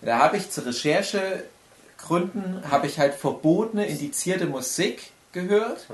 Da 0.02 0.18
habe 0.18 0.36
ich 0.36 0.50
zur 0.50 0.66
Recherchegründen 0.66 2.70
habe 2.70 2.86
ich 2.86 2.98
halt 2.98 3.14
verbotene, 3.14 3.86
indizierte 3.86 4.46
Musik 4.46 5.10
gehört 5.32 5.86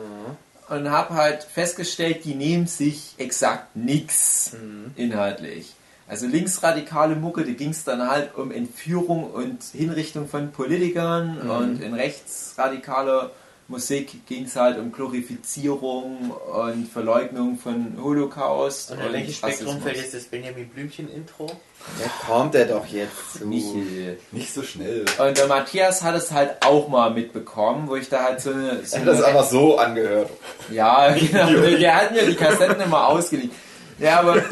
und 0.68 0.90
habe 0.90 1.14
halt 1.14 1.44
festgestellt, 1.44 2.24
die 2.24 2.34
nehmen 2.34 2.66
sich 2.66 3.14
exakt 3.18 3.76
nichts 3.76 4.56
inhaltlich. 4.96 5.74
Also 6.08 6.26
linksradikale 6.26 7.14
Mucke, 7.16 7.44
die 7.44 7.54
ging 7.54 7.70
es 7.70 7.84
dann 7.84 8.10
halt 8.10 8.34
um 8.34 8.52
Entführung 8.52 9.30
und 9.30 9.62
Hinrichtung 9.72 10.28
von 10.28 10.52
Politikern 10.52 11.48
und 11.48 11.80
in 11.80 11.94
rechtsradikaler 11.94 13.30
Musik 13.68 14.26
ging 14.26 14.44
es 14.44 14.56
halt 14.56 14.78
um 14.78 14.92
Glorifizierung 14.92 16.30
und 16.30 16.88
Verleugnung 16.88 17.58
von 17.58 17.96
Holocaust 18.02 18.90
Und 18.90 19.00
in 19.00 19.12
welches 19.12 19.36
Spektrum 19.36 19.80
fällt 19.80 19.96
jetzt 19.96 20.14
das 20.14 20.24
Benjamin 20.24 20.68
Blümchen-Intro? 20.68 21.46
Da 21.46 22.26
kommt 22.26 22.54
er 22.54 22.66
doch 22.66 22.86
jetzt 22.86 23.38
zu. 23.38 23.46
Michel. 23.46 24.18
Nicht 24.30 24.52
so 24.52 24.62
schnell. 24.62 25.04
Und 25.18 25.38
der 25.38 25.46
Matthias 25.46 26.02
hat 26.02 26.14
es 26.14 26.30
halt 26.30 26.64
auch 26.64 26.88
mal 26.88 27.10
mitbekommen, 27.12 27.88
wo 27.88 27.96
ich 27.96 28.08
da 28.08 28.24
halt 28.24 28.40
so 28.40 28.50
eine. 28.50 28.84
So 28.84 28.96
Er 28.96 29.02
hat 29.02 29.08
das 29.08 29.22
einfach 29.22 29.44
so 29.44 29.78
angehört. 29.78 30.30
ja, 30.70 31.12
genau. 31.12 31.48
Der 31.48 31.96
hat 31.96 32.12
mir 32.12 32.26
die 32.26 32.34
Kassetten 32.34 32.80
immer 32.80 33.08
ausgeliehen. 33.08 33.50
Ja, 33.98 34.20
aber. 34.20 34.36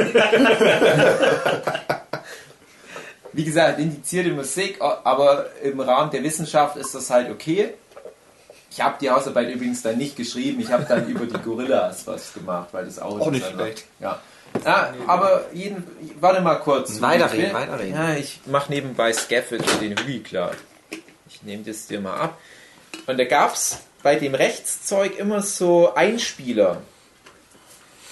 Wie 3.32 3.44
gesagt, 3.44 3.78
indizierte 3.78 4.32
Musik, 4.32 4.80
aber 4.80 5.46
im 5.62 5.78
Rahmen 5.78 6.10
der 6.10 6.24
Wissenschaft 6.24 6.76
ist 6.76 6.92
das 6.96 7.10
halt 7.10 7.30
okay. 7.30 7.74
Ich 8.70 8.80
habe 8.80 8.96
die 9.00 9.10
Hausarbeit 9.10 9.50
übrigens 9.52 9.82
dann 9.82 9.98
nicht 9.98 10.16
geschrieben, 10.16 10.60
ich 10.60 10.70
habe 10.70 10.84
dann 10.84 11.08
über 11.08 11.26
die 11.26 11.42
Gorillas 11.42 12.06
was 12.06 12.32
gemacht, 12.32 12.68
weil 12.72 12.84
das 12.84 12.98
auch, 13.00 13.18
Auch 13.20 13.30
nicht 13.30 13.44
schlecht. 13.46 13.84
Ja. 13.98 14.20
ja, 14.64 14.94
aber 15.08 15.46
jeden, 15.52 15.84
warte 16.20 16.40
mal 16.40 16.54
kurz. 16.56 17.00
Weiterreden, 17.00 17.52
weiterreden. 17.52 17.94
Ja, 17.94 18.14
ich 18.14 18.40
mache 18.46 18.70
nebenbei 18.72 19.12
Scaffold 19.12 19.68
für 19.68 19.78
den 19.78 19.98
Hügel 19.98 20.22
klar. 20.22 20.52
Ich 21.28 21.42
nehme 21.42 21.64
das 21.64 21.88
dir 21.88 22.00
mal 22.00 22.16
ab. 22.16 22.38
Und 23.06 23.18
da 23.18 23.24
gab 23.24 23.54
es 23.54 23.78
bei 24.02 24.16
dem 24.16 24.34
Rechtszeug 24.34 25.18
immer 25.18 25.42
so 25.42 25.94
Einspieler. 25.94 26.78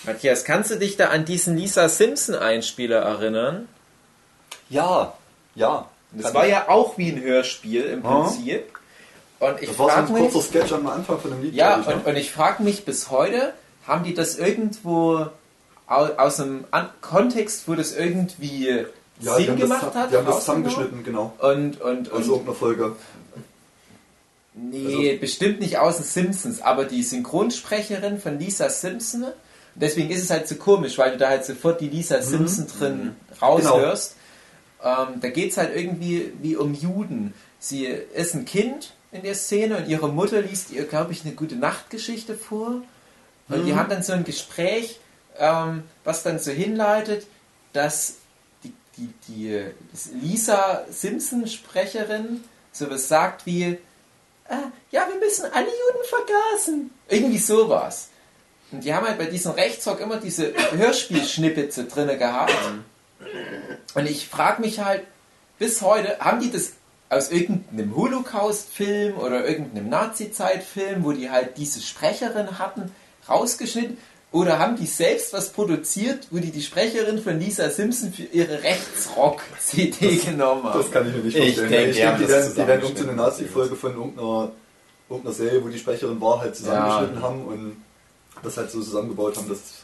Matthias, 0.05 0.45
kannst 0.45 0.71
du 0.71 0.77
dich 0.77 0.97
da 0.97 1.09
an 1.09 1.25
diesen 1.25 1.57
Lisa 1.57 1.89
Simpson 1.89 2.35
Einspieler 2.35 2.99
erinnern? 2.99 3.69
Ja, 4.71 5.15
ja. 5.55 5.89
Das 6.13 6.33
war 6.35 6.47
ja 6.47 6.69
auch 6.69 6.97
wie 6.99 7.11
ein 7.11 7.21
Hörspiel 7.21 7.83
im 7.85 8.03
Ja. 8.03 8.23
Prinzip. 8.23 8.78
Und 9.41 9.61
ich 9.63 9.69
Das 9.69 9.79
war 9.79 9.91
so 10.07 10.15
ein 10.15 10.23
mich, 10.23 10.33
kurzer 10.33 10.49
Sketch 10.49 10.73
am 10.73 10.87
Anfang 10.89 11.19
von 11.21 11.31
dem 11.31 11.43
Lied. 11.43 11.55
ja, 11.55 11.81
ich, 11.81 11.87
und, 11.87 12.07
und 12.07 12.17
ich 12.17 12.31
frage 12.33 12.63
mich 12.63 12.85
bis 12.85 13.11
heute, 13.11 13.53
haben 13.87 14.05
die 14.05 14.15
das 14.15 14.37
irgendwo 14.37 15.27
au- 15.87 16.15
aus 16.17 16.41
einem 16.41 16.65
An 16.73 16.89
Kontext, 17.01 17.69
wo 17.69 17.75
das 17.75 17.95
irgendwie 17.95 18.85
ja, 19.21 19.35
Sinn 19.37 19.57
gemacht 19.57 19.85
das, 19.89 19.95
hat? 19.95 20.13
Die 20.13 20.17
haben 20.17 20.27
das 20.27 20.41
zusammengeschnitten, 20.41 21.05
genau. 21.05 21.33
Und, 21.39 21.81
und, 21.81 22.11
Aus 22.13 22.25
und 22.25 22.29
irgendeiner 22.29 22.55
Folge. 22.57 22.97
Nee, 24.55 25.17
bestimmt 25.21 25.61
nicht 25.61 25.79
aus 25.79 25.97
den 25.99 26.05
Simpsons, 26.05 26.61
aber 26.63 26.85
die 26.85 27.03
Synchronsprecherin 27.05 28.19
von 28.19 28.41
Lisa 28.41 28.69
Simpson, 28.69 29.27
deswegen 29.77 30.11
ist 30.11 30.23
es 30.25 30.31
halt 30.31 30.49
so 30.49 30.57
komisch, 30.57 30.99
weil 30.99 31.13
du 31.13 31.19
da 31.19 31.29
halt 31.29 31.45
sofort 31.45 31.81
die 31.81 31.89
Lisa 31.89 32.21
Simpson 32.23 32.67
drin 32.67 33.17
raushörst. 33.41 34.17
Ähm, 34.83 35.21
da 35.21 35.29
geht 35.29 35.53
es 35.53 35.59
halt 35.59 35.77
irgendwie 35.77 36.33
wie 36.43 36.57
um 36.57 36.75
Juden. 36.75 37.35
Sie 37.61 37.85
ist 37.87 38.35
ein 38.35 38.45
Kind 38.47 38.95
in 39.13 39.23
der 39.23 39.35
Szene 39.35 39.79
und 39.79 39.89
ihre 39.89 40.09
Mutter 40.09 40.43
liest 40.43 40.71
ihr, 40.71 40.85
glaube 40.85 41.13
ich, 41.13 41.25
eine 41.25 41.35
gute 41.35 41.57
Nachtgeschichte 41.57 42.35
vor. 42.35 42.83
Und 43.49 43.65
die 43.65 43.75
haben 43.75 43.89
dann 43.89 44.03
so 44.03 44.13
ein 44.13 44.25
Gespräch, 44.25 45.01
ähm, 45.39 45.85
was 46.05 46.23
dann 46.23 46.39
so 46.39 46.51
hinleitet, 46.51 47.27
dass 47.73 48.17
die, 48.63 48.73
die, 48.99 49.13
die 49.29 49.65
Lisa 50.21 50.85
Simpson-Sprecherin 50.91 52.45
sowas 52.73 53.09
sagt 53.09 53.47
wie, 53.47 53.79
ah, 54.49 54.71
ja, 54.91 55.09
wir 55.09 55.19
müssen 55.19 55.47
alle 55.47 55.67
Juden 55.67 56.05
vergasen. 56.09 56.91
Irgendwie 57.09 57.39
sowas. 57.39 58.09
Und 58.71 58.85
die 58.85 58.93
haben 58.93 59.07
halt 59.07 59.19
bei 59.19 59.27
diesem 59.27 59.53
Rechtsrock 59.53 60.01
immer 60.01 60.19
diese 60.19 60.53
Hörspielschnippetze 60.73 61.85
drinne 61.85 62.19
gehabt. 62.19 62.53
Und 63.95 64.07
ich 64.07 64.29
frage 64.29 64.61
mich 64.61 64.81
halt, 64.81 65.05
bis 65.59 65.81
heute, 65.81 66.19
haben 66.21 66.41
die 66.41 66.51
das 66.51 66.73
aus 67.11 67.31
irgendeinem 67.31 67.97
Holocaust-Film 67.97 69.17
oder 69.19 69.47
irgendeinem 69.49 69.89
Nazi-Zeit-Film, 69.89 71.05
wo 71.05 71.13
die 71.13 71.31
halt 71.31 71.57
diese 71.57 71.81
Sprecherin 71.81 72.59
hatten, 72.59 72.91
rausgeschnitten? 73.29 73.97
Oder 74.31 74.59
haben 74.59 74.77
die 74.77 74.85
selbst 74.85 75.33
was 75.33 75.49
produziert, 75.51 76.27
wo 76.31 76.37
die 76.39 76.51
die 76.51 76.61
Sprecherin 76.61 77.19
von 77.19 77.41
Lisa 77.41 77.71
Simpson 77.71 78.13
für 78.13 78.25
ihre 78.25 78.63
Rechtsrock-CD 78.63 80.17
genommen 80.17 80.65
haben? 80.65 80.79
Das 80.79 80.91
kann 80.91 81.09
ich 81.09 81.15
mir 81.15 81.23
nicht 81.23 81.37
Ich 81.37 81.45
vorstellen. 81.57 81.71
denke, 81.71 81.91
ich 81.91 81.97
die 81.97 82.07
haben 82.07 82.19
denke, 82.19 82.27
die 82.27 82.33
werden, 82.33 82.53
die 82.55 82.67
werden 82.67 82.83
irgendeine. 82.83 83.13
Nazi-Folge 83.15 83.75
von 83.77 83.95
irgendeiner, 83.95 84.53
irgendeiner 85.09 85.35
Serie, 85.35 85.65
wo 85.65 85.69
die 85.69 85.79
Sprecherin 85.79 86.21
war, 86.21 86.41
halt 86.41 86.55
zusammengeschnitten 86.57 87.23
haben 87.23 87.45
und 87.47 87.77
das 88.43 88.57
halt 88.59 88.71
so 88.71 88.83
zusammengebaut 88.83 89.37
haben, 89.39 89.49
dass 89.49 89.59
es 89.59 89.78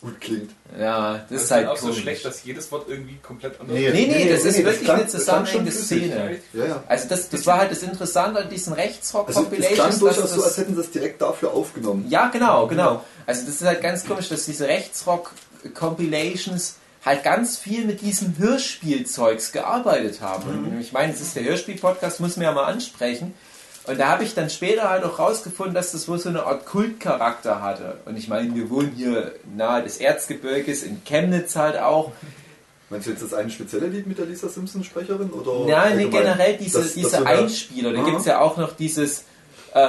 gut 0.00 0.18
klingt. 0.20 0.50
Ja, 0.78 1.18
das, 1.18 1.28
Das 1.30 1.42
ist 1.42 1.50
halt 1.50 1.66
auch 1.68 1.76
so 1.76 1.86
komisch. 1.88 2.00
schlecht, 2.00 2.24
dass 2.24 2.42
jedes 2.44 2.70
Wort 2.72 2.86
irgendwie 2.88 3.16
komplett 3.22 3.60
anders 3.60 3.76
Nee, 3.76 3.90
nee, 3.90 4.28
das 4.30 4.44
ist 4.44 4.56
wirklich 4.64 4.84
klang- 4.84 4.94
eine 4.96 5.02
das 5.04 5.12
zusammenhängende. 5.12 5.72
Szene. 5.72 6.38
Ja, 6.54 6.64
ja. 6.64 6.82
Also 6.86 7.08
das, 7.08 7.28
das 7.28 7.46
war 7.46 7.58
halt 7.58 7.70
das 7.70 7.82
Interessante 7.82 8.40
an 8.40 8.48
diesen 8.48 8.72
Also 8.72 8.82
es 8.82 8.88
Rechtsrock-Compilations. 8.88 9.74
klang 9.74 9.98
durchaus 9.98 10.16
so, 10.16 10.22
als 10.36 10.44
das, 10.44 10.56
hätten 10.58 10.74
sie 10.74 10.80
es 10.80 10.90
direkt 10.90 11.20
dafür 11.20 11.52
aufgenommen. 11.52 12.06
ja, 12.08 12.28
genau, 12.28 12.66
genau. 12.66 13.04
Also 13.26 13.44
das 13.46 13.56
ist 13.56 13.64
halt 13.66 13.82
ganz 13.82 14.06
komisch, 14.06 14.28
dass 14.30 14.46
diese 14.46 14.66
Rechtsrock-Compilations 14.68 16.76
halt 17.04 17.24
ganz 17.24 17.56
viel 17.58 17.84
mit 17.86 18.00
diesem 18.02 18.36
Hörspielzeugs 18.38 19.52
gearbeitet 19.52 20.20
haben. 20.20 20.66
Und 20.72 20.80
ich 20.80 20.92
meine, 20.92 21.12
es 21.12 21.20
ist 21.20 21.34
der 21.34 21.44
Hörspiel-Podcast, 21.44 22.20
muss 22.20 22.36
man 22.36 22.44
ja 22.44 22.52
mal 22.52 22.64
ansprechen. 22.64 23.34
Und 23.90 23.98
da 23.98 24.08
habe 24.08 24.24
ich 24.24 24.34
dann 24.34 24.48
später 24.50 24.88
halt 24.88 25.04
auch 25.04 25.18
rausgefunden, 25.18 25.74
dass 25.74 25.92
das 25.92 26.06
wohl 26.08 26.18
so 26.18 26.28
eine 26.28 26.44
Art 26.44 26.64
Kultcharakter 26.66 27.60
hatte. 27.62 27.96
Und 28.04 28.16
ich 28.16 28.28
meine, 28.28 28.54
wir 28.54 28.70
wohnen 28.70 28.92
hier 28.96 29.32
nahe 29.56 29.82
des 29.82 29.96
Erzgebirges, 29.98 30.82
in 30.82 31.02
Chemnitz 31.04 31.56
halt 31.56 31.78
auch. 31.78 32.12
Meinst 32.88 33.06
du 33.06 33.10
jetzt 33.12 33.22
das 33.22 33.34
eine 33.34 33.50
spezielle 33.50 33.86
Lied 33.88 34.06
mit 34.06 34.18
der 34.18 34.26
Lisa 34.26 34.48
Simpson-Sprecherin? 34.48 35.30
oder 35.30 35.66
Nein, 35.70 35.96
nee, 35.96 36.04
generell 36.08 36.56
diese, 36.56 36.78
Das- 36.78 36.86
das 36.88 36.94
diese 36.94 37.18
eine- 37.18 37.42
Einspieler. 37.42 37.92
Da 37.92 38.02
gibt 38.02 38.20
es 38.20 38.26
ja 38.26 38.40
auch 38.40 38.56
noch 38.56 38.72
dieses 38.76 39.24
äh, 39.74 39.88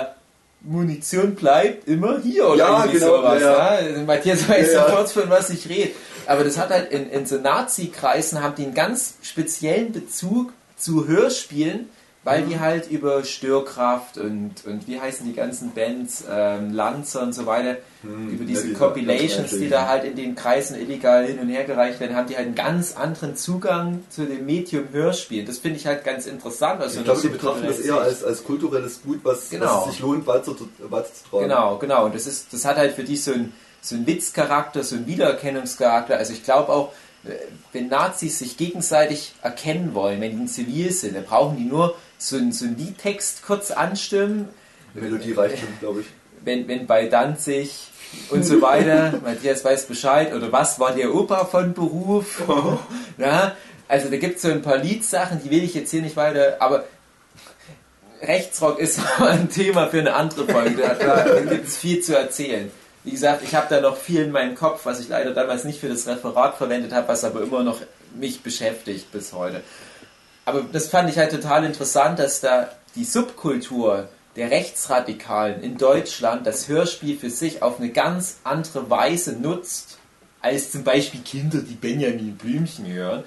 Munition 0.63 1.33
bleibt 1.33 1.87
immer 1.87 2.19
hier 2.21 2.47
oder 2.47 2.57
Ja, 2.57 2.79
irgendwie 2.83 2.99
genau, 2.99 3.17
sowas. 3.17 3.41
ja, 3.41 3.79
Ja. 3.81 4.03
Matthias 4.03 4.47
weiß 4.47 4.73
ja. 4.73 4.85
sofort, 4.87 5.09
von 5.09 5.29
was 5.29 5.49
ich 5.49 5.67
rede. 5.67 5.91
Aber 6.27 6.43
das 6.43 6.57
hat 6.59 6.69
halt 6.69 6.91
in, 6.91 7.09
in 7.09 7.25
so 7.25 7.37
Nazi-Kreisen 7.37 8.43
haben 8.43 8.53
die 8.55 8.65
einen 8.65 8.75
ganz 8.75 9.15
speziellen 9.23 9.91
Bezug 9.91 10.53
zu 10.77 11.07
Hörspielen, 11.07 11.89
weil 12.23 12.43
Mhm. 12.43 12.49
die 12.49 12.59
halt 12.59 12.91
über 12.91 13.23
Störkraft 13.23 14.17
und, 14.17 14.63
und 14.65 14.87
wie 14.87 14.99
heißen 14.99 15.25
die 15.25 15.33
ganzen 15.33 15.71
Bands, 15.73 16.23
ähm, 16.29 16.71
Lanzer 16.73 17.23
und 17.23 17.33
so 17.33 17.45
weiter, 17.47 17.77
über 18.03 18.45
diese 18.45 18.61
Mhm. 18.65 18.67
ja, 18.67 18.73
die- 18.73 18.79
Compilations, 18.79 19.49
die 19.51 19.69
da 19.69 19.87
halt 19.87 20.03
in 20.03 20.15
den 20.15 20.35
Kreisen 20.35 20.75
illegal 20.79 21.25
hin 21.25 21.39
und 21.39 21.49
her 21.49 21.63
gereicht 21.63 21.99
werden, 21.99 22.15
haben 22.15 22.27
die 22.27 22.35
halt 22.35 22.45
einen 22.47 22.55
ganz 22.55 22.95
anderen 22.95 23.35
Zugang 23.35 24.03
zu 24.09 24.25
dem 24.25 24.45
Medium 24.45 24.85
Hörspiel. 24.91 25.45
Das 25.45 25.57
finde 25.59 25.77
ich 25.77 25.87
halt 25.87 26.03
ganz 26.03 26.27
interessant. 26.27 26.79
Also 26.81 26.99
Ich 26.99 27.05
glaube, 27.05 27.21
die 27.21 27.27
eine 27.27 27.37
betrachten 27.37 27.65
das 27.65 27.79
eher 27.79 27.95
als, 27.99 28.23
als 28.23 28.43
kulturelles 28.43 29.01
Gut, 29.03 29.19
was, 29.23 29.49
Genau. 29.49 29.65
was 29.65 29.85
es 29.87 29.91
sich 29.93 29.99
lohnt, 30.01 30.27
weiter, 30.27 30.53
weiterzutragen. 30.89 31.47
Genau, 31.49 31.77
genau. 31.77 32.05
Und 32.05 32.13
das 32.15 32.27
ist, 32.27 32.53
das 32.53 32.65
hat 32.65 32.77
halt 32.77 32.93
für 32.93 33.03
die 33.03 33.17
so 33.17 33.33
einen 33.33 33.53
so 33.83 33.95
einen 33.95 34.05
Witzcharakter, 34.05 34.83
so 34.83 34.95
einen 34.95 35.07
Wiedererkennungscharakter. 35.07 36.15
Also 36.17 36.33
ich 36.33 36.43
glaube 36.43 36.69
auch, 36.71 36.93
äh, 37.25 37.31
wenn 37.73 37.87
Nazis 37.87 38.37
sich 38.37 38.55
gegenseitig 38.55 39.33
erkennen 39.41 39.95
wollen, 39.95 40.21
wenn 40.21 40.31
die 40.35 40.37
in 40.41 40.47
Zivil 40.47 40.91
sind, 40.91 41.15
dann 41.15 41.23
brauchen 41.25 41.57
die 41.57 41.63
nur 41.65 41.95
so 42.21 42.37
einen, 42.37 42.51
so 42.51 42.65
einen 42.65 42.77
Liedtext 42.77 43.43
kurz 43.43 43.71
anstimmen, 43.71 44.49
Die 44.93 45.01
Melodie 45.01 45.33
reicht 45.33 45.59
schon, 45.59 45.69
glaube 45.79 46.01
ich. 46.01 46.07
wenn, 46.43 46.67
wenn 46.67 46.85
bei 46.87 47.07
Danzig 47.07 47.87
und 48.29 48.43
so 48.43 48.61
weiter, 48.61 49.19
Matthias 49.23 49.63
weiß 49.63 49.85
Bescheid, 49.85 50.33
oder 50.33 50.51
was 50.51 50.79
war 50.79 50.93
der 50.93 51.13
Opa 51.13 51.45
von 51.45 51.73
Beruf? 51.73 52.43
ja, 53.17 53.55
also 53.87 54.09
da 54.09 54.17
gibt 54.17 54.35
es 54.37 54.43
so 54.43 54.49
ein 54.49 54.61
paar 54.61 54.77
Liedsachen, 54.77 55.41
die 55.43 55.49
will 55.49 55.63
ich 55.63 55.73
jetzt 55.73 55.91
hier 55.91 56.01
nicht 56.01 56.15
weiter, 56.15 56.57
aber 56.59 56.85
Rechtsrock 58.21 58.79
ist 58.79 58.99
ein 59.19 59.49
Thema 59.49 59.87
für 59.87 59.99
eine 59.99 60.13
andere 60.13 60.45
Folge, 60.45 60.81
da, 60.81 61.23
da 61.23 61.39
gibt 61.41 61.67
es 61.67 61.77
viel 61.77 62.01
zu 62.01 62.15
erzählen. 62.15 62.71
Wie 63.03 63.11
gesagt, 63.11 63.41
ich 63.43 63.55
habe 63.55 63.65
da 63.67 63.81
noch 63.81 63.97
viel 63.97 64.21
in 64.21 64.31
meinem 64.31 64.53
Kopf, 64.53 64.85
was 64.85 64.99
ich 64.99 65.09
leider 65.09 65.33
damals 65.33 65.63
nicht 65.63 65.79
für 65.79 65.89
das 65.89 66.07
Referat 66.07 66.55
verwendet 66.57 66.93
habe, 66.93 67.07
was 67.07 67.23
aber 67.23 67.41
immer 67.41 67.63
noch 67.63 67.79
mich 68.13 68.43
beschäftigt 68.43 69.11
bis 69.11 69.33
heute. 69.33 69.63
Aber 70.45 70.63
das 70.71 70.87
fand 70.87 71.09
ich 71.09 71.17
halt 71.17 71.31
total 71.31 71.63
interessant, 71.65 72.19
dass 72.19 72.41
da 72.41 72.69
die 72.95 73.03
Subkultur 73.03 74.09
der 74.35 74.49
Rechtsradikalen 74.49 75.61
in 75.61 75.77
Deutschland 75.77 76.47
das 76.47 76.67
Hörspiel 76.67 77.17
für 77.17 77.29
sich 77.29 77.61
auf 77.61 77.79
eine 77.79 77.89
ganz 77.89 78.37
andere 78.43 78.89
Weise 78.89 79.33
nutzt, 79.33 79.97
als 80.41 80.71
zum 80.71 80.83
Beispiel 80.83 81.21
Kinder, 81.21 81.59
die 81.59 81.75
Benjamin 81.75 82.35
Blümchen 82.35 82.87
hören. 82.87 83.23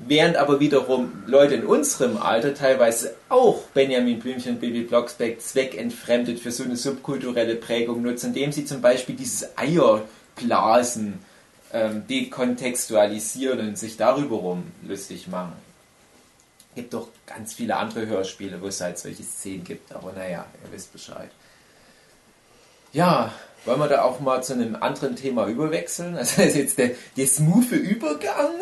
Während 0.00 0.36
aber 0.36 0.60
wiederum 0.60 1.24
Leute 1.26 1.56
in 1.56 1.66
unserem 1.66 2.18
Alter 2.18 2.54
teilweise 2.54 3.14
auch 3.28 3.62
Benjamin 3.74 4.20
Blümchen 4.20 4.52
und 4.52 4.60
Baby 4.60 4.82
Blocksberg 4.82 5.40
zweckentfremdet 5.40 6.38
für 6.38 6.52
so 6.52 6.62
eine 6.62 6.76
subkulturelle 6.76 7.56
Prägung 7.56 8.02
nutzen, 8.02 8.28
indem 8.28 8.52
sie 8.52 8.64
zum 8.64 8.80
Beispiel 8.80 9.16
dieses 9.16 9.56
Eierblasen 9.56 11.18
ähm, 11.72 12.04
dekontextualisieren 12.08 13.70
und 13.70 13.78
sich 13.78 13.96
darüber 13.96 14.36
rum 14.36 14.64
lustig 14.86 15.26
machen. 15.26 15.67
Gibt 16.78 16.94
doch 16.94 17.08
ganz 17.26 17.54
viele 17.54 17.76
andere 17.76 18.06
Hörspiele, 18.06 18.62
wo 18.62 18.68
es 18.68 18.80
halt 18.80 19.00
solche 19.00 19.24
Szenen 19.24 19.64
gibt, 19.64 19.92
aber 19.92 20.12
naja, 20.12 20.46
ihr 20.64 20.72
wisst 20.72 20.92
Bescheid. 20.92 21.30
Ja, 22.92 23.32
wollen 23.64 23.80
wir 23.80 23.88
da 23.88 24.02
auch 24.02 24.20
mal 24.20 24.44
zu 24.44 24.52
einem 24.52 24.76
anderen 24.76 25.16
Thema 25.16 25.48
überwechseln? 25.48 26.16
Also 26.16 26.36
das 26.36 26.50
ist 26.50 26.56
jetzt 26.56 26.78
der, 26.78 26.90
der 27.16 27.26
smooth 27.26 27.72
Übergang. 27.72 28.52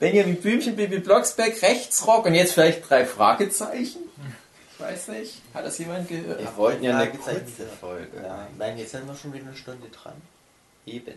Benjamin 0.00 0.40
Blümchen, 0.40 0.74
Bibi 0.74 0.98
Blocksberg, 0.98 1.62
Rechtsrock 1.62 2.26
und 2.26 2.34
jetzt 2.34 2.54
vielleicht 2.54 2.90
drei 2.90 3.06
Fragezeichen. 3.06 4.00
Ich 4.72 4.80
weiß 4.80 5.08
nicht. 5.08 5.40
Hat 5.54 5.64
das 5.64 5.78
jemand 5.78 6.08
gehört? 6.08 6.40
Wir 6.40 6.56
wollten 6.56 6.82
ja 6.82 6.98
eine 6.98 7.12
kurze. 7.12 7.66
Folge. 7.80 8.08
Ja, 8.24 8.48
nein, 8.58 8.76
jetzt 8.76 8.90
sind 8.90 9.06
wir 9.06 9.14
schon 9.14 9.32
wieder 9.32 9.46
eine 9.46 9.56
Stunde 9.56 9.88
dran. 9.88 10.14
Eben. 10.84 11.14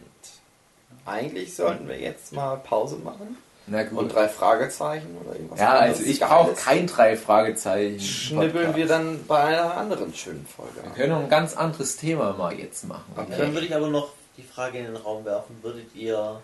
Eigentlich 1.05 1.55
sollten 1.55 1.88
wir 1.88 1.99
jetzt 1.99 2.34
mal 2.34 2.57
Pause 2.57 2.97
machen 2.97 3.36
Na 3.66 3.84
gut. 3.84 3.97
und 3.97 4.14
drei 4.14 4.28
Fragezeichen 4.28 5.18
oder 5.24 5.36
irgendwas 5.36 5.59
ja, 5.59 5.72
anderes 5.72 5.99
also 5.99 6.09
ich 6.09 6.20
brauche 6.20 6.53
kein 6.53 6.88
drei 6.88 7.16
Fragezeichen. 7.16 7.99
Schnibbeln 7.99 8.76
wir 8.76 8.88
dann 8.88 9.26
bei 9.26 9.39
einer 9.39 9.78
anderen 9.78 10.14
schönen 10.14 10.45
Folge. 10.45 10.84
Wir 10.84 10.91
können 10.91 11.14
noch 11.14 11.24
ein 11.24 11.30
ganz 11.30 11.55
anderes 11.55 11.95
Thema 11.95 12.34
mal 12.34 12.53
jetzt 12.57 12.86
machen. 12.88 13.14
Okay. 13.16 13.36
Dann 13.38 13.53
würde 13.53 13.66
ich 13.66 13.76
aber 13.76 13.88
noch 13.88 14.11
die 14.38 14.43
Frage 14.43 14.80
in 14.80 14.86
den 14.86 14.95
Raum 14.97 15.24
werfen, 15.26 15.55
würdet 15.61 15.95
ihr 15.95 16.41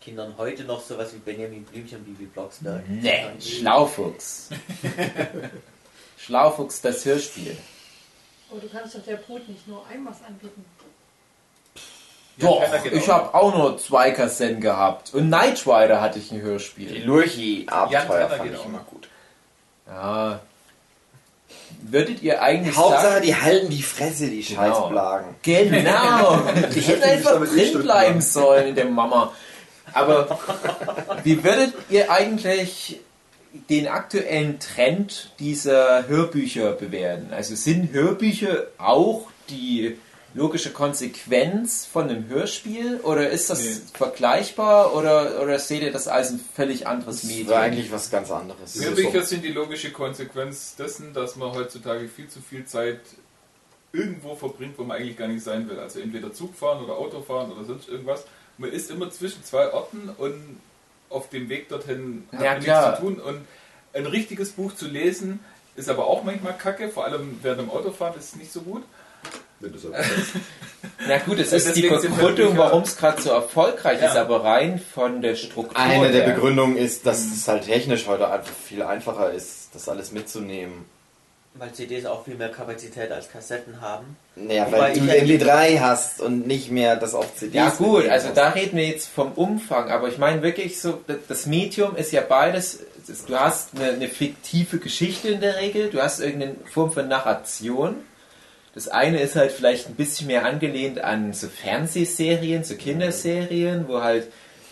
Kindern 0.00 0.34
heute 0.38 0.64
noch 0.64 0.80
sowas 0.80 1.12
wie 1.12 1.18
Benjamin 1.18 1.64
Blümchen 1.64 2.04
Bibi 2.04 2.24
Blocksberg? 2.24 2.88
Nee, 2.88 3.26
Schlaufuchs. 3.38 4.48
Schlaufuchs, 6.18 6.80
das 6.80 7.04
Hörspiel. 7.04 7.56
Oh, 8.50 8.58
du 8.58 8.68
kannst 8.68 8.94
doch 8.94 9.04
der 9.04 9.16
Brot 9.16 9.46
nicht 9.48 9.68
nur 9.68 9.86
einmal 9.86 10.14
anbieten. 10.26 10.64
Doch, 12.40 12.62
ich 12.90 13.08
habe 13.08 13.34
auch 13.34 13.54
nur 13.54 13.78
zwei 13.78 14.10
Kassetten 14.10 14.60
gehabt. 14.60 15.14
Und 15.14 15.28
Knight 15.28 15.66
Rider 15.66 16.00
hatte 16.00 16.18
ich 16.18 16.30
ein 16.30 16.38
Die 16.38 16.42
Hörspiel. 16.42 17.04
Lurchi-Abenteuer 17.04 18.20
Jan 18.20 18.28
fand 18.28 18.42
geht 18.42 18.52
ich 18.52 18.58
auch 18.58 18.66
immer 18.66 18.84
gut. 18.90 19.08
Ja. 19.86 20.40
Würdet 21.82 22.22
ihr 22.22 22.42
eigentlich 22.42 22.76
Hauptsache, 22.76 23.06
sagen... 23.06 23.26
die 23.26 23.34
halten 23.34 23.70
die 23.70 23.82
Fresse, 23.82 24.28
die 24.28 24.42
Genau. 24.42 24.60
Scheißblagen. 24.60 25.34
Genau. 25.42 26.42
Die 26.74 26.80
hätten 26.80 27.02
einfach 27.02 27.40
drin 27.40 27.82
bleiben 27.82 28.20
sollen 28.20 28.68
in 28.68 28.74
der 28.74 28.84
Mama. 28.86 29.32
Aber 29.92 30.38
wie 31.24 31.42
würdet 31.42 31.74
ihr 31.88 32.10
eigentlich 32.10 33.00
den 33.68 33.88
aktuellen 33.88 34.60
Trend 34.60 35.32
dieser 35.38 36.06
Hörbücher 36.06 36.72
bewerten? 36.72 37.32
Also 37.32 37.54
sind 37.54 37.92
Hörbücher 37.92 38.66
auch 38.78 39.28
die 39.48 39.96
logische 40.34 40.70
Konsequenz 40.70 41.86
von 41.86 42.08
einem 42.08 42.28
Hörspiel 42.28 43.00
oder 43.02 43.30
ist 43.30 43.50
das 43.50 43.62
Nee. 43.64 43.76
vergleichbar 43.94 44.94
oder, 44.94 45.42
oder 45.42 45.58
seht 45.58 45.82
ihr 45.82 45.92
das 45.92 46.06
als 46.08 46.30
ein 46.30 46.40
völlig 46.54 46.86
anderes 46.86 47.22
Das 47.22 47.30
Medium? 47.30 47.48
war 47.48 47.60
eigentlich 47.62 47.90
was 47.90 48.10
ganz 48.10 48.30
anderes. 48.30 48.80
Hörbücher 48.80 49.22
sind 49.22 49.44
die 49.44 49.52
logische 49.52 49.90
Konsequenz 49.90 50.76
dessen, 50.76 51.12
dass 51.14 51.36
man 51.36 51.52
heutzutage 51.52 52.08
viel 52.08 52.28
zu 52.28 52.40
viel 52.40 52.64
Zeit 52.64 53.00
irgendwo 53.92 54.36
verbringt, 54.36 54.78
wo 54.78 54.84
man 54.84 54.98
eigentlich 54.98 55.16
gar 55.16 55.26
nicht 55.28 55.42
sein 55.42 55.68
will. 55.68 55.78
Also 55.80 55.98
entweder 56.00 56.32
Zug 56.32 56.54
fahren 56.54 56.84
oder 56.84 56.94
Auto 56.96 57.20
fahren 57.22 57.50
oder 57.50 57.64
sonst 57.64 57.88
irgendwas. 57.88 58.24
Man 58.56 58.70
ist 58.72 58.90
immer 58.90 59.10
zwischen 59.10 59.42
zwei 59.44 59.72
Orten 59.72 60.10
und 60.16 60.60
auf 61.08 61.28
dem 61.28 61.48
Weg 61.48 61.68
dorthin 61.68 62.28
hat 62.32 62.40
Ja, 62.42 62.52
man 62.52 62.62
klar. 62.62 62.86
nichts 62.90 63.00
zu 63.00 63.06
tun. 63.06 63.20
Und 63.20 63.40
ein 63.94 64.06
richtiges 64.06 64.50
Buch 64.50 64.74
zu 64.76 64.86
lesen 64.86 65.40
ist 65.74 65.88
aber 65.88 66.06
auch 66.06 66.22
manchmal 66.22 66.56
kacke, 66.56 66.88
vor 66.88 67.04
allem 67.04 67.40
während 67.42 67.62
dem 67.62 67.70
Autofahren 67.70 68.16
ist 68.16 68.26
es 68.34 68.36
nicht 68.36 68.52
so 68.52 68.60
gut. 68.60 68.84
Wenn 69.60 69.72
du 69.72 69.78
so 69.78 69.90
Na 71.06 71.18
gut, 71.18 71.38
es 71.38 71.52
ist 71.52 71.76
die 71.76 71.82
deswegen 71.82 72.14
Begründung, 72.16 72.56
warum 72.56 72.82
es 72.82 72.96
gerade 72.96 73.20
so 73.20 73.30
erfolgreich 73.30 73.96
ist, 74.02 74.14
Ja. 74.14 74.22
aber 74.22 74.42
rein 74.44 74.80
von 74.94 75.20
der 75.22 75.34
Struktur. 75.36 75.76
Eine 75.78 76.10
der 76.10 76.24
her. 76.26 76.34
Begründungen 76.34 76.76
ist, 76.76 77.04
dass 77.06 77.18
es 77.20 77.46
halt 77.46 77.64
technisch 77.66 78.06
heute 78.06 78.30
einfach 78.30 78.52
viel 78.52 78.82
einfacher 78.82 79.30
ist, 79.32 79.68
das 79.74 79.88
alles 79.88 80.12
mitzunehmen. 80.12 80.86
Weil 81.54 81.72
CDs 81.72 82.06
auch 82.06 82.24
viel 82.24 82.36
mehr 82.36 82.50
Kapazität 82.50 83.10
als 83.10 83.28
Kassetten 83.30 83.80
haben. 83.80 84.16
Naja, 84.36 84.66
Wobei 84.68 84.78
weil 84.78 84.92
du 84.94 85.00
ich 85.00 85.06
ja 85.06 85.24
die- 85.24 85.38
MP3 85.38 85.80
hast 85.80 86.20
und 86.20 86.46
nicht 86.46 86.70
mehr 86.70 86.94
das 86.96 87.12
auf 87.14 87.34
CDs. 87.34 87.54
Ja 87.54 87.70
gut, 87.70 88.08
also 88.08 88.28
musst. 88.28 88.38
da 88.38 88.50
reden 88.50 88.76
wir 88.76 88.86
jetzt 88.86 89.08
vom 89.08 89.32
Umfang, 89.32 89.90
aber 89.90 90.08
ich 90.08 90.16
meine 90.18 90.42
wirklich 90.42 90.80
so, 90.80 91.00
das 91.28 91.46
Medium 91.46 91.96
ist 91.96 92.12
ja 92.12 92.20
beides, 92.22 92.78
es 93.02 93.08
ist- 93.10 93.28
du 93.28 93.38
hast 93.38 93.70
eine, 93.74 93.90
eine 93.92 94.08
fiktive 94.08 94.78
Geschichte 94.78 95.28
in 95.28 95.40
der 95.40 95.56
Regel, 95.56 95.90
du 95.90 96.00
hast 96.00 96.20
irgendeine 96.20 96.54
Form 96.72 96.92
von 96.92 97.08
Narration. 97.08 97.96
Das 98.74 98.88
eine 98.88 99.20
ist 99.20 99.34
halt 99.36 99.50
vielleicht 99.52 99.88
ein 99.88 99.94
bisschen 99.94 100.28
mehr 100.28 100.44
angelehnt 100.44 101.00
an 101.02 101.32
so 101.32 101.48
Fernsehserien, 101.48 102.62
so 102.64 102.76
Kinderserien, 102.76 103.86
wo 103.88 104.00
halt 104.00 104.28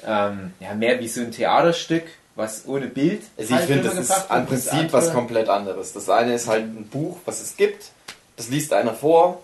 ähm, 0.06 0.52
ja, 0.60 0.74
mehr 0.74 1.00
wie 1.00 1.08
so 1.08 1.20
ein 1.20 1.32
Theaterstück, 1.32 2.04
was 2.36 2.62
ohne 2.66 2.86
Bild. 2.86 3.22
Also 3.36 3.52
ich 3.54 3.58
halt 3.58 3.68
finde, 3.68 3.84
das 3.88 3.98
ist. 3.98 4.10
Das 4.10 4.26
Prinzip 4.46 4.92
was 4.92 5.06
andere- 5.08 5.12
komplett 5.14 5.48
anderes. 5.48 5.92
Das 5.92 6.08
eine 6.08 6.34
ist 6.34 6.46
halt 6.46 6.62
ein 6.64 6.86
Buch, 6.88 7.18
was 7.24 7.40
es 7.40 7.56
gibt, 7.56 7.86
das 8.36 8.48
liest 8.48 8.72
einer 8.72 8.94
vor. 8.94 9.42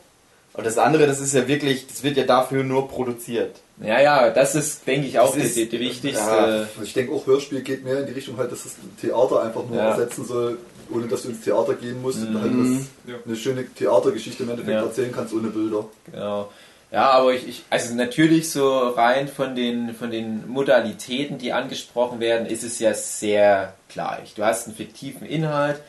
Und 0.52 0.64
das 0.64 0.78
andere, 0.78 1.09
das 1.09 1.18
ist 1.18 1.34
ja 1.34 1.48
wirklich, 1.48 1.88
das 1.88 2.05
wird 2.05 2.16
ja 2.16 2.22
dafür 2.24 2.62
nur 2.62 2.88
produziert. 2.88 3.57
Ja, 3.82 4.00
ja, 4.00 4.30
das 4.30 4.54
ist, 4.54 4.86
denke 4.86 5.08
ich, 5.08 5.18
auch 5.18 5.34
Das 5.34 5.52
die, 5.54 5.60
ist- 5.62 5.72
die, 5.72 5.80
wichtigste. 5.80 6.20
Ja. 6.24 6.66
Ich 6.82 6.92
denke 6.92 7.12
auch 7.12 7.26
Hörspiel 7.26 7.60
geht 7.62 7.84
mehr 7.84 8.00
in 8.00 8.06
die 8.06 8.12
Richtung 8.12 8.36
halt, 8.36 8.52
dass 8.52 8.64
es 8.64 8.74
ein 8.78 8.96
Theater 9.00 9.42
einfach 9.42 9.64
nur 9.68 9.76
Ja. 9.76 9.90
ersetzen 9.90 10.24
soll, 10.24 10.58
ohne 10.92 11.08
dass 11.08 11.22
du 11.22 11.30
ins 11.30 11.40
Theater 11.40 11.74
gehen 11.74 12.00
musst 12.00 12.18
und 12.24 12.40
halt 12.40 12.52
Mhm. 12.52 12.86
Ja. 13.06 13.14
eine 13.26 13.34
schöne 13.36 13.66
Theatergeschichte 13.66 14.44
im 14.44 14.50
Endeffekt 14.50 14.74
Ja. 14.76 14.84
erzählen 14.84 15.10
kannst 15.12 15.34
ohne 15.34 15.48
Bilder. 15.48 15.86
Genau. 16.10 16.52
Ja, 16.92 17.10
aber 17.10 17.34
ich, 17.34 17.48
ich, 17.48 17.64
also 17.70 17.92
natürlich 17.96 18.48
so 18.50 18.78
rein 18.90 19.26
von 19.26 19.56
den, 19.56 19.96
von 19.96 20.12
den 20.12 20.48
Modalitäten, 20.48 21.38
die 21.38 21.52
angesprochen 21.52 22.20
werden, 22.20 22.46
ist 22.46 22.62
es 22.62 22.78
ja 22.78 22.94
sehr 22.94 23.74
gleich. 23.88 24.34
Du 24.36 24.44
hast 24.44 24.68
einen 24.68 24.76
fiktiven 24.76 25.26
Inhalt 25.26 25.80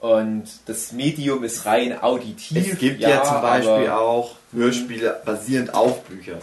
und 0.00 0.44
das 0.66 0.90
Medium 0.90 1.44
ist 1.44 1.66
rein 1.66 2.02
auditiv. 2.02 2.72
Es 2.72 2.78
gibt 2.78 3.00
ja, 3.00 3.22
zum 3.22 3.40
Beispiel 3.42 3.86
aber, 3.88 4.00
auch 4.00 4.34
Hörspiele 4.52 5.20
basierend 5.24 5.72
auf 5.74 6.02
Büchern. 6.04 6.38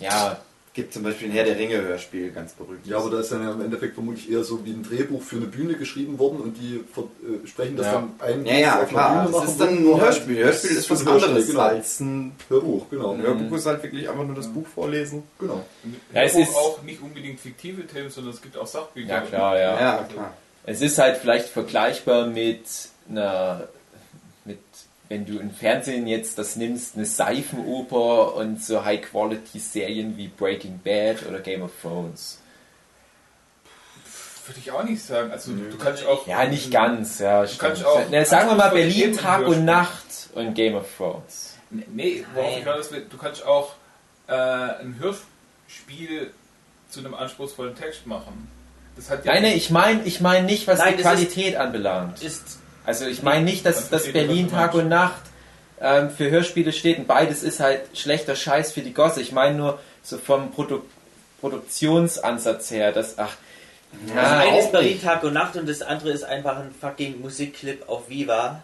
Ja, 0.00 0.38
Es 0.68 0.74
gibt 0.74 0.92
zum 0.92 1.04
Beispiel 1.04 1.28
ein 1.28 1.32
Herr 1.32 1.44
der 1.44 1.56
Ringe 1.56 1.80
Hörspiel, 1.80 2.32
ganz 2.32 2.52
berühmt. 2.52 2.84
Ja, 2.84 2.98
aber 2.98 3.08
da 3.10 3.20
ist 3.20 3.30
dann 3.30 3.44
ja 3.44 3.52
im 3.52 3.60
Endeffekt 3.60 3.94
vermutlich 3.94 4.28
eher 4.28 4.42
so 4.42 4.64
wie 4.66 4.70
ein 4.72 4.82
Drehbuch 4.82 5.22
für 5.22 5.36
eine 5.36 5.46
Bühne 5.46 5.74
geschrieben 5.74 6.18
worden 6.18 6.40
und 6.40 6.56
die 6.56 6.78
äh, 6.78 7.46
sprechen 7.46 7.76
das 7.76 7.86
Ja. 7.86 7.92
dann 7.92 8.10
ein. 8.18 8.44
ja, 8.44 8.54
ja, 8.54 8.84
klar. 8.84 9.26
Bühne 9.26 9.38
Das 9.40 9.50
ist 9.52 9.60
dann 9.60 9.80
nur 9.82 10.00
Hörspiel. 10.00 10.42
Hörspiel 10.44 10.70
ist 10.72 10.90
was 10.90 11.04
Hörspiel, 11.04 11.28
anderes 11.28 11.46
genau. 11.46 11.60
als 11.60 12.00
ein 12.00 12.32
Hörbuch, 12.48 12.90
genau. 12.90 13.12
Ein 13.12 13.22
Hörbuch 13.22 13.56
ist 13.56 13.66
halt 13.66 13.82
wirklich 13.84 14.08
einfach 14.08 14.24
nur 14.24 14.34
das 14.34 14.48
Buch 14.48 14.66
vorlesen. 14.66 15.22
genau. 15.38 15.64
Ja, 16.12 16.22
es 16.22 16.34
ist- 16.34 16.56
auch 16.56 16.82
nicht 16.82 17.00
unbedingt 17.00 17.38
fiktive 17.38 17.86
Themen, 17.86 18.10
sondern 18.10 18.34
es 18.34 18.42
gibt 18.42 18.56
auch 18.58 18.66
Sachbücher. 18.66 19.08
ja 19.08 19.20
klar, 19.20 19.56
ja. 19.56 19.80
Ja, 19.80 20.08
klar. 20.12 20.34
Es 20.66 20.80
ist 20.80 20.98
halt 20.98 21.18
vielleicht 21.18 21.50
vergleichbar 21.50 22.26
mit 22.26 22.64
einer, 23.08 23.68
mit, 23.83 23.83
wenn 25.08 25.26
du 25.26 25.38
im 25.38 25.50
Fernsehen 25.50 26.06
jetzt 26.06 26.38
das 26.38 26.56
nimmst, 26.56 26.96
eine 26.96 27.04
Seifenoper 27.06 28.34
und 28.34 28.62
so 28.62 28.84
High-Quality-Serien 28.84 30.16
wie 30.16 30.28
Breaking 30.28 30.80
Bad 30.82 31.26
oder 31.26 31.40
Game 31.40 31.62
of 31.62 31.72
Thrones. 31.82 32.38
Würde 34.46 34.60
ich 34.60 34.70
auch 34.70 34.82
nicht 34.84 35.02
sagen. 35.02 35.30
Also 35.30 35.52
du 35.52 35.78
kannst 35.78 36.04
auch. 36.06 36.26
Ja, 36.26 36.44
nicht 36.46 36.70
ganz, 36.70 37.18
ja. 37.18 37.46
stimmt. 37.46 37.60
kannst 37.60 37.84
auch- 37.84 38.02
Na, 38.10 38.24
sagen 38.24 38.48
wir 38.50 38.56
mal 38.56 38.70
Berlin 38.70 39.16
Tag 39.16 39.46
und. 39.46 39.64
Nacht 39.64 40.04
und 40.34 40.54
Game 40.54 40.74
of 40.74 40.86
Thrones. 40.96 41.54
Nee, 41.70 42.24
worauf 42.34 42.58
ich 42.58 42.92
will, 42.92 43.06
du 43.08 43.16
kannst 43.16 43.44
auch 43.44 43.72
äh, 44.28 44.32
ein 44.32 44.96
Hörspiel 44.98 46.32
zu 46.90 47.00
einem 47.00 47.14
anspruchsvollen 47.14 47.74
Text 47.74 48.06
machen. 48.06 48.48
Das 48.96 49.10
hat 49.10 49.24
ja 49.24 49.32
Nein, 49.32 49.42
nee, 49.42 49.54
ich 49.54 49.70
meine 49.70 50.02
ich 50.04 50.20
mein 50.20 50.46
nicht, 50.46 50.68
was 50.68 50.78
Nein, 50.78 50.96
die 50.96 51.02
Qualität 51.02 51.56
anbelangt. 51.56 52.22
Ist 52.22 52.58
Also 52.84 53.06
ich 53.06 53.22
meine 53.22 53.44
nicht, 53.44 53.64
dass, 53.66 53.88
dass 53.90 54.10
Berlin 54.12 54.50
Tag 54.50 54.74
und 54.74 54.88
Nacht 54.88 55.22
ähm, 55.80 56.10
für 56.10 56.30
Hörspiele 56.30 56.72
steht 56.72 56.98
und 56.98 57.06
beides 57.06 57.42
ist 57.42 57.60
halt 57.60 57.82
schlechter 57.96 58.36
Scheiß 58.36 58.72
für 58.72 58.82
die 58.82 58.92
Gosse. 58.94 59.20
Ich 59.20 59.32
meine 59.32 59.56
nur 59.56 59.78
so 60.02 60.18
vom 60.18 60.50
Produ 60.52 60.82
Produktionsansatz 61.40 62.70
her, 62.70 62.92
dass 62.92 63.18
ach 63.18 63.36
das 64.06 64.14
ja, 64.16 64.38
eine 64.40 64.58
ist 64.60 64.72
Berlin 64.72 64.92
nicht. 64.94 65.04
Tag 65.04 65.22
und 65.22 65.34
Nacht 65.34 65.56
und 65.56 65.68
das 65.68 65.82
andere 65.82 66.10
ist 66.10 66.24
einfach 66.24 66.56
ein 66.58 66.74
fucking 66.80 67.20
Musikclip 67.20 67.88
auf 67.88 68.08
Viva. 68.08 68.62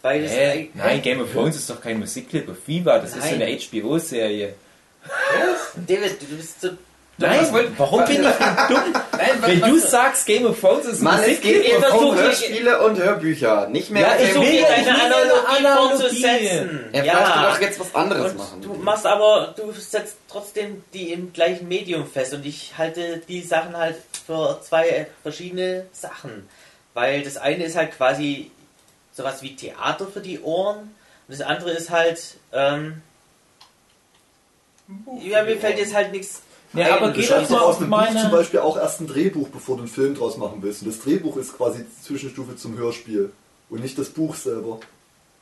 Beides 0.00 0.32
eig- 0.32 0.68
Nein, 0.74 1.02
Game 1.02 1.20
of 1.20 1.32
Thrones 1.32 1.56
ist 1.56 1.68
doch 1.70 1.80
kein 1.80 1.98
Musikclip 1.98 2.48
auf 2.48 2.56
Viva, 2.66 2.98
das 2.98 3.10
ist 3.16 3.22
so 3.28 3.36
Nein. 3.36 3.42
eine 3.42 3.58
HBO-Serie. 3.58 4.54
David, 5.86 6.22
du 6.22 6.36
bist 6.36 6.60
so 6.60 6.70
Nein, 7.16 7.40
was 7.42 7.52
wollt- 7.52 7.70
warum 7.78 8.04
bin 8.06 8.22
ich 8.24 8.28
denn 8.28 8.56
dumm? 8.68 8.92
Nein, 9.12 9.30
was, 9.40 9.48
Wenn 9.50 9.62
was, 9.62 9.68
du 9.70 9.78
sagst, 9.78 10.26
Game 10.26 10.46
of 10.46 10.58
Thrones 10.60 10.84
ist 10.86 11.00
Mann, 11.00 11.20
es 11.20 11.26
Musikclip, 11.28 11.62
geht 11.62 11.72
Ihr 11.80 11.94
um 11.94 12.16
Hörspiele 12.16 12.82
und 12.84 12.98
Hörbücher, 12.98 13.68
nicht 13.68 13.90
mehr 13.90 14.02
Ja, 14.02 14.16
ich 14.18 14.34
will 14.34 14.54
ja 14.60 14.66
eine 14.66 14.90
Analogie 15.00 15.56
Analogie. 15.58 15.98
fortzusetzen. 16.00 16.80
Er 16.92 17.04
möchte 17.04 17.38
doch 17.40 17.60
jetzt 17.60 17.78
was 17.80 17.94
anderes 17.94 18.32
Und 18.32 18.38
machen. 18.38 18.62
Du 18.62 18.74
machst 18.74 19.06
aber, 19.06 19.54
du 19.56 19.70
setzt 19.72 20.16
trotzdem 20.28 20.82
die 20.92 21.12
im 21.12 21.32
gleichen 21.32 21.68
Medium 21.68 22.04
fest 22.10 22.34
und 22.34 22.44
ich 22.44 22.72
halte 22.76 23.18
die 23.28 23.42
Sachen 23.42 23.76
halt 23.76 23.96
für 24.26 24.60
zwei 24.62 25.06
verschiedene 25.22 25.86
Sachen. 25.92 26.48
Weil 26.94 27.22
das 27.22 27.36
eine 27.36 27.64
ist 27.64 27.76
halt 27.76 27.96
quasi 27.96 28.50
sowas 29.12 29.40
wie 29.42 29.54
Theater 29.54 30.08
für 30.12 30.20
die 30.20 30.40
Ohren 30.40 30.78
und 30.78 31.38
das 31.38 31.40
andere 31.42 31.70
ist 31.70 31.90
halt, 31.90 32.20
ähm, 32.52 33.02
ja, 35.22 35.42
mir 35.44 35.56
fällt 35.58 35.78
jetzt 35.78 35.94
halt 35.94 36.12
nichts. 36.12 36.42
Ja, 36.74 36.96
aber 36.96 37.08
Du 37.08 37.14
geht 37.14 37.24
schreibst 37.26 37.50
doch 37.50 37.62
aus 37.62 37.76
einem 37.78 37.90
Buch 37.90 37.96
meine- 37.98 38.20
zum 38.20 38.30
Beispiel 38.30 38.60
auch 38.60 38.76
erst 38.76 39.00
ein 39.00 39.06
Drehbuch, 39.06 39.48
bevor 39.48 39.76
du 39.76 39.82
einen 39.82 39.90
Film 39.90 40.14
draus 40.14 40.36
machen 40.36 40.58
willst. 40.60 40.82
Und 40.82 40.88
das 40.88 41.00
Drehbuch 41.02 41.36
ist 41.36 41.56
quasi 41.56 41.84
die 41.84 42.02
Zwischenstufe 42.06 42.56
zum 42.56 42.76
Hörspiel 42.76 43.30
und 43.70 43.80
nicht 43.82 43.98
das 43.98 44.08
Buch 44.10 44.34
selber. 44.34 44.80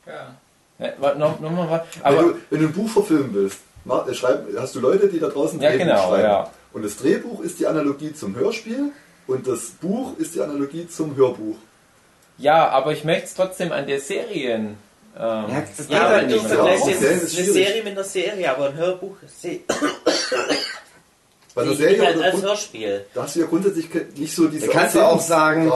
ja. 0.05 0.35
Ja, 0.79 1.13
noch, 1.15 1.39
noch 1.39 1.51
mal, 1.51 1.69
warte. 1.69 1.87
wenn, 1.97 2.03
aber 2.03 2.21
du, 2.23 2.35
wenn 2.49 2.59
du 2.61 2.65
ein 2.67 2.73
Buch 2.73 2.89
verfilmen 2.89 3.29
willst, 3.33 3.59
mach, 3.85 4.07
äh, 4.07 4.13
schreib, 4.15 4.47
hast 4.57 4.73
du 4.75 4.79
Leute, 4.79 5.07
die 5.07 5.19
da 5.19 5.27
draußen 5.29 5.61
Ja, 5.61 5.69
Drehbuch 5.69 5.85
genau, 5.85 6.07
schreiben. 6.09 6.23
ja. 6.23 6.49
Und 6.73 6.83
das 6.83 6.97
Drehbuch 6.97 7.41
ist 7.41 7.59
die 7.59 7.67
Analogie 7.67 8.13
zum 8.13 8.35
Hörspiel 8.35 8.91
und 9.27 9.47
das 9.47 9.61
Buch 9.79 10.17
ist 10.17 10.33
die 10.33 10.41
Analogie 10.41 10.87
zum 10.87 11.15
Hörbuch. 11.15 11.55
ja, 12.39 12.67
aber 12.69 12.91
ich 12.91 13.03
möchte 13.03 13.25
es 13.25 13.33
trotzdem 13.35 13.71
an 13.71 13.85
der 13.85 13.99
Serien. 14.01 14.77
Ähm, 15.15 15.21
Ja, 15.47 15.63
das 15.77 15.77
geht 15.87 15.89
Ja, 15.95 16.05
aber 16.05 16.15
halt 16.15 16.31
du 16.31 16.33
nicht. 16.35 16.41
so. 16.41 16.55
vergleichst 16.55 16.87
jetzt 16.87 17.03
eine. 17.05 17.17
Serie 17.53 17.83
mit 17.83 17.91
einer 17.93 18.03
Serie, 18.03 18.49
aber 18.51 18.69
ein 18.69 18.75
Hörbuch 18.75 19.15
se- 19.27 19.59
Bei 21.55 21.63
ich 21.65 21.77
Serie 21.77 21.97
nicht 21.97 22.07
als, 22.07 22.17
oder 22.17 22.25
als 22.25 22.33
Grund, 22.71 23.01
Da 23.13 23.23
hast 23.23 23.35
du 23.35 23.39
ja 23.41 23.45
grundsätzlich 23.45 23.87
nicht 24.15 24.35
so 24.35 24.47
diese 24.47 24.67
Da 24.67 24.73
kannst 24.73 24.95
du 24.95 25.01
auch 25.01 25.21
sagen-. 25.21 25.71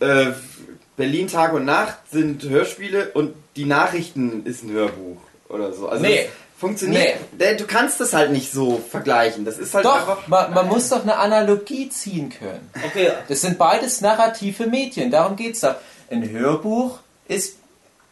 Äh, 0.00 0.32
Berlin 0.96 1.26
Tag 1.28 1.52
und 1.52 1.64
Nacht 1.64 1.96
sind 2.12 2.44
Hörspiele 2.44 3.10
und 3.14 3.34
die 3.56 3.64
Nachrichten 3.64 4.44
ist 4.46 4.62
ein 4.62 4.70
Hörbuch 4.70 5.16
oder 5.48 5.72
so. 5.72 5.88
Also 5.88 6.02
Nee. 6.02 6.16
das 6.26 6.26
funktioniert. 6.60 7.16
Nee, 7.36 7.56
Du 7.56 7.64
kannst 7.64 8.00
das 8.00 8.12
halt 8.12 8.30
nicht 8.30 8.52
so 8.52 8.80
vergleichen. 8.90 9.44
Das 9.44 9.58
ist 9.58 9.74
halt 9.74 9.84
doch, 9.84 9.96
einfach. 9.96 10.28
man, 10.28 10.54
man 10.54 10.68
muss 10.68 10.88
doch 10.88 11.02
eine 11.02 11.16
Analogie 11.16 11.88
ziehen 11.88 12.30
können. 12.30 12.70
Okay, 12.86 13.10
Das 13.28 13.40
sind 13.40 13.58
beides 13.58 14.00
narrative 14.00 14.66
Medien, 14.68 15.10
darum 15.10 15.34
geht's 15.36 15.60
da. 15.60 15.80
Ein 16.10 16.30
Hörbuch 16.30 16.98
ist, 17.26 17.56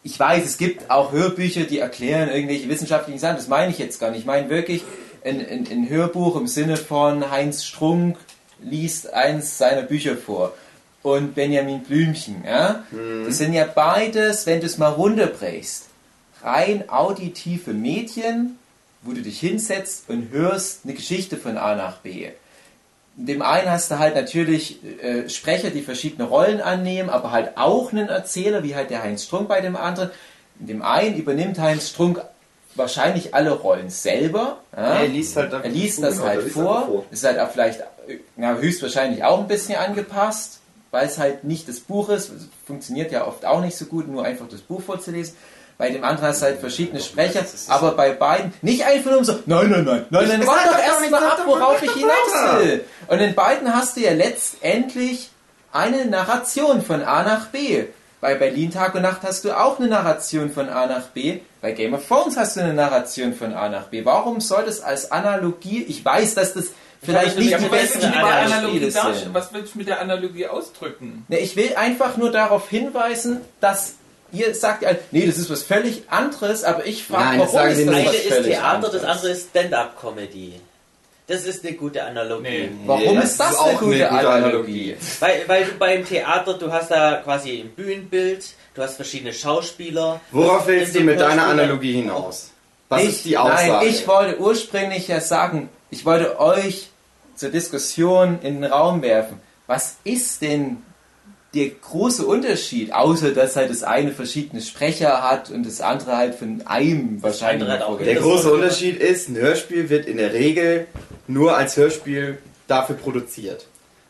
ich 0.03 0.19
weiß, 0.19 0.45
es 0.45 0.59
gibt 0.59 0.91
auch 0.91 1.13
Hörbücher, 1.13 1.63
die 1.65 1.79
erklären 1.79 2.29
irgendwelche 2.31 2.69
wissenschaftlichen 2.69 3.21
Sachen, 3.21 3.37
das 3.37 3.47
meine 3.47 3.71
ich 3.71 3.79
jetzt 3.79 4.01
gar 4.01 4.11
nicht. 4.11 4.21
Ich 4.21 4.27
meine 4.27 4.51
wirklich 4.51 4.83
ein, 5.25 5.41
ein, 5.41 5.67
ein 5.71 5.89
Hörbuch 5.89 6.37
im 6.37 6.47
Sinne 6.47 6.77
von 6.77 7.31
Heinz 7.31 7.65
Strunk 7.65 8.17
liest 8.61 9.13
eins 9.13 9.59
seiner 9.59 9.83
Bücher 9.83 10.17
vor 10.17 10.55
und 11.03 11.35
Benjamin 11.35 11.83
Blümchen. 11.83 12.45
Ja? 12.47 12.85
Das 13.27 13.39
sind 13.39 13.53
ja 13.53 13.65
beides, 13.65 14.47
wenn 14.47 14.61
du 14.61 14.67
es 14.67 14.79
mal 14.79 14.91
runterbrichst, 14.91 15.89
rein 16.43 16.89
auditive 16.89 17.73
Medien, 17.73 18.59
wo 19.03 19.13
du 19.13 19.23
dich 19.23 19.41
hinsetzt 19.41 20.05
und 20.09 20.31
hörst 20.31 20.81
eine 20.85 20.95
Geschichte 20.95 21.37
von 21.37 21.57
A 21.57 21.75
nach 21.75 21.99
B. 21.99 22.29
In 23.19 23.27
dem 23.27 23.43
einen 23.43 23.69
hast 23.69 23.91
du 23.91 23.99
halt 23.99 24.15
natürlich 24.15 24.79
äh, 25.03 25.29
Sprecher, 25.29 25.71
die 25.71 25.83
verschiedene 25.83 26.25
Rollen 26.25 26.61
annehmen, 26.61 27.11
aber 27.11 27.31
halt 27.31 27.59
auch 27.59 27.93
einen 27.93 28.09
Erzähler, 28.09 28.63
wie 28.63 28.75
halt 28.75 28.91
der 28.91 29.03
Heinz 29.03 29.25
Strunk 29.25 29.49
bei 29.49 29.61
dem 29.61 29.77
anderen. 29.77 30.11
In 30.61 30.67
dem 30.67 30.83
einen 30.83 31.17
übernimmt 31.17 31.59
Heinz 31.59 31.91
Strunk 31.91 32.23
wahrscheinlich 32.75 33.35
alle 33.35 33.51
Rollen 33.51 33.91
selber. 33.91 34.59
Ja? 34.77 35.01
Er 35.01 35.09
liest 35.09 35.37
halt 35.37 35.53
Er 35.53 35.69
liest 35.69 36.03
das 36.03 36.15
Genau, 36.17 36.27
halt 36.27 36.51
vor. 36.51 36.87
vor. 36.87 37.05
Ist 37.11 37.25
halt 37.25 37.39
auch 37.39 37.51
vielleicht 37.51 37.81
na, 38.37 38.55
höchstwahrscheinlich 38.55 39.25
auch 39.25 39.39
ein 39.41 39.49
bisschen 39.49 39.77
angepasst, 39.77 40.61
weil 40.91 41.07
es 41.07 41.19
halt 41.19 41.45
nicht 41.45 41.69
das 41.69 41.81
Buch 41.81 42.09
ist. 42.09 42.31
Es 42.31 42.49
funktioniert 42.67 43.13
ja 43.13 43.27
oft 43.27 43.45
auch 43.45 43.61
nicht 43.61 43.77
so 43.77 43.87
gut, 43.87 44.09
nur 44.09 44.25
einfach 44.25 44.47
das 44.51 44.61
Buch 44.61 44.83
vorzulesen. 44.83 45.37
Bei 45.79 45.91
dem 45.91 46.05
anderen 46.05 46.29
hast 46.29 46.43
du 46.43 46.47
halt 46.47 46.61
verschiedene 46.61 47.01
Sprecher, 47.01 47.45
aber 47.69 47.93
bei 47.93 48.13
beiden 48.13 48.53
nicht 48.63 48.85
einfach 48.85 49.11
nur 49.11 49.25
so, 49.25 49.33
nein, 49.47 49.71
nein, 49.71 49.85
nein, 49.85 50.07
nein, 50.11 50.29
nein, 50.29 50.47
warte 50.47 50.69
doch 50.69 50.77
doch 50.77 50.85
erst 50.85 51.01
nicht, 51.01 51.11
mal 51.11 51.21
sag 51.21 51.33
ab, 51.33 51.43
worauf 51.47 51.83
ich 51.83 51.91
hinaus 51.93 52.61
will. 52.63 52.85
Und 53.09 53.19
in 53.19 53.35
beiden 53.35 53.75
hast 53.75 53.97
du 53.97 54.01
ja 54.03 54.13
letztendlich 54.13 55.31
eine 55.73 56.05
Narration 56.05 56.83
von 56.83 57.03
A 57.03 57.23
nach 57.25 57.47
B. 57.49 57.87
Bei 58.23 58.37
Berlin 58.37 58.71
Tag 58.71 58.95
und 58.95 59.03
Nacht 59.03 59.23
hast 59.25 59.45
du 59.45 59.51
auch 59.51 59.81
eine 59.81 59.89
Narration 59.89 60.49
von 60.49 60.69
A 60.69 60.87
nach 60.87 61.09
B. 61.09 61.41
Bei 61.61 61.73
Game 61.73 61.93
of 61.93 62.07
Thrones 62.07 62.37
hast 62.37 62.55
du 62.55 62.61
eine 62.61 62.73
Narration 62.73 63.35
von 63.35 63.53
A 63.53 63.69
nach 63.69 63.89
B. 63.89 64.05
Warum 64.05 64.41
soll 64.41 64.65
das 64.65 64.81
als 64.81 65.11
Analogie, 65.11 65.83
ich 65.83 66.05
weiß, 66.05 66.37
dass 66.37 66.55
das 66.55 66.67
vielleicht 67.03 67.37
nicht 67.37 67.51
die 67.51 67.55
aber 67.57 67.65
was 67.65 67.71
besten 67.73 68.01
willst 68.01 68.05
du 68.05 68.07
mit 68.07 68.15
der 68.15 68.23
Beispiele 68.23 68.55
Analogie 68.55 68.91
sind. 68.91 69.35
Was 69.35 69.53
willst 69.53 69.75
du 69.75 69.79
mit 69.79 69.89
der 69.89 70.01
Analogie 70.01 70.47
ausdrücken? 70.47 71.27
Ne, 71.27 71.41
ich 71.41 71.57
will 71.57 71.75
einfach 71.75 72.17
nur 72.17 72.31
darauf 72.31 72.69
hinweisen, 72.71 73.41
dass 73.59 73.95
ihr 74.31 74.55
sagt, 74.55 74.83
ja, 74.85 74.91
nee, 75.11 75.27
das 75.27 75.37
ist 75.37 75.51
was 75.51 75.65
völlig 75.65 76.05
anderes, 76.09 76.63
aber 76.63 76.87
ich 76.87 77.03
frage, 77.03 77.39
das 77.39 77.53
warum 77.53 77.71
ist 77.71 77.87
das 77.89 77.95
nicht. 77.97 78.09
eine 78.09 78.17
ist 78.17 78.45
Theater, 78.45 78.65
anderes? 78.69 78.93
das 78.93 79.05
andere 79.05 79.29
ist 79.31 79.51
Stand-up-Comedy. 79.51 80.61
Das 81.33 81.47
ist 81.47 81.65
eine 81.65 81.75
gute 81.77 82.05
Analogie. 82.05 82.69
Nee. 82.69 82.71
Warum 82.85 83.17
Nee, 83.17 83.25
ist 83.25 83.41
das 83.41 83.59
eine 83.59 83.79
gute 83.79 84.11
Analogie? 84.11 84.95
Weil, 85.19 85.45
weil 85.47 85.65
du 85.65 85.73
beim 85.79 86.05
Theater, 86.05 86.53
du 86.53 86.71
hast 86.71 86.91
da 86.91 87.23
quasi 87.25 87.63
ein 87.63 87.71
Bühnenbild, 87.71 88.53
du 88.75 88.83
hast 88.83 88.97
verschiedene 88.97 89.33
Schauspieler. 89.33 90.21
Worauf 90.31 90.67
willst 90.67 90.95
du 90.95 91.01
mit 91.01 91.19
deiner 91.19 91.47
Analogie 91.47 91.95
hinaus? 91.95 92.51
Was 92.91 93.03
ich, 93.03 93.09
ist 93.09 93.25
die 93.25 93.39
Aussage? 93.39 93.73
Nein, 93.73 93.87
ich 93.89 94.07
wollte 94.07 94.41
ursprünglich 94.41 95.09
ja 95.09 95.23
sagen, 95.23 95.71
ich 95.89 96.05
wollte 96.05 96.39
euch 96.39 96.91
zur 97.35 97.49
Diskussion 97.49 98.39
in 98.43 98.61
den 98.61 98.71
Raum 98.71 99.01
werfen. 99.01 99.41
Was 99.67 99.97
ist 100.05 100.43
denn 100.43 100.83
der 101.55 101.69
große 101.69 102.25
Unterschied, 102.27 102.93
außer 102.95 103.33
dass 103.33 103.57
halt 103.57 103.69
das 103.71 103.83
eine 103.83 104.13
verschiedene 104.13 104.63
Sprecher 104.63 105.23
hat 105.23 105.51
und 105.51 105.67
das 105.67 105.81
andere 105.81 106.17
halt 106.17 106.35
von 106.35 106.63
einem 106.67 107.23
wahrscheinlich. 107.23 107.63
andere 107.63 107.73
hat 107.73 107.83
auch 107.83 107.89
vorgelesen 107.89 108.15
Der 108.15 108.23
große 108.23 108.53
Unterschied 108.53 108.99
ist, 109.01 109.29
ein 109.29 109.37
Hörspiel 109.37 109.91
wird 109.91 110.07
in 110.07 110.17
der 110.17 110.33
Regel 110.33 110.87
nur 111.27 111.57
als 111.57 111.77
Hörspiel 111.77 112.39
dafür 112.69 112.97
produziert. 112.97 113.67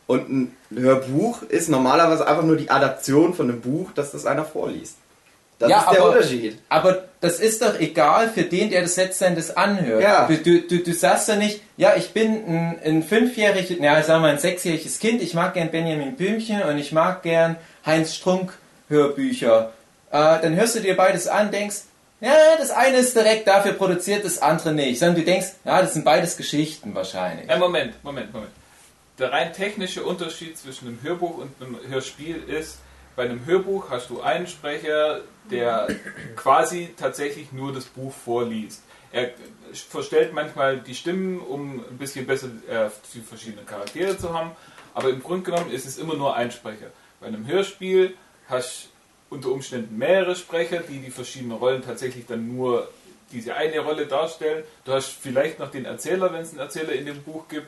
Und 0.07 0.29
ein 0.29 0.57
Hörbuch 0.73 1.43
ist 1.43 1.69
normalerweise 1.69 2.25
einfach 2.27 2.43
nur 2.43 2.55
die 2.57 2.69
Adaption 2.69 3.33
von 3.33 3.49
einem 3.49 3.61
Buch, 3.61 3.91
dass 3.93 4.11
das 4.11 4.25
einer 4.25 4.45
vorliest. 4.45 4.95
Das 5.59 5.69
Ja, 5.69 5.79
ist 5.81 5.91
der 5.91 6.01
aber- 6.01 6.09
Unterschied. 6.11 6.57
Aber 6.69 7.03
das 7.23 7.39
ist 7.39 7.61
doch 7.61 7.79
egal 7.79 8.29
für 8.29 8.43
den, 8.43 8.69
der 8.69 8.81
das 8.81 8.97
letztendlich 8.97 9.57
anhört. 9.57 10.03
Ja. 10.03 10.27
Du, 10.27 10.37
du, 10.37 10.59
du, 10.61 10.79
du 10.79 10.93
sagst 10.93 11.29
ja 11.29 11.37
nicht, 11.37 11.61
ja, 11.77 11.95
ich 11.95 12.11
bin 12.11 12.43
ein, 12.45 12.79
ein 12.83 13.03
fünfjähriges, 13.03 13.79
ja, 13.79 14.03
sagen 14.03 14.23
wir 14.23 14.29
ein 14.29 14.39
sechsjähriges 14.39 14.99
Kind, 14.99 15.21
ich 15.21 15.33
mag 15.33 15.53
gern 15.53 15.71
Benjamin 15.71 16.17
Blümchen 16.17 16.61
und 16.63 16.77
ich 16.77 16.91
mag 16.91 17.23
gern 17.23 17.55
Heinz 17.85 18.13
Strunk 18.13 18.51
Hörbücher. 18.89 19.71
Äh, 20.11 20.41
dann 20.41 20.53
hörst 20.57 20.75
du 20.75 20.81
dir 20.81 20.97
beides 20.97 21.29
an, 21.29 21.49
denkst, 21.49 21.83
ja, 22.19 22.57
das 22.57 22.71
eine 22.71 22.97
ist 22.97 23.15
direkt 23.15 23.47
dafür 23.47 23.71
produziert, 23.71 24.25
das 24.25 24.41
andere 24.41 24.73
nicht. 24.73 24.99
Sondern 24.99 25.15
du 25.15 25.23
denkst, 25.23 25.53
ja, 25.63 25.81
das 25.81 25.93
sind 25.93 26.03
beides 26.03 26.35
Geschichten 26.35 26.93
wahrscheinlich. 26.93 27.47
Ja, 27.49 27.57
Moment, 27.57 28.03
Moment, 28.03 28.33
Moment. 28.33 28.51
Der 29.17 29.31
rein 29.31 29.53
technische 29.53 30.03
Unterschied 30.03 30.57
zwischen 30.57 30.89
einem 30.89 30.99
Hörbuch 31.01 31.37
und 31.37 31.51
einem 31.61 31.77
Hörspiel 31.87 32.43
ist, 32.47 32.79
bei 33.15 33.23
einem 33.23 33.45
Hörbuch 33.45 33.89
hast 33.89 34.09
du 34.09 34.21
einen 34.21 34.47
Sprecher, 34.47 35.21
der 35.49 35.87
quasi 36.35 36.93
tatsächlich 36.97 37.51
nur 37.51 37.73
das 37.73 37.85
Buch 37.85 38.13
vorliest. 38.13 38.83
Er 39.11 39.31
verstellt 39.71 40.33
manchmal 40.33 40.79
die 40.79 40.95
Stimmen, 40.95 41.39
um 41.39 41.79
ein 41.79 41.97
bisschen 41.97 42.25
besser 42.25 42.47
äh, 42.67 42.89
die 43.13 43.21
verschiedenen 43.21 43.65
Charaktere 43.65 44.17
zu 44.17 44.33
haben, 44.33 44.51
aber 44.93 45.09
im 45.09 45.21
Grunde 45.21 45.51
genommen 45.51 45.71
ist 45.71 45.85
es 45.85 45.97
immer 45.97 46.15
nur 46.15 46.35
ein 46.35 46.51
Sprecher. 46.51 46.87
Bei 47.19 47.27
einem 47.27 47.45
Hörspiel 47.45 48.15
hast 48.47 48.85
du 48.85 48.93
unter 49.35 49.49
Umständen 49.49 49.97
mehrere 49.97 50.35
Sprecher, 50.35 50.79
die 50.79 50.99
die 50.99 51.11
verschiedenen 51.11 51.57
Rollen 51.57 51.81
tatsächlich 51.81 52.25
dann 52.25 52.55
nur 52.55 52.87
diese 53.31 53.55
eine 53.55 53.79
Rolle 53.79 54.05
darstellen. 54.05 54.63
Du 54.85 54.93
hast 54.93 55.07
vielleicht 55.07 55.59
noch 55.59 55.71
den 55.71 55.85
Erzähler, 55.85 56.31
wenn 56.31 56.41
es 56.41 56.51
einen 56.51 56.59
Erzähler 56.59 56.93
in 56.93 57.05
dem 57.05 57.23
Buch 57.23 57.47
gibt. 57.47 57.67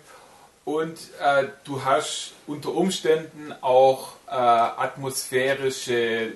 Und 0.66 0.98
äh, 1.22 1.46
du 1.64 1.86
hast 1.86 2.34
unter 2.48 2.74
Umständen 2.74 3.54
auch 3.62 4.14
äh, 4.28 4.32
atmosphärische 4.32 6.34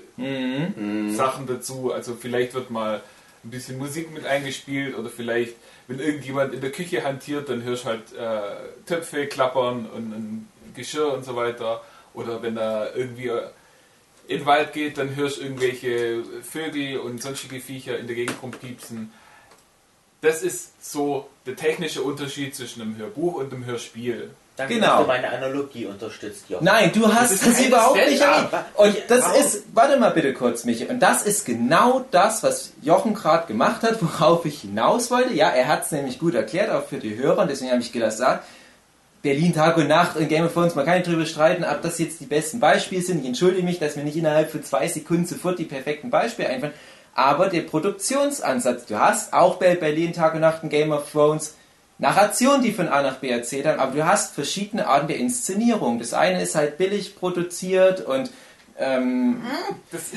Sachen 1.15 1.47
dazu. 1.47 1.91
Also 1.91 2.15
vielleicht 2.15 2.53
wird 2.53 2.69
mal 2.69 3.01
ein 3.43 3.49
bisschen 3.49 3.79
Musik 3.79 4.13
mit 4.13 4.27
eingespielt 4.27 4.95
oder 4.95 5.09
vielleicht, 5.09 5.55
wenn 5.87 5.99
irgendjemand 5.99 6.53
in 6.53 6.61
der 6.61 6.71
Küche 6.71 7.03
hantiert, 7.03 7.49
dann 7.49 7.63
hörst 7.63 7.85
halt 7.85 8.13
äh, 8.13 8.85
Töpfe 8.85 9.25
klappern 9.25 9.87
und 9.87 10.11
ein 10.11 10.47
Geschirr 10.75 11.11
und 11.11 11.25
so 11.25 11.35
weiter. 11.35 11.81
Oder 12.13 12.43
wenn 12.43 12.53
da 12.53 12.93
irgendwie 12.93 13.29
äh, 13.29 13.41
in 14.27 14.39
den 14.39 14.45
Wald 14.45 14.73
geht, 14.73 14.99
dann 14.99 15.15
hörst 15.15 15.37
du 15.37 15.41
irgendwelche 15.41 16.23
Vögel 16.43 16.99
und 16.99 17.23
sonstige 17.23 17.59
Viecher 17.59 17.97
in 17.97 18.05
der 18.05 18.15
Gegend 18.15 18.35
rumpiepsen. 18.43 19.11
Das 20.21 20.41
ist 20.43 20.71
so 20.81 21.29
der 21.45 21.55
technische 21.55 22.01
Unterschied 22.01 22.55
zwischen 22.55 22.81
einem 22.81 22.97
Hörbuch 22.97 23.35
und 23.35 23.53
einem 23.53 23.65
Hörspiel. 23.65 24.31
Danke, 24.57 24.73
Genau. 24.73 24.87
dass 24.87 25.01
du 25.01 25.07
meine 25.07 25.29
Analogie 25.29 25.85
unterstützt, 25.85 26.49
Jochen. 26.49 26.65
Nein, 26.65 26.91
du 26.93 27.07
hast 27.13 27.31
ist 27.31 27.47
das, 27.47 27.55
kein 27.55 27.67
überhaupt 27.67 27.95
nicht 27.95 28.19
erwähnt. 28.21 28.49
Und 28.75 28.97
das 29.07 29.21
Warum? 29.23 29.39
ist, 29.41 29.63
warte 29.73 29.97
mal 29.97 30.09
bitte 30.09 30.33
kurz, 30.33 30.65
Michi. 30.65 30.85
Und 30.85 30.99
das 30.99 31.23
ist 31.23 31.45
genau 31.45 32.05
das, 32.11 32.43
was 32.43 32.73
Jochen 32.81 33.13
gerade 33.13 33.47
gemacht 33.47 33.83
hat, 33.83 34.01
worauf 34.01 34.43
ich 34.45 34.59
hinaus 34.59 35.09
wollte. 35.11 35.33
Ja, 35.33 35.47
er 35.49 35.67
hat 35.69 35.85
es 35.85 35.91
nämlich 35.91 36.19
gut 36.19 36.35
erklärt, 36.35 36.69
auch 36.71 36.85
für 36.85 36.97
die 36.97 37.15
Hörer. 37.15 37.43
Und 37.43 37.49
deswegen 37.49 37.71
habe 37.71 37.81
ich 37.81 37.93
gesagt, 37.93 38.43
Berlin 39.21 39.53
Tag 39.53 39.77
und 39.77 39.87
Nacht 39.87 40.17
und 40.17 40.27
Game 40.27 40.45
of 40.45 40.53
Thrones, 40.53 40.75
man 40.75 40.85
kann 40.85 40.95
nicht 40.97 41.07
drüber 41.07 41.25
streiten, 41.25 41.63
ob 41.63 41.81
das 41.81 41.97
jetzt 41.99 42.19
die 42.19 42.25
besten 42.25 42.59
Beispiele 42.59 43.01
sind. 43.01 43.21
Ich 43.21 43.27
entschuldige 43.27 43.63
mich, 43.63 43.79
dass 43.79 43.95
mir 43.95 44.03
nicht 44.03 44.17
innerhalb 44.17 44.51
von 44.51 44.63
zwei 44.63 44.87
Sekunden 44.89 45.25
sofort 45.25 45.57
die 45.59 45.65
perfekten 45.65 46.09
Beispiele 46.09 46.49
einfallen. 46.49 46.73
Aber 47.19 47.49
der 47.49 47.63
Produktionsansatz, 47.63 48.85
du 48.85 48.97
hast 48.97 49.33
auch 49.33 49.57
bei 49.57 49.75
Berlin 49.75 50.13
Tag 50.13 50.35
und 50.35 50.39
Nacht 50.39 50.63
und 50.63 50.69
Game 50.69 50.93
of 50.93 51.11
Thrones 51.11 51.53
Narration, 51.97 52.61
die 52.61 52.71
von 52.71 52.87
A 52.87 53.01
nach 53.01 53.17
B 53.17 53.27
erzählt 53.27 53.65
haben, 53.65 53.81
aber 53.81 53.93
du 53.93 54.05
hast 54.05 54.35
verschiedene 54.35 54.87
Arten 54.87 55.09
der 55.09 55.17
Inszenierung. 55.17 55.99
Das 55.99 56.13
eine 56.13 56.41
ist 56.41 56.55
halt 56.55 56.77
billig 56.77 57.17
produziert 57.17 58.05
und 58.05 58.31
ähm, 58.81 59.43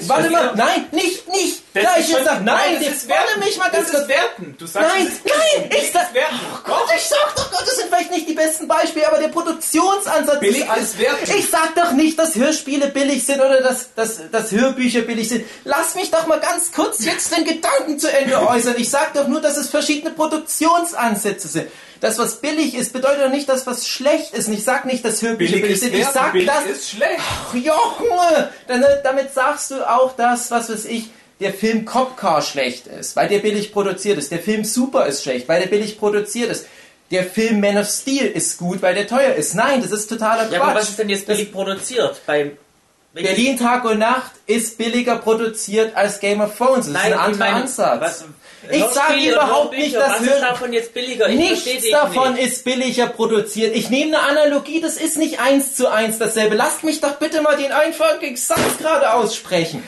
warte 0.07 0.31
mal, 0.31 0.55
nein, 0.55 0.87
nicht, 0.93 1.27
nicht, 1.29 1.63
Das 1.75 1.83
gleich 1.83 2.09
jetzt 2.11 2.25
sag, 2.25 2.45
nein, 2.45 2.75
das 2.77 2.85
jetzt 2.85 3.09
Werten. 3.09 3.41
mich 3.41 3.59
mal 3.59 3.71
ganz 3.71 3.91
kurz. 3.91 4.07
Werten. 4.07 4.55
Du 4.59 4.67
sagst, 4.67 4.89
Nein, 4.95 5.07
ist 5.09 5.21
nein, 5.25 5.71
ich 5.83 5.91
sag, 5.93 6.15
Werten. 6.15 6.37
oh 6.55 6.59
Gott, 6.65 6.89
ich 6.97 7.03
sag 7.03 7.35
doch 7.35 7.51
Gott, 7.51 7.63
das 7.67 7.77
sind 7.77 7.89
vielleicht 7.89 8.13
nicht 8.13 8.29
die 8.29 8.35
besten 8.35 8.69
Beispiele, 8.69 9.09
aber 9.09 9.19
der 9.19 9.29
Produktionsansatz 9.29 10.39
Billig 10.41 10.71
alles. 10.71 10.91
ist 10.91 10.99
Werten. 11.01 11.33
Ich 11.39 11.51
sag 11.51 11.75
doch 11.75 11.91
nicht, 11.93 12.17
dass 12.19 12.37
Hörspiele 12.37 12.89
billig 12.89 13.25
sind 13.27 13.41
oder 13.41 13.61
dass, 13.63 13.95
dass, 13.95 14.31
dass 14.31 14.53
Hörbücher 14.53 15.01
billig 15.03 15.29
sind. 15.29 15.45
Lass 15.65 15.95
mich 15.97 16.11
doch 16.13 16.27
mal 16.29 16.39
ganz 16.39 16.71
kurz 16.73 17.05
jetzt 17.05 17.37
den 17.37 17.45
Gedanken 17.45 17.99
zu 17.99 18.13
Ende 18.13 18.47
äußern. 18.47 18.75
Ich 18.79 18.91
sag 18.91 19.13
doch 19.15 19.27
nur, 19.27 19.41
dass 19.41 19.57
es 19.57 19.69
verschiedene 19.71 20.13
Produktionsansätze 20.15 21.49
sind. 21.49 21.69
Das, 22.03 22.19
was 22.19 22.41
billig 22.41 22.75
ist, 22.75 22.93
bedeutet 22.93 23.23
doch 23.23 23.31
nicht, 23.31 23.49
dass 23.49 23.65
was 23.65 23.87
schlecht 23.87 24.35
ist. 24.35 24.49
Und 24.49 24.55
ich 24.55 24.65
sag 24.65 24.87
nicht, 24.87 25.05
dass 25.05 25.23
Hörbücher 25.23 25.53
Billig 25.53 25.63
billig 25.63 25.75
ist 25.75 25.81
sind. 25.83 25.95
Ich 25.95 26.05
sag, 26.05 26.33
Billig 26.33 26.49
dass 26.49 26.67
ist 26.67 26.91
schlecht. 26.91 27.21
Ach, 27.21 27.55
Junge, 27.55 28.51
dann, 28.67 28.85
damit 29.05 29.33
sagst 29.33 29.71
du 29.71 29.89
auch 29.89 30.17
das, 30.17 30.51
was 30.51 30.69
weiß 30.69 30.85
ich, 30.87 31.11
der 31.39 31.55
Film 31.55 31.85
Cop 31.85 32.17
Car 32.17 32.43
schlecht 32.43 32.89
ist, 32.89 33.15
weil 33.15 33.29
der 33.29 33.39
billig 33.39 33.73
produziert 33.73 34.19
ist. 34.19 34.33
Der 34.33 34.41
Film 34.41 34.65
Super 34.65 35.07
ist 35.07 35.23
schlecht, 35.23 35.49
weil 35.49 35.61
der 35.61 35.69
billig 35.69 35.97
produziert 35.97 36.51
ist. 36.51 36.67
Der 37.13 37.23
Film 37.23 37.61
Man 37.61 37.79
of 37.79 37.87
Steel 37.87 38.27
ist 38.27 38.59
gut, 38.59 38.83
weil 38.83 38.97
der 38.97 39.07
teuer 39.07 39.35
ist. 39.35 39.55
Nein, 39.55 39.81
das 39.81 39.93
ist 39.93 40.09
totaler 40.09 40.47
Quatsch. 40.47 40.53
Ja, 40.55 40.63
aber 40.63 40.75
was 40.75 40.89
ist 40.89 40.99
denn 40.99 41.09
jetzt 41.09 41.27
billig 41.27 41.53
produziert? 41.53 42.21
Beim 42.27 42.51
wenn 42.51 42.57
Berlin 43.15 43.59
Tag 43.59 43.85
und 43.85 43.99
Nacht 43.99 44.33
ist 44.47 44.79
billiger 44.79 45.17
produziert 45.17 45.95
als 45.97 46.19
Game 46.21 46.41
of 46.41 46.57
Thrones. 46.57 46.87
Das 46.87 46.95
Nein, 46.95 47.13
ist 47.13 47.19
ein 47.19 47.19
anderer 47.25 47.39
meine, 47.45 47.57
Ansatz. 47.63 48.01
was- 48.01 48.25
ich 48.71 48.85
sage 48.85 49.15
überhaupt 49.29 49.77
nicht, 49.77 49.95
dass 49.97 50.13
was 50.13 50.21
ist 50.21 50.41
davon 50.41 50.73
jetzt 50.73 50.95
billiger? 50.95 51.29
Ich 51.29 51.37
Nichts 51.37 51.91
davon 51.91 52.35
nicht. 52.35 52.45
ist 52.45 52.65
billiger 52.65 53.09
produziert. 53.09 53.75
Ich 53.75 53.91
nehme 53.91 54.17
eine 54.19 54.29
Analogie, 54.41 54.81
das 54.81 54.97
ist 54.97 55.17
nicht 55.19 55.41
eins 55.41 55.75
zu 55.75 55.91
eins 55.91 56.19
dasselbe. 56.19 56.55
Lasst 56.55 56.85
mich 56.85 57.01
doch 57.01 57.17
bitte 57.17 57.43
mal 57.43 57.57
den 57.57 57.73
einfachen 57.73 58.37
Satz 58.37 58.79
gerade 58.79 59.13
aussprechen. 59.15 59.83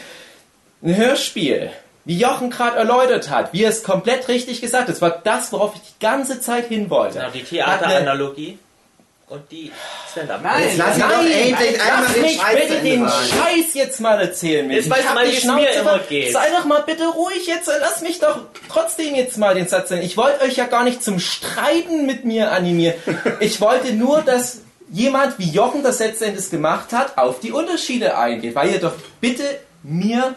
Ein 0.83 0.97
Hörspiel, 0.97 1.71
wie 2.05 2.19
Jochen 2.19 2.51
gerade 2.51 2.77
erläutert 2.77 3.31
hat, 3.31 3.53
wie 3.53 3.63
er 3.63 3.71
es 3.71 3.85
komplett 3.85 4.27
richtig 4.29 4.61
gesagt 4.61 4.89
hat, 4.89 4.95
das 4.95 5.01
war 5.01 5.21
das, 5.23 5.53
worauf 5.53 5.77
ich 5.77 5.81
die 5.81 6.05
ganze 6.05 6.41
Zeit 6.41 6.67
hin 6.67 6.91
wollte. 6.91 7.19
Genau, 7.21 7.31
die 7.31 7.45
Theateranalogie 7.45 8.59
und 9.29 9.51
die 9.51 9.73
Stand-up. 10.11 10.41
Jetzt 10.61 10.77
lass 10.77 10.97
ihn 10.97 11.03
doch 11.03 11.09
Nein, 11.09 11.31
endlich 11.31 11.81
einmal 11.81 12.03
lass 12.05 12.13
den 12.13 12.23
mich 12.23 12.37
Scheiß 12.37 12.61
bitte 12.61 12.81
den. 12.83 13.09
Scheiß 13.09 13.75
jetzt 13.75 14.01
mal 14.01 14.21
erzählen. 14.21 14.71
Jetzt 14.71 14.85
Ich 14.85 14.91
weißt 14.91 15.09
du 15.09 15.15
mal, 15.15 15.27
wie 15.27 15.31
es 15.33 15.43
Schnauze 15.43 15.61
mir 15.61 15.73
immer 15.73 15.99
geht. 16.01 16.33
Sei 16.33 16.51
doch 16.51 16.65
mal 16.65 16.83
bitte 16.83 17.07
ruhig 17.07 17.47
jetzt 17.47 17.69
und 17.69 17.75
lass 17.81 18.03
mich 18.03 18.19
doch 18.19 18.41
trotzdem 18.69 19.15
jetzt 19.15 19.39
mal 19.39 19.55
den 19.55 19.69
Satz 19.69 19.89
sagen. 19.89 20.03
Ich 20.03 20.17
wollte 20.17 20.45
euch 20.45 20.57
ja 20.57 20.67
gar 20.67 20.85
nicht 20.85 21.03
zum 21.03 21.19
Streiten 21.19 22.07
mit 22.07 22.25
mir 22.25 22.53
animieren. 22.53 22.95
Ich 23.41 23.61
wollte 23.61 23.93
nur, 23.95 24.21
dass 24.23 24.61
jemand 24.91 25.39
wie 25.39 25.51
Jochen 25.51 25.83
das 25.83 25.99
letztendlich 25.99 26.51
gemacht 26.51 26.93
hat, 26.93 27.17
auf 27.19 27.41
die 27.41 27.53
Unterschiede 27.53 28.19
eingeht. 28.19 28.55
Weil 28.55 28.71
ihr 28.71 28.81
doch 28.81 28.95
bitte 29.21 29.45
mir 29.83 30.35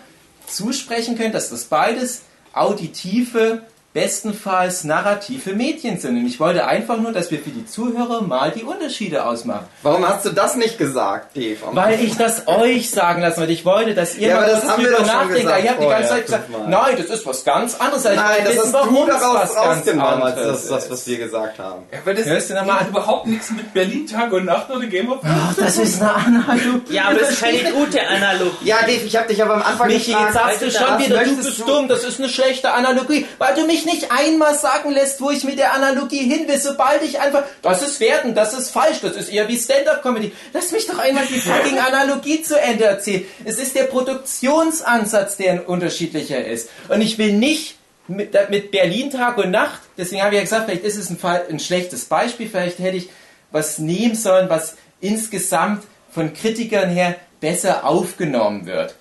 zusprechen 0.47 1.17
könnt, 1.17 1.35
dass 1.35 1.49
das 1.49 1.65
beides 1.65 2.21
auditive, 2.53 3.61
bestenfalls 3.97 4.83
narrative 4.83 5.53
Medien 5.53 5.99
sind. 5.99 6.17
Und 6.17 6.25
ich 6.27 6.39
wollte 6.39 6.65
einfach 6.67 6.97
nur, 6.97 7.11
dass 7.11 7.31
wir 7.31 7.39
für 7.39 7.49
die 7.49 7.65
Zuhörer 7.65 8.21
mal 8.21 8.51
die 8.51 8.63
Unterschiede 8.63 9.25
ausmachen. 9.25 9.65
Warum 9.83 10.07
hast 10.07 10.23
du 10.25 10.29
das 10.29 10.55
nicht 10.55 10.77
gesagt, 10.77 11.35
Dave? 11.35 11.57
Weil 11.71 11.99
ich 12.01 12.15
das 12.15 12.47
euch 12.47 12.89
sagen 12.89 13.21
lassen 13.21 13.39
wollte. 13.41 13.53
Ich 13.53 13.65
wollte, 13.65 13.93
dass 13.95 14.15
ihr 14.15 14.29
Ja, 14.29 14.35
mal 14.35 14.43
aber 14.43 14.51
das 14.51 14.61
kurz 14.61 14.71
haben 14.73 14.83
wir 14.83 14.89
drüber 14.91 15.05
nachdenkt. 15.05 15.41
gesagt 15.41 15.63
Ihr 15.63 15.69
habt 15.71 15.81
die 15.81 15.87
ganze 15.87 16.09
Zeit 16.09 16.25
gesagt, 16.25 16.45
fünfmal. 16.45 16.69
nein, 16.69 16.95
das 16.97 17.05
ist 17.07 17.25
was 17.25 17.43
ganz 17.43 17.75
anderes. 17.75 18.05
Ich 18.05 18.15
Nein, 18.15 18.25
das 18.43 18.49
wissen, 18.53 18.63
hast 18.65 18.73
warum 18.73 18.95
du 18.95 19.05
daraus 19.07 19.35
was 19.41 19.55
ganz 19.55 19.77
rausgenommen, 19.77 20.21
als 20.23 20.35
das, 20.35 20.67
das, 20.67 20.83
ist. 20.85 20.91
was 20.91 21.07
wir 21.07 21.17
gesagt 21.17 21.59
haben. 21.59 21.83
Ja, 21.91 21.97
weil 22.05 22.15
das 22.15 22.25
Hörst 22.25 22.49
du 22.49 22.53
noch 22.53 22.65
mal 22.65 22.73
hat 22.75 22.81
an? 22.81 22.87
überhaupt 22.89 23.27
nichts 23.27 23.49
mit 23.51 23.73
Berlin 23.73 24.07
Tag 24.07 24.31
und 24.31 24.45
Nacht 24.45 24.69
oder 24.69 24.85
Game 24.85 25.11
of 25.11 25.21
Thrones. 25.21 25.35
Ach, 25.49 25.55
das 25.55 25.77
ist 25.77 26.01
eine 26.01 26.13
Analogie. 26.13 26.93
Ja, 26.93 27.05
aber 27.09 27.19
das 27.19 27.31
ist 27.31 27.41
keine 27.41 27.71
gute 27.71 27.99
Analogie. 28.07 28.51
Ja, 28.65 28.77
Dave, 28.81 29.05
ich 29.05 29.15
habe 29.15 29.27
dich 29.27 29.41
aber 29.43 29.55
am 29.55 29.61
Anfang 29.63 29.87
Michi, 29.87 30.11
gefragt, 30.11 30.33
jetzt 30.33 30.33
sagst 30.33 30.61
du 30.61 30.71
schon 30.71 30.99
wieder, 30.99 31.23
du 31.23 31.35
bist 31.35 31.59
du? 31.59 31.65
dumm, 31.65 31.87
das 31.87 32.03
ist 32.03 32.19
eine 32.19 32.29
schlechte 32.29 32.71
Analogie, 32.73 33.25
weil 33.37 33.55
du 33.55 33.65
mich 33.65 33.85
nicht 33.87 34.11
einmal 34.11 34.53
sagen 34.53 34.91
lässt, 34.91 35.19
wo 35.19 35.31
ich 35.31 35.43
mit 35.43 35.57
der 35.57 35.73
Analogie 35.73 36.29
hin 36.29 36.47
will, 36.47 36.59
sobald 36.59 37.01
ich 37.01 37.19
einfach, 37.19 37.43
das 37.63 37.81
ist 37.81 37.99
Werten, 37.99 38.35
das 38.35 38.53
ist 38.53 38.69
falsch, 38.69 38.99
das 39.01 39.15
ist 39.15 39.29
eher 39.29 39.47
wie 39.47 39.57
Stand-Up-Comedy. 39.57 40.31
Lass 40.53 40.71
mich 40.71 40.85
doch 40.85 40.99
einmal 40.99 41.25
die 41.25 41.39
fucking 41.39 41.79
Analogie 41.79 42.43
zu 42.43 42.59
Ende 42.59 42.85
erzählen. 42.85 43.25
Es 43.43 43.57
ist 43.57 43.75
der 43.75 43.85
Produktionsansatz, 43.85 45.37
der 45.37 45.53
ein 45.53 45.65
unterschiedlicher 45.65 46.45
ist. 46.45 46.69
Und 46.89 47.01
ich 47.01 47.17
will 47.17 47.33
nicht 47.33 47.77
mit, 48.07 48.35
mit 48.49 48.71
Berlin 48.71 49.09
Tag 49.09 49.37
und 49.37 49.51
Nacht, 49.51 49.81
deswegen 49.97 50.21
habe 50.21 50.35
ich 50.35 50.37
ja 50.37 50.43
gesagt, 50.43 50.65
vielleicht 50.65 50.83
ist 50.83 50.97
es 50.97 51.09
ein, 51.09 51.17
Fall, 51.17 51.45
ein 51.49 51.59
schlechtes 51.59 52.05
Beispiel, 52.05 52.47
vielleicht 52.47 52.79
hätte 52.79 52.97
ich 52.97 53.09
was 53.51 53.79
nehmen 53.79 54.15
sollen, 54.15 54.49
was 54.49 54.75
insgesamt 55.01 55.83
von 56.11 56.33
Kritikern 56.33 56.89
her 56.89 57.15
besser 57.39 57.85
aufgenommen 57.85 58.65
wird 58.65 58.95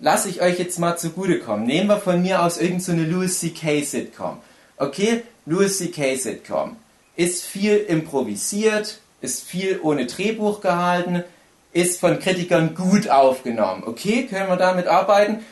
lasse 0.00 0.28
ich 0.28 0.42
euch 0.42 0.58
jetzt 0.58 0.78
mal 0.78 0.96
zugutekommen. 0.96 1.66
Nehmen 1.66 1.88
wir 1.88 1.98
von 1.98 2.22
mir 2.22 2.42
aus 2.42 2.58
irgendeine 2.58 3.04
so 3.04 3.10
Louis 3.10 3.38
C.K. 3.38 3.82
Sitcom. 3.82 4.38
Okay, 4.76 5.22
Louis 5.46 5.78
C.K. 5.78 6.16
Sitcom. 6.16 6.76
Ist 7.16 7.44
viel 7.44 7.76
improvisiert, 7.76 9.00
ist 9.20 9.44
viel 9.44 9.80
ohne 9.82 10.06
Drehbuch 10.06 10.60
gehalten, 10.60 11.24
ist 11.72 12.00
von 12.00 12.18
Kritikern 12.18 12.74
gut 12.74 13.08
aufgenommen. 13.08 13.84
Okay, 13.86 14.26
können 14.26 14.48
wir 14.48 14.56
damit 14.56 14.86
arbeiten? 14.86 15.44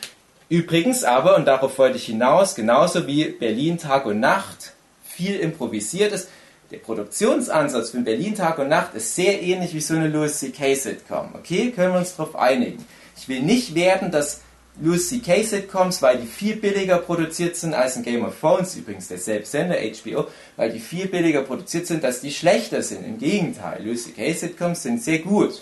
Übrigens 0.47 1.03
aber, 1.03 1.35
und 1.35 1.45
darauf 1.45 1.77
wollte 1.79 1.97
ich 1.97 2.05
hinaus, 2.05 2.53
genauso 2.53 3.07
wie 3.07 3.25
Berlin 3.25 3.79
Tag 3.79 4.05
und 4.05 4.19
Nacht 4.19 4.73
viel 5.03 5.39
improvisiert 5.39 6.11
ist, 6.11 6.29
der 6.71 6.77
Produktionsansatz 6.77 7.91
von 7.91 8.03
Berlin 8.03 8.35
Tag 8.35 8.59
und 8.59 8.69
Nacht 8.69 8.93
ist 8.95 9.15
sehr 9.15 9.41
ähnlich 9.41 9.73
wie 9.73 9.81
so 9.81 9.95
eine 9.95 10.07
Louis 10.07 10.37
C.K. 10.37 10.75
Sitcom. 10.75 11.29
Okay, 11.33 11.71
können 11.71 11.93
wir 11.93 11.99
uns 11.99 12.15
darauf 12.15 12.35
einigen. 12.35 12.85
Ich 13.17 13.27
will 13.27 13.41
nicht 13.41 13.75
werden, 13.75 14.11
dass 14.11 14.41
Louis 14.81 15.07
C.K. 15.07 15.43
Sitcoms, 15.43 16.01
weil 16.01 16.17
die 16.17 16.27
viel 16.27 16.57
billiger 16.57 16.97
produziert 16.97 17.55
sind 17.55 17.73
als 17.73 17.95
in 17.95 18.03
Game 18.03 18.25
of 18.25 18.37
Thrones, 18.39 18.75
übrigens 18.75 19.07
derselbe 19.07 19.45
Sender, 19.45 19.77
HBO, 19.77 20.27
weil 20.57 20.71
die 20.71 20.79
viel 20.79 21.07
billiger 21.07 21.43
produziert 21.43 21.87
sind, 21.87 22.03
dass 22.03 22.19
die 22.19 22.31
schlechter 22.31 22.81
sind. 22.81 23.05
Im 23.05 23.17
Gegenteil, 23.17 23.81
Louis 23.83 24.03
C.K. 24.03 24.33
Sitcoms 24.33 24.83
sind 24.83 25.01
sehr 25.01 25.19
gut. 25.19 25.61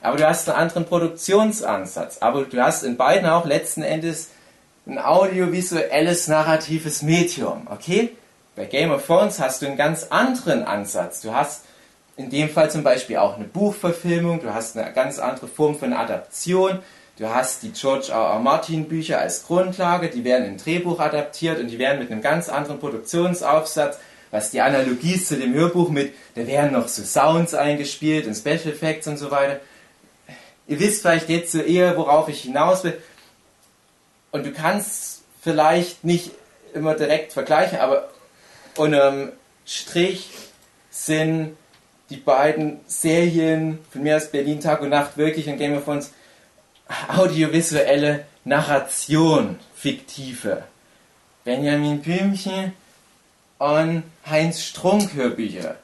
Aber 0.00 0.16
du 0.16 0.26
hast 0.26 0.48
einen 0.48 0.58
anderen 0.58 0.86
Produktionsansatz. 0.86 2.18
Aber 2.18 2.44
du 2.44 2.62
hast 2.62 2.82
in 2.82 2.96
beiden 2.96 3.28
auch 3.28 3.44
letzten 3.44 3.82
Endes 3.82 4.28
ein 4.86 4.98
audiovisuelles 4.98 6.28
narratives 6.28 7.02
Medium, 7.02 7.66
okay? 7.70 8.16
Bei 8.56 8.64
Game 8.64 8.90
of 8.90 9.06
Thrones 9.06 9.38
hast 9.38 9.60
du 9.60 9.66
einen 9.66 9.76
ganz 9.76 10.04
anderen 10.04 10.64
Ansatz. 10.64 11.20
Du 11.20 11.34
hast 11.34 11.64
in 12.20 12.28
dem 12.28 12.50
Fall 12.50 12.70
zum 12.70 12.82
Beispiel 12.82 13.16
auch 13.16 13.36
eine 13.36 13.46
Buchverfilmung, 13.46 14.42
du 14.42 14.52
hast 14.52 14.76
eine 14.76 14.92
ganz 14.92 15.18
andere 15.18 15.48
Form 15.48 15.78
von 15.78 15.94
Adaption, 15.94 16.80
du 17.18 17.30
hast 17.30 17.62
die 17.62 17.72
George 17.72 18.08
R. 18.10 18.34
R. 18.34 18.38
Martin 18.40 18.88
Bücher 18.88 19.20
als 19.20 19.46
Grundlage, 19.46 20.10
die 20.10 20.22
werden 20.22 20.44
in 20.44 20.58
Drehbuch 20.58 21.00
adaptiert 21.00 21.58
und 21.58 21.68
die 21.68 21.78
werden 21.78 21.98
mit 21.98 22.10
einem 22.10 22.20
ganz 22.20 22.50
anderen 22.50 22.78
Produktionsaufsatz, 22.78 23.98
was 24.30 24.50
die 24.50 24.60
Analogie 24.60 25.14
ist 25.14 25.28
zu 25.28 25.38
dem 25.38 25.54
Hörbuch 25.54 25.88
mit, 25.88 26.12
da 26.34 26.46
werden 26.46 26.72
noch 26.72 26.88
so 26.88 27.02
Sounds 27.02 27.54
eingespielt 27.54 28.26
und 28.26 28.34
Special 28.34 28.74
Effects 28.74 29.06
und 29.06 29.16
so 29.16 29.30
weiter. 29.30 29.58
Ihr 30.68 30.78
wisst 30.78 31.00
vielleicht 31.00 31.30
jetzt 31.30 31.52
so 31.52 31.60
eher, 31.60 31.96
worauf 31.96 32.28
ich 32.28 32.42
hinaus 32.42 32.84
will. 32.84 33.02
Und 34.30 34.44
du 34.44 34.52
kannst 34.52 35.22
vielleicht 35.40 36.04
nicht 36.04 36.32
immer 36.74 36.94
direkt 36.94 37.32
vergleichen, 37.32 37.78
aber 37.78 38.10
unterm 38.76 39.32
Strich 39.64 40.28
sind 40.90 41.56
die 42.10 42.16
beiden 42.16 42.80
Serien 42.86 43.78
von 43.90 44.02
mir 44.02 44.16
aus 44.16 44.30
Berlin 44.30 44.60
Tag 44.60 44.82
und 44.82 44.90
Nacht 44.90 45.16
wirklich 45.16 45.48
und 45.48 45.58
Game 45.58 45.76
of 45.76 45.84
Thrones 45.84 46.12
audiovisuelle 47.16 48.26
Narration, 48.44 49.58
fiktive. 49.74 50.64
Benjamin 51.44 52.02
Blümchen 52.02 52.72
und 53.58 54.02
Heinz 54.28 54.62
Strunk 54.62 55.14
Hörbücher 55.14 55.76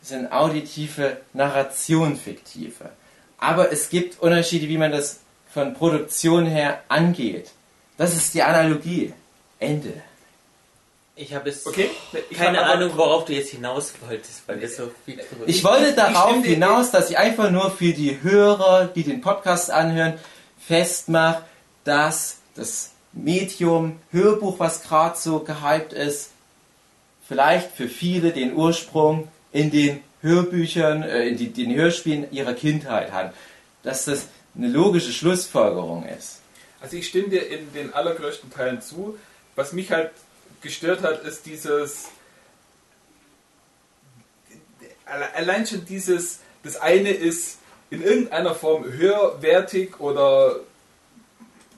sind 0.00 0.32
auditive 0.32 1.18
Narration, 1.32 2.16
fiktive. 2.16 2.90
Aber 3.38 3.70
es 3.72 3.90
gibt 3.90 4.20
Unterschiede, 4.20 4.68
wie 4.68 4.78
man 4.78 4.92
das 4.92 5.20
von 5.52 5.74
Produktion 5.74 6.46
her 6.46 6.82
angeht. 6.88 7.52
Das 7.96 8.14
ist 8.16 8.34
die 8.34 8.42
Analogie. 8.42 9.12
Ende. 9.58 9.92
Ich 11.16 11.32
habe 11.32 11.48
jetzt 11.48 11.66
Okay, 11.66 11.90
keine 12.36 12.58
hab 12.58 12.74
Ahnung, 12.74 12.90
worauf 12.96 13.24
du 13.24 13.32
jetzt 13.32 13.50
hinaus 13.50 13.92
wolltest, 14.06 14.42
weil 14.48 14.60
wir 14.60 14.68
so 14.68 14.90
viel 15.04 15.16
drüber 15.16 15.44
Ich 15.46 15.62
wollte 15.62 15.92
darauf 15.92 16.44
hinaus, 16.44 16.90
dass 16.90 17.10
ich 17.10 17.18
einfach 17.18 17.50
nur 17.50 17.70
für 17.70 17.92
die 17.92 18.20
Hörer, 18.20 18.86
die 18.86 19.04
den 19.04 19.20
Podcast 19.20 19.70
anhören, 19.70 20.18
festmache, 20.58 21.44
dass 21.84 22.38
das 22.56 22.90
Medium 23.12 24.00
Hörbuch, 24.10 24.58
was 24.58 24.82
gerade 24.82 25.16
so 25.16 25.38
gehypt 25.40 25.92
ist, 25.92 26.30
vielleicht 27.28 27.70
für 27.70 27.88
viele 27.88 28.32
den 28.32 28.54
Ursprung 28.54 29.28
in 29.52 29.70
den 29.70 30.00
Hörbüchern, 30.20 31.04
äh, 31.04 31.28
in 31.28 31.36
die, 31.36 31.52
den 31.52 31.72
Hörspielen 31.74 32.32
ihrer 32.32 32.54
Kindheit 32.54 33.12
hatten. 33.12 33.32
Dass 33.84 34.06
das 34.06 34.26
eine 34.56 34.68
logische 34.68 35.12
Schlussfolgerung 35.12 36.06
ist. 36.06 36.40
Also 36.80 36.96
ich 36.96 37.06
stimme 37.06 37.28
dir 37.28 37.48
in 37.48 37.72
den 37.72 37.94
allergrößten 37.94 38.50
Teilen 38.50 38.80
zu. 38.80 39.16
Was 39.54 39.72
mich 39.72 39.92
halt 39.92 40.10
gestört 40.64 41.02
hat, 41.04 41.22
ist 41.22 41.46
dieses 41.46 42.06
alle- 45.06 45.32
allein 45.34 45.66
schon 45.66 45.84
dieses 45.84 46.40
das 46.64 46.76
eine 46.78 47.10
ist 47.10 47.58
in 47.90 48.02
irgendeiner 48.02 48.54
Form 48.54 48.84
höherwertig 48.84 50.00
oder 50.00 50.56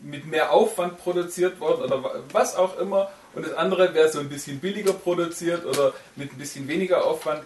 mit 0.00 0.26
mehr 0.26 0.52
Aufwand 0.52 0.98
produziert 0.98 1.58
worden 1.58 1.82
oder 1.82 2.02
wa- 2.04 2.14
was 2.32 2.54
auch 2.54 2.78
immer 2.78 3.10
und 3.34 3.44
das 3.44 3.52
andere 3.54 3.92
wäre 3.94 4.08
so 4.10 4.20
ein 4.20 4.28
bisschen 4.28 4.60
billiger 4.60 4.92
produziert 4.92 5.66
oder 5.66 5.92
mit 6.14 6.32
ein 6.32 6.38
bisschen 6.38 6.68
weniger 6.68 7.04
Aufwand. 7.04 7.42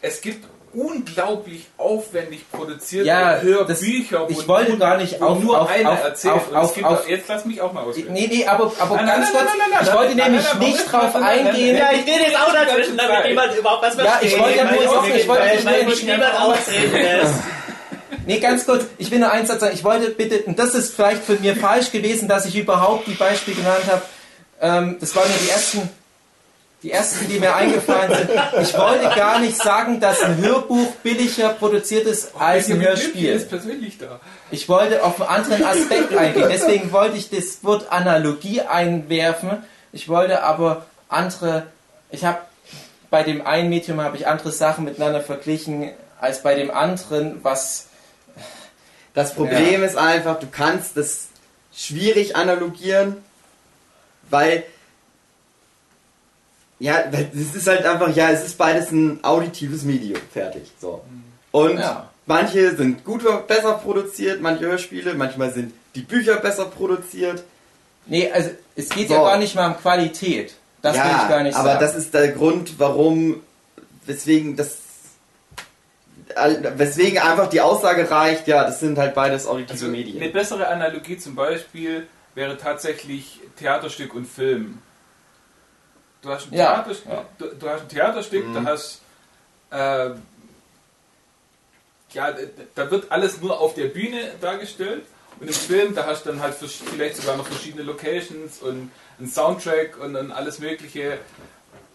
Es 0.00 0.20
gibt 0.22 0.46
unglaublich 0.74 1.66
aufwendig 1.76 2.44
produzierte 2.50 3.06
Ja, 3.06 3.34
das- 3.34 3.42
Hörbücher, 3.42 4.26
ich 4.28 4.48
wollte 4.48 4.76
gar 4.78 4.96
nicht 4.96 5.20
auf- 5.20 5.38
nur 5.38 5.60
auf- 5.62 5.70
einer 5.70 5.92
auf- 5.92 6.02
erzählt. 6.04 6.34
auf- 6.34 6.52
auf- 6.54 6.76
auf- 6.84 7.00
auch, 7.02 7.08
jetzt 7.08 7.28
lass 7.28 7.44
mich 7.44 7.60
auch 7.60 7.72
mal 7.72 7.82
ausreden. 7.84 8.12
Nee, 8.12 8.28
nee, 8.30 8.46
aber, 8.46 8.72
aber 8.78 8.96
Nein, 8.96 9.06
ganz 9.06 9.26
nein, 9.26 9.32
kurz, 9.32 9.44
nein, 9.44 9.52
nein, 9.58 9.68
nein, 9.72 9.80
ich 9.88 9.94
wollte 9.94 10.14
nein, 10.14 10.30
nämlich 10.32 10.46
nein, 10.48 10.58
nein, 10.60 10.68
nicht 10.70 10.92
drauf 10.92 11.02
nein, 11.02 11.12
nein, 11.12 11.22
nein, 11.44 11.46
eingehen. 11.48 11.78
nein, 11.78 11.94
Ja, 11.94 11.98
ich 11.98 12.06
rede 12.14 12.24
jetzt 12.30 12.40
auch 12.40 12.52
dazwischen, 12.52 12.96
damit 12.96 13.24
niemand 13.28 13.54
überhaupt 13.58 13.82
was 13.82 13.96
Ja, 13.96 14.02
versteht. 14.04 14.32
ich 14.32 14.38
wollte 14.40 14.58
ja 14.58 14.64
nur 14.64 14.82
ich 14.82 15.28
wollte 15.28 15.84
nicht 15.86 16.04
niemand 16.04 16.40
ausreden 16.40 16.92
lässt. 16.92 17.34
Nee, 18.24 18.38
ganz 18.38 18.64
kurz, 18.64 18.84
ich 18.98 19.10
will 19.10 19.18
nur 19.18 19.32
eins 19.32 19.48
dazu 19.48 19.60
sagen. 19.60 19.74
Ich 19.74 19.82
wollte 19.84 20.10
bitte, 20.10 20.38
und 20.44 20.58
das 20.58 20.74
ist 20.74 20.94
vielleicht 20.94 21.24
von 21.24 21.40
mir 21.40 21.56
falsch 21.56 21.90
gewesen, 21.90 22.28
dass 22.28 22.46
ich 22.46 22.56
überhaupt 22.56 23.06
die 23.08 23.14
Beispiele 23.14 23.56
genannt 23.56 23.84
habe. 23.90 24.02
Ähm, 24.60 24.96
das 25.00 25.16
waren 25.16 25.28
nur 25.28 25.38
die 25.44 25.50
ersten, 25.50 25.90
die 26.82 26.90
ersten, 26.90 27.28
die 27.28 27.38
mir 27.38 27.54
eingefallen 27.54 28.12
sind. 28.12 28.30
Ich 28.60 28.76
wollte 28.76 29.14
gar 29.14 29.38
nicht 29.38 29.56
sagen, 29.56 30.00
dass 30.00 30.20
ein 30.22 30.38
Hörbuch 30.38 30.90
billiger 31.02 31.50
produziert 31.50 32.06
ist 32.06 32.32
als 32.38 32.68
ein 32.68 32.80
Hörspiel. 32.80 33.48
Ich 34.50 34.68
wollte 34.68 35.04
auf 35.04 35.20
einen 35.20 35.30
anderen 35.30 35.64
Aspekt 35.64 36.12
eingehen. 36.16 36.48
Deswegen 36.50 36.90
wollte 36.92 37.16
ich 37.16 37.30
das 37.30 37.62
Wort 37.62 37.92
Analogie 37.92 38.62
einwerfen. 38.62 39.62
Ich 39.92 40.08
wollte 40.08 40.42
aber 40.42 40.86
andere. 41.08 41.68
Ich 42.10 42.24
habe 42.24 42.38
bei 43.10 43.22
dem 43.22 43.46
einen 43.46 43.68
Medium 43.68 44.00
habe 44.00 44.16
ich 44.16 44.26
andere 44.26 44.50
Sachen 44.50 44.84
miteinander 44.84 45.20
verglichen 45.20 45.90
als 46.20 46.42
bei 46.42 46.54
dem 46.54 46.70
anderen, 46.70 47.40
was 47.42 47.86
Das 49.14 49.34
Problem 49.34 49.82
ist 49.82 49.96
einfach, 49.96 50.40
du 50.40 50.46
kannst 50.50 50.96
das 50.96 51.28
schwierig 51.74 52.36
analogieren, 52.36 53.16
weil 54.30 54.64
ja, 56.82 57.04
es 57.34 57.54
ist 57.54 57.66
halt 57.68 57.84
einfach, 57.86 58.14
ja, 58.14 58.30
es 58.30 58.44
ist 58.44 58.58
beides 58.58 58.90
ein 58.90 59.22
auditives 59.22 59.84
Medium, 59.84 60.20
fertig, 60.32 60.64
so. 60.80 61.02
Und 61.52 61.78
Ja. 61.78 62.10
manche 62.26 62.74
sind 62.76 63.04
gut 63.04 63.22
besser 63.46 63.74
produziert, 63.74 64.40
manche 64.40 64.64
Hörspiele, 64.66 65.14
manchmal 65.14 65.52
sind 65.52 65.72
die 65.94 66.00
Bücher 66.02 66.36
besser 66.36 66.64
produziert. 66.66 67.44
Nee, 68.06 68.30
also 68.32 68.50
es 68.74 68.88
geht 68.88 69.08
So. 69.08 69.14
ja 69.14 69.22
gar 69.22 69.38
nicht 69.38 69.54
mal 69.54 69.68
um 69.68 69.76
Qualität. 69.78 70.54
Das 70.82 70.96
ja, 70.96 71.04
will 71.04 71.12
ich 71.22 71.28
gar 71.28 71.42
nicht 71.44 71.54
aber 71.56 71.68
sagen. 71.74 71.80
das 71.80 71.94
ist 71.94 72.12
der 72.14 72.28
Grund, 72.32 72.78
warum, 72.78 73.40
weswegen 74.06 74.56
das, 74.56 74.78
weswegen 76.76 77.18
einfach 77.18 77.48
die 77.48 77.60
Aussage 77.60 78.10
reicht, 78.10 78.48
ja, 78.48 78.64
das 78.64 78.80
sind 78.80 78.98
halt 78.98 79.14
beides 79.14 79.46
auditive 79.46 79.72
Also, 79.72 79.86
Medien. 79.88 80.20
eine 80.20 80.32
bessere 80.32 80.66
Analogie 80.66 81.18
zum 81.18 81.34
Beispiel 81.36 82.06
wäre 82.34 82.56
tatsächlich 82.58 83.40
Theaterstück 83.58 84.14
und 84.14 84.26
Film. 84.26 84.78
Du 86.22 86.28
hast 86.30 86.46
ein, 86.50 86.54
Ja, 86.54 86.74
Theaterstück, 86.82 87.12
ja. 87.12 87.24
Du, 87.38 87.46
du 87.48 87.68
hast 87.68 87.80
ein 87.82 87.88
Theaterstück, 87.88 88.46
Mhm. 88.48 88.54
da 88.54 88.64
hast 88.64 89.00
äh, 89.70 90.10
ja, 92.12 92.34
da 92.74 92.90
wird 92.90 93.10
alles 93.10 93.40
nur 93.40 93.58
auf 93.60 93.74
der 93.74 93.86
Bühne 93.86 94.32
dargestellt. 94.40 95.04
Und 95.40 95.48
im 95.48 95.54
Film, 95.54 95.94
da 95.94 96.04
hast 96.06 96.24
du 96.24 96.30
dann 96.30 96.40
halt 96.40 96.54
vielleicht 96.54 97.16
sogar 97.16 97.36
noch 97.36 97.46
verschiedene 97.46 97.82
Locations 97.82 98.60
und 98.60 98.90
einen 99.18 99.28
Soundtrack 99.28 99.98
und 99.98 100.14
dann 100.14 100.30
alles 100.30 100.58
mögliche. 100.58 101.18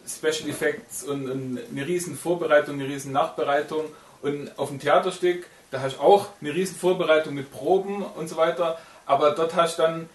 Special 0.09 0.49
Effects 0.49 1.03
und, 1.03 1.30
und 1.30 1.59
eine 1.69 1.86
riesen 1.86 2.17
Vorbereitung, 2.17 2.75
eine 2.80 2.88
riesen 2.88 3.11
Nachbereitung. 3.11 3.86
Und 4.21 4.57
auf 4.57 4.69
dem 4.69 4.80
Theaterstück, 4.80 5.45
da 5.69 5.82
hast 5.82 5.97
du 5.97 6.01
auch 6.01 6.28
eine 6.41 6.53
riesen 6.53 6.78
Vorbereitung 6.78 7.34
mit 7.36 7.51
Proben 7.51 8.03
und 8.03 8.28
so 8.30 8.38
weiter, 8.38 8.80
aber 9.05 9.32
dort 9.32 9.55
hast 9.55 9.78
du 9.78 9.84
dann 9.84 10.09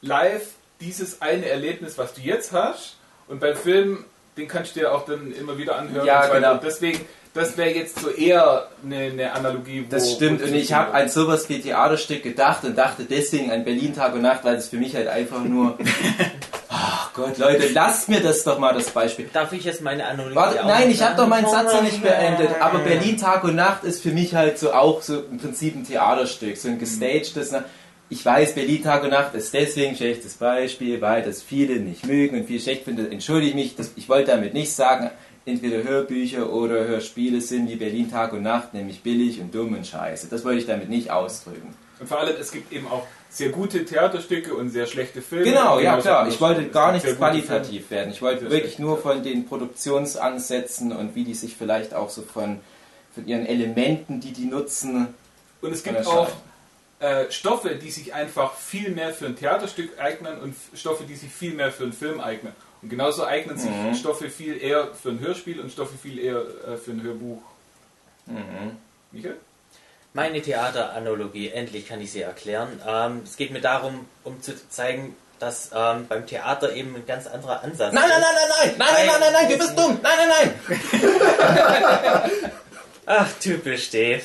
live 0.00 0.48
dieses 0.80 1.20
eine 1.22 1.46
Erlebnis, 1.46 1.98
was 1.98 2.14
du 2.14 2.22
jetzt 2.22 2.52
hast 2.52 2.96
und 3.28 3.40
beim 3.40 3.56
Film, 3.56 4.04
den 4.36 4.48
kannst 4.48 4.76
du 4.76 4.80
dir 4.80 4.92
auch 4.92 5.04
dann 5.04 5.32
immer 5.32 5.58
wieder 5.58 5.76
anhören 5.76 6.06
Ja, 6.06 6.26
genau. 6.26 6.52
Und 6.54 6.62
Deswegen, 6.62 7.00
das 7.34 7.56
wäre 7.56 7.70
jetzt 7.70 8.00
so 8.00 8.10
eher 8.10 8.68
eine, 8.84 8.96
eine 8.96 9.32
Analogie. 9.32 9.84
Wo, 9.86 9.90
Das 9.90 10.12
stimmt. 10.12 10.40
wo 10.40 10.46
Und 10.46 10.54
ich 10.54 10.72
habe 10.72 10.92
an 10.94 11.08
sowas 11.08 11.48
wie 11.48 11.60
Theaterstück 11.60 12.22
gedacht 12.22 12.64
und 12.64 12.76
dachte 12.76 13.04
deswegen 13.04 13.50
an 13.50 13.64
Berlin 13.64 13.94
Tag 13.94 14.14
und 14.14 14.22
Nacht, 14.22 14.44
weil 14.44 14.56
es 14.56 14.68
für 14.68 14.76
mich 14.76 14.94
halt 14.94 15.08
einfach 15.08 15.42
nur. 15.42 15.78
Ach 16.68 17.12
Gott, 17.14 17.38
Leute, 17.38 17.68
lasst 17.68 18.08
mir 18.08 18.20
das 18.20 18.44
doch 18.44 18.58
mal 18.58 18.74
das 18.74 18.90
Beispiel. 18.90 19.28
Darf 19.32 19.52
ich 19.52 19.64
jetzt 19.64 19.80
meine 19.80 20.06
Analogie 20.06 20.34
Warte, 20.34 20.62
auch 20.62 20.68
nein, 20.68 20.90
ich 20.90 21.02
habe 21.02 21.16
doch 21.16 21.26
meinen? 21.26 21.48
Satz 21.48 21.72
noch 21.72 21.82
nicht 21.82 22.02
beendet. 22.02 22.50
Aber 22.60 22.80
Berlin 22.80 23.16
Tag 23.16 23.44
und 23.44 23.54
Nacht 23.54 23.84
ist 23.84 24.02
für 24.02 24.10
mich 24.10 24.34
halt 24.34 24.58
so 24.58 24.72
auch 24.72 25.00
so 25.02 25.20
im 25.30 25.38
Prinzip 25.38 25.74
ein 25.74 25.86
Theaterstück, 25.86 26.56
so 26.56 26.68
ein 26.68 26.78
gestagedes. 26.78 27.52
ne? 27.52 27.64
Ich 28.08 28.24
weiß, 28.24 28.54
Berlin 28.54 28.84
Tag 28.84 29.02
und 29.02 29.10
Nacht 29.10 29.34
ist 29.34 29.52
deswegen 29.52 29.90
ein 29.90 29.96
schlechtes 29.96 30.34
Beispiel, 30.34 31.00
weil 31.00 31.22
das 31.22 31.42
viele 31.42 31.80
nicht 31.80 32.06
mögen 32.06 32.38
und 32.38 32.46
viele 32.46 32.60
schlecht 32.60 32.84
finden. 32.84 33.10
Entschuldige 33.10 33.56
mich, 33.56 33.74
das, 33.74 33.92
ich 33.96 34.08
wollte 34.08 34.30
damit 34.30 34.54
nicht 34.54 34.72
sagen, 34.72 35.10
entweder 35.44 35.82
Hörbücher 35.82 36.52
oder 36.52 36.86
Hörspiele 36.86 37.40
sind 37.40 37.68
wie 37.68 37.74
Berlin 37.76 38.08
Tag 38.08 38.32
und 38.32 38.42
Nacht, 38.42 38.74
nämlich 38.74 39.02
billig 39.02 39.40
und 39.40 39.52
dumm 39.52 39.74
und 39.74 39.86
scheiße. 39.86 40.28
Das 40.28 40.44
wollte 40.44 40.60
ich 40.60 40.66
damit 40.66 40.88
nicht 40.88 41.10
ausdrücken. 41.10 41.74
Und 41.98 42.08
vor 42.08 42.20
allem, 42.20 42.36
es 42.38 42.52
gibt 42.52 42.72
eben 42.72 42.86
auch 42.86 43.06
sehr 43.28 43.48
gute 43.48 43.84
Theaterstücke 43.84 44.54
und 44.54 44.70
sehr 44.70 44.86
schlechte 44.86 45.20
Filme. 45.20 45.44
Genau, 45.44 45.80
ja 45.80 45.98
klar. 45.98 46.28
Ich 46.28 46.40
wollte 46.40 46.68
gar 46.68 46.92
gute 46.92 47.14
qualitativ 47.16 47.90
werden. 47.90 48.10
Ich 48.12 48.22
wollte 48.22 48.50
wirklich 48.50 48.78
nur 48.78 48.98
von 48.98 49.22
den 49.22 49.46
Produktionsansätzen 49.46 50.92
und 50.92 51.14
wie 51.14 51.24
die 51.24 51.34
sich 51.34 51.56
vielleicht 51.56 51.94
auch 51.94 52.10
so 52.10 52.22
von, 52.22 52.60
von 53.14 53.26
ihren 53.26 53.46
Elementen, 53.46 54.20
die 54.20 54.32
die 54.32 54.44
nutzen. 54.44 55.08
Und 55.60 55.72
es 55.72 55.82
gibt 55.82 56.06
auch 56.06 56.28
äh, 57.00 57.30
Stoffe, 57.30 57.74
die 57.76 57.90
sich 57.90 58.14
einfach 58.14 58.54
viel 58.54 58.90
mehr 58.90 59.12
für 59.12 59.26
ein 59.26 59.36
Theaterstück 59.36 59.98
eignen 59.98 60.38
und 60.38 60.54
Stoffe, 60.74 61.04
die 61.04 61.14
sich 61.14 61.30
viel 61.32 61.52
mehr 61.54 61.70
für 61.72 61.84
einen 61.84 61.92
Film 61.92 62.20
eignen. 62.20 62.52
Und 62.82 62.88
genauso 62.90 63.24
eignen 63.26 63.58
sich 63.58 63.70
Mhm. 63.70 63.94
Stoffe 63.94 64.30
viel 64.30 64.60
eher 64.62 64.88
für 64.94 65.10
ein 65.10 65.20
Hörspiel 65.20 65.60
und 65.60 65.70
Stoffe 65.72 65.96
viel 66.00 66.18
eher 66.18 66.36
äh, 66.66 66.76
für 66.76 66.92
ein 66.92 67.02
Hörbuch. 67.02 67.42
Mhm. 68.26 68.76
Michael? 69.12 69.36
Meine 70.14 70.40
Theateranalogie, 70.40 71.50
endlich 71.50 71.86
kann 71.86 72.00
ich 72.00 72.12
sie 72.12 72.22
erklären. 72.22 72.80
Ähm, 72.86 73.20
es 73.24 73.36
geht 73.36 73.50
mir 73.50 73.60
darum, 73.60 74.06
um 74.24 74.40
zu 74.40 74.52
zeigen, 74.70 75.14
dass 75.38 75.70
ähm, 75.74 76.06
beim 76.08 76.26
Theater 76.26 76.72
eben 76.72 76.94
ein 76.96 77.04
ganz 77.06 77.26
anderer 77.26 77.62
Ansatz 77.62 77.92
Nein, 77.92 78.04
nein, 78.08 78.20
ist. 78.20 78.26
nein, 78.26 78.34
nein, 78.48 78.74
nein, 78.78 78.94
nein, 78.96 79.06
nein, 79.06 79.20
nein, 79.20 79.32
nein, 79.34 79.48
du 79.50 79.58
bist 79.58 79.78
dumm. 79.78 79.98
Nein, 80.02 80.18
nein, 80.28 80.54
nein. 80.68 82.50
Ach, 83.06 83.30
typisch 83.40 83.90
Dave. 83.90 84.22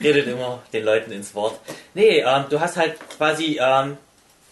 Redet 0.00 0.28
immer 0.28 0.62
den 0.72 0.84
Leuten 0.84 1.10
ins 1.10 1.34
Wort. 1.34 1.58
Nee, 1.94 2.20
ähm, 2.20 2.44
du 2.48 2.60
hast 2.60 2.76
halt 2.76 2.94
quasi, 3.16 3.58
ähm, 3.60 3.96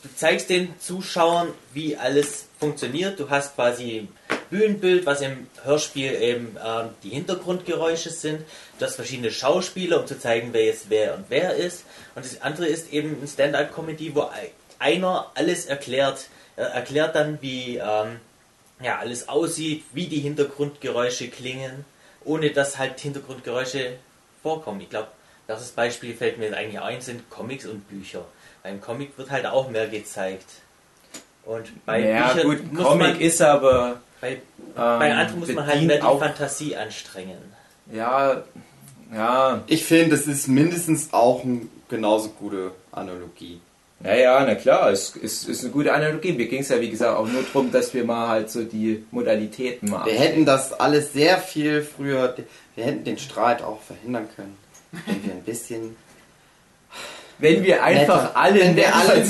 du 0.03 0.09
zeigst 0.17 0.51
den 0.51 0.79
Zuschauern, 0.81 1.53
wie 1.73 1.97
alles 1.97 2.47
funktioniert. 2.59 3.19
Du 3.21 3.31
hast 3.31 3.55
quasi 3.55 4.09
Bühnenbild, 4.51 5.07
was 5.07 5.21
im 5.21 5.47
Hörspiel 5.63 6.13
eben 6.21 6.57
ähm, 6.65 6.89
die 7.05 7.11
Hintergrundgeräusche 7.11 8.11
sind. 8.11 8.43
Du 8.79 8.85
hast 8.87 8.97
verschiedene 8.97 9.31
Schauspieler, 9.31 10.01
um 10.01 10.07
zu 10.07 10.19
zeigen, 10.19 10.49
wer 10.53 10.65
jetzt 10.65 10.87
wer 10.89 11.15
und 11.15 11.27
wer 11.29 11.55
ist. 11.55 11.85
Und 12.17 12.25
das 12.25 12.43
andere 12.43 12.67
ist 12.67 12.93
eben 12.93 13.23
ein 13.23 13.29
Stand-up-Comedy, 13.29 14.15
wo 14.17 14.23
ei- 14.23 14.51
einer 14.81 15.31
alles 15.35 15.67
erklärt. 15.67 16.27
Er 16.57 16.69
erklärt 16.69 17.15
dann, 17.15 17.39
wie 17.41 17.77
ähm, 17.77 18.19
ja, 18.83 18.99
alles 18.99 19.29
aussieht, 19.29 19.85
wie 19.93 20.07
die 20.07 20.21
Hintergrundgeräusche 20.21 21.29
klingen, 21.29 21.85
ohne 22.25 22.51
dass 22.51 22.79
halt 22.79 22.99
Hintergrundgeräusche 23.01 23.97
vorkommen. 24.43 24.81
Ich 24.81 24.91
glaube, 24.91 25.09
das 25.47 25.71
Beispiel 25.73 26.15
fällt 26.15 26.39
mir 26.39 26.57
eigentlich 26.57 26.81
ein, 26.81 27.01
sind 27.01 27.29
Comics 27.31 27.67
und 27.67 27.89
Bücher. 27.89 28.25
Beim 28.63 28.81
Comic 28.81 29.17
wird 29.19 29.31
halt 29.31 29.47
auch 29.47 29.69
mehr 29.69 29.89
gezeigt. 29.89 30.47
Und 31.45 31.85
bei 31.85 32.01
Ja, 32.01 32.33
Büchern 32.33 32.47
gut, 32.49 32.73
muss 32.73 32.85
Comic 32.85 33.09
man, 33.09 33.21
ist 33.21 33.43
aber. 33.43 34.01
bei, 34.21 34.41
bei 34.75 35.11
ähm, 35.11 35.19
anderen 35.19 35.41
muss 35.41 35.53
man 35.53 35.67
halt 35.67 35.83
mehr 35.83 35.99
die 36.01 36.19
Fantasie 36.19 36.77
anstrengen. 36.77 37.39
Ja, 37.93 38.43
ja, 39.13 39.63
Ich 39.67 39.85
finde, 39.85 40.15
es 40.17 40.27
ist 40.27 40.49
mindestens 40.49 41.13
auch 41.13 41.45
eine 41.45 41.63
genauso 41.89 42.31
gute 42.31 42.73
Analogie. 42.91 43.61
Ja, 44.05 44.15
ja, 44.15 44.45
na 44.45 44.55
klar, 44.55 44.91
es 44.91 45.17
ist, 45.17 45.49
ist 45.49 45.63
eine 45.63 45.73
gute 45.73 45.93
Analogie. 45.93 46.33
Mir 46.33 46.47
ging 46.47 46.61
es 46.61 46.69
ja, 46.69 46.81
wie 46.81 46.91
gesagt, 46.91 47.17
auch 47.17 47.27
nur 47.27 47.43
darum, 47.43 47.73
dass 47.73 47.95
wir 47.95 48.05
mal 48.05 48.29
halt 48.29 48.51
so 48.51 48.63
die 48.63 49.05
Modalitäten 49.11 49.91
mal. 49.91 50.05
Wir 50.05 50.15
hätten 50.15 50.45
das 50.45 50.73
alles 50.73 51.13
sehr 51.13 51.39
viel 51.39 51.83
früher, 51.83 52.35
wir 52.75 52.85
hätten 52.85 53.05
den 53.05 53.19
Streit 53.19 53.63
auch 53.63 53.81
verhindern 53.83 54.29
können, 54.37 54.57
wenn 55.07 55.25
wir 55.25 55.33
ein 55.33 55.43
bisschen 55.43 55.97
wenn 57.39 57.65
wir 57.65 57.83
einfach 57.83 58.23
Netter. 58.23 58.37
alle 58.37 58.61
Wenn 58.61 58.77
wir 58.77 58.95
alle. 58.95 59.25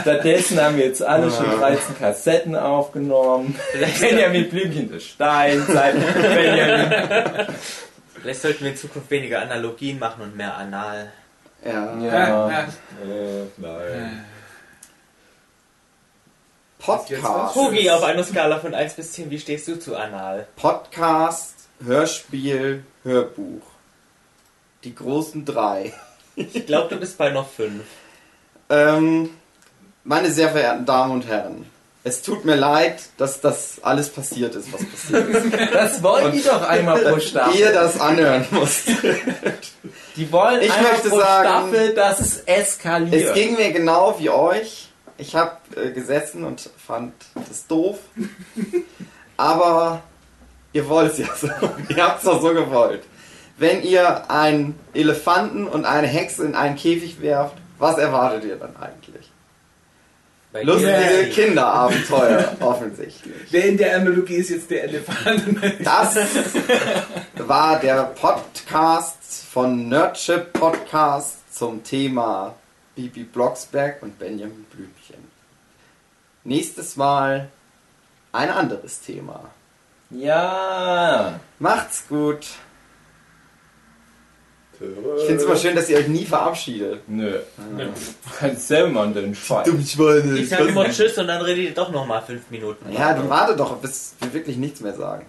Stattdessen 0.00 0.60
haben 0.60 0.76
wir 0.76 0.86
jetzt 0.86 1.02
alle 1.02 1.30
schon 1.30 1.46
Ja. 1.46 1.56
13 1.56 1.98
Kassetten 1.98 2.54
aufgenommen. 2.56 3.58
Benjamin 4.00 4.48
Blümchen 4.48 4.90
der 4.92 5.00
Steinzeit. 5.00 5.94
Benjamin. 6.22 7.48
Vielleicht 8.20 8.42
sollten 8.42 8.64
wir 8.64 8.70
in 8.70 8.76
Zukunft 8.76 9.10
weniger 9.10 9.42
Analogien 9.42 9.98
machen 9.98 10.22
und 10.22 10.36
mehr 10.36 10.56
Anal. 10.56 11.10
Ja. 11.66 11.98
Ja. 11.98 12.60
Äh, 12.60 13.44
nein. 13.56 14.24
Podcast. 16.78 17.54
Hugi, 17.56 17.90
auf 17.90 18.04
einer 18.04 18.22
Skala 18.22 18.58
von 18.60 18.72
1 18.74 18.94
bis 18.94 19.12
10, 19.12 19.30
wie 19.30 19.38
stehst 19.40 19.66
du 19.66 19.78
zu 19.78 19.96
Anal? 19.96 20.46
Podcast, 20.56 21.54
Hörspiel, 21.84 22.84
Hörbuch. 23.02 23.62
Die 24.84 24.94
großen 24.94 25.44
drei. 25.44 25.92
Ich 26.36 26.66
glaube, 26.66 26.94
du 26.94 27.00
bist 27.00 27.16
bei 27.18 27.30
noch 27.30 27.48
5. 27.48 27.82
Ähm, 28.68 29.30
meine 30.04 30.30
sehr 30.30 30.50
verehrten 30.50 30.84
Damen 30.84 31.12
und 31.12 31.26
Herren, 31.26 31.66
es 32.06 32.22
tut 32.22 32.44
mir 32.44 32.54
leid, 32.54 33.02
dass 33.16 33.40
das 33.40 33.82
alles 33.82 34.10
passiert 34.10 34.54
ist, 34.54 34.72
was 34.72 34.84
passiert 34.84 35.28
ist. 35.28 35.72
Das 35.72 36.02
wollen 36.04 36.30
die 36.30 36.42
doch 36.42 36.62
einmal 36.62 37.00
pro 37.00 37.16
ihr 37.16 37.20
Staffel. 37.20 37.72
das 37.72 38.00
anhören 38.00 38.46
müsst. 38.52 38.90
Die 40.14 40.30
wollen 40.30 40.62
Ich 40.62 40.72
einmal 40.72 40.92
möchte 40.92 41.08
pro 41.08 41.18
sagen, 41.18 41.48
Staffel, 41.48 41.94
dass 41.94 42.20
es 42.20 42.38
eskaliert. 42.46 43.12
Es 43.12 43.34
ging 43.34 43.56
mir 43.56 43.72
genau 43.72 44.14
wie 44.20 44.30
euch. 44.30 44.88
Ich 45.18 45.34
habe 45.34 45.56
äh, 45.74 45.90
gesessen 45.90 46.44
und 46.44 46.70
fand 46.86 47.12
das 47.48 47.66
doof. 47.66 47.98
Aber 49.36 50.02
ihr 50.72 50.88
wollt 50.88 51.10
es 51.10 51.18
ja 51.18 51.26
so. 51.34 51.48
ihr 51.88 52.04
habt 52.04 52.18
es 52.18 52.24
doch 52.24 52.40
so 52.40 52.54
gewollt. 52.54 53.02
Wenn 53.58 53.82
ihr 53.82 54.30
einen 54.30 54.78
Elefanten 54.94 55.66
und 55.66 55.84
eine 55.86 56.06
Hexe 56.06 56.44
in 56.44 56.54
einen 56.54 56.76
Käfig 56.76 57.20
werft, 57.20 57.56
was 57.78 57.98
erwartet 57.98 58.44
ihr 58.44 58.56
dann 58.56 58.76
eigentlich? 58.76 59.28
Lustige 60.64 61.24
dir- 61.24 61.30
Kinderabenteuer, 61.30 62.56
offensichtlich. 62.60 63.34
Wer 63.50 63.64
in 63.66 63.76
der 63.76 63.96
Analogie 63.96 64.36
ist 64.36 64.50
jetzt 64.50 64.70
der 64.70 64.84
Elefant? 64.84 65.42
Das 65.84 66.16
war 67.38 67.78
der 67.80 68.04
Podcast 68.04 69.44
von 69.52 69.88
Nerdship 69.88 70.52
Podcast 70.52 71.54
zum 71.56 71.82
Thema 71.84 72.54
Bibi 72.94 73.24
Blocksberg 73.24 74.02
und 74.02 74.18
Benjamin 74.18 74.64
Blümchen. 74.70 75.24
Nächstes 76.44 76.96
Mal 76.96 77.48
ein 78.32 78.50
anderes 78.50 79.00
Thema. 79.00 79.50
Ja. 80.10 81.40
Macht's 81.58 82.06
gut. 82.08 82.46
Ich 84.80 85.24
find's 85.26 85.44
immer 85.44 85.56
schön, 85.56 85.74
dass 85.74 85.88
ihr 85.88 85.98
euch 85.98 86.08
nie 86.08 86.24
verabschiedet. 86.24 87.08
Nö. 87.08 87.38
Du 87.76 88.38
kannst 88.38 88.68
selber 88.68 88.90
mal 88.90 89.12
den 89.12 89.34
Scheiß. 89.34 89.68
Schweine. 89.88 90.38
Ich 90.38 90.48
sag 90.48 90.60
immer 90.60 90.90
Tschüss 90.90 91.16
und 91.16 91.28
dann 91.28 91.40
redet 91.40 91.64
ihr 91.64 91.74
doch 91.74 91.90
nochmal 91.90 92.22
5 92.22 92.50
Minuten. 92.50 92.92
Ja, 92.92 93.14
dann 93.14 93.30
warte 93.30 93.56
doch, 93.56 93.76
bis 93.78 94.14
wir 94.20 94.32
wirklich 94.34 94.56
nichts 94.56 94.80
mehr 94.80 94.94
sagen. 94.94 95.24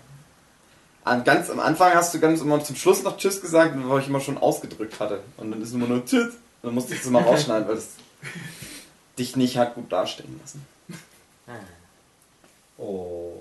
An, 1.06 1.24
ganz 1.24 1.50
am 1.50 1.60
Anfang 1.62 1.94
hast 1.94 2.14
du 2.14 2.20
ganz 2.20 2.42
immer 2.42 2.62
zum 2.62 2.76
Schluss 2.76 3.04
noch 3.04 3.18
Tschüss 3.18 3.40
gesagt, 3.40 3.74
weil 3.78 4.02
ich 4.02 4.08
immer 4.08 4.20
schon 4.20 4.38
ausgedrückt 4.38 5.00
hatte. 5.00 5.22
Und 5.38 5.52
dann 5.52 5.62
ist 5.62 5.74
immer 5.74 5.88
nur 5.88 6.06
Tschüss. 6.06 6.34
Dann 6.64 6.74
musste 6.74 6.94
ich 6.96 7.00
es 7.00 7.08
immer 7.08 7.22
rausschneiden, 7.22 7.68
weil 7.68 7.78
es 7.78 7.92
dich 9.18 9.36
nicht 9.36 9.58
hat 9.58 9.76
gut 9.76 9.92
dastehen 9.92 10.40
lassen. 10.42 10.66
Oh. 12.78 13.34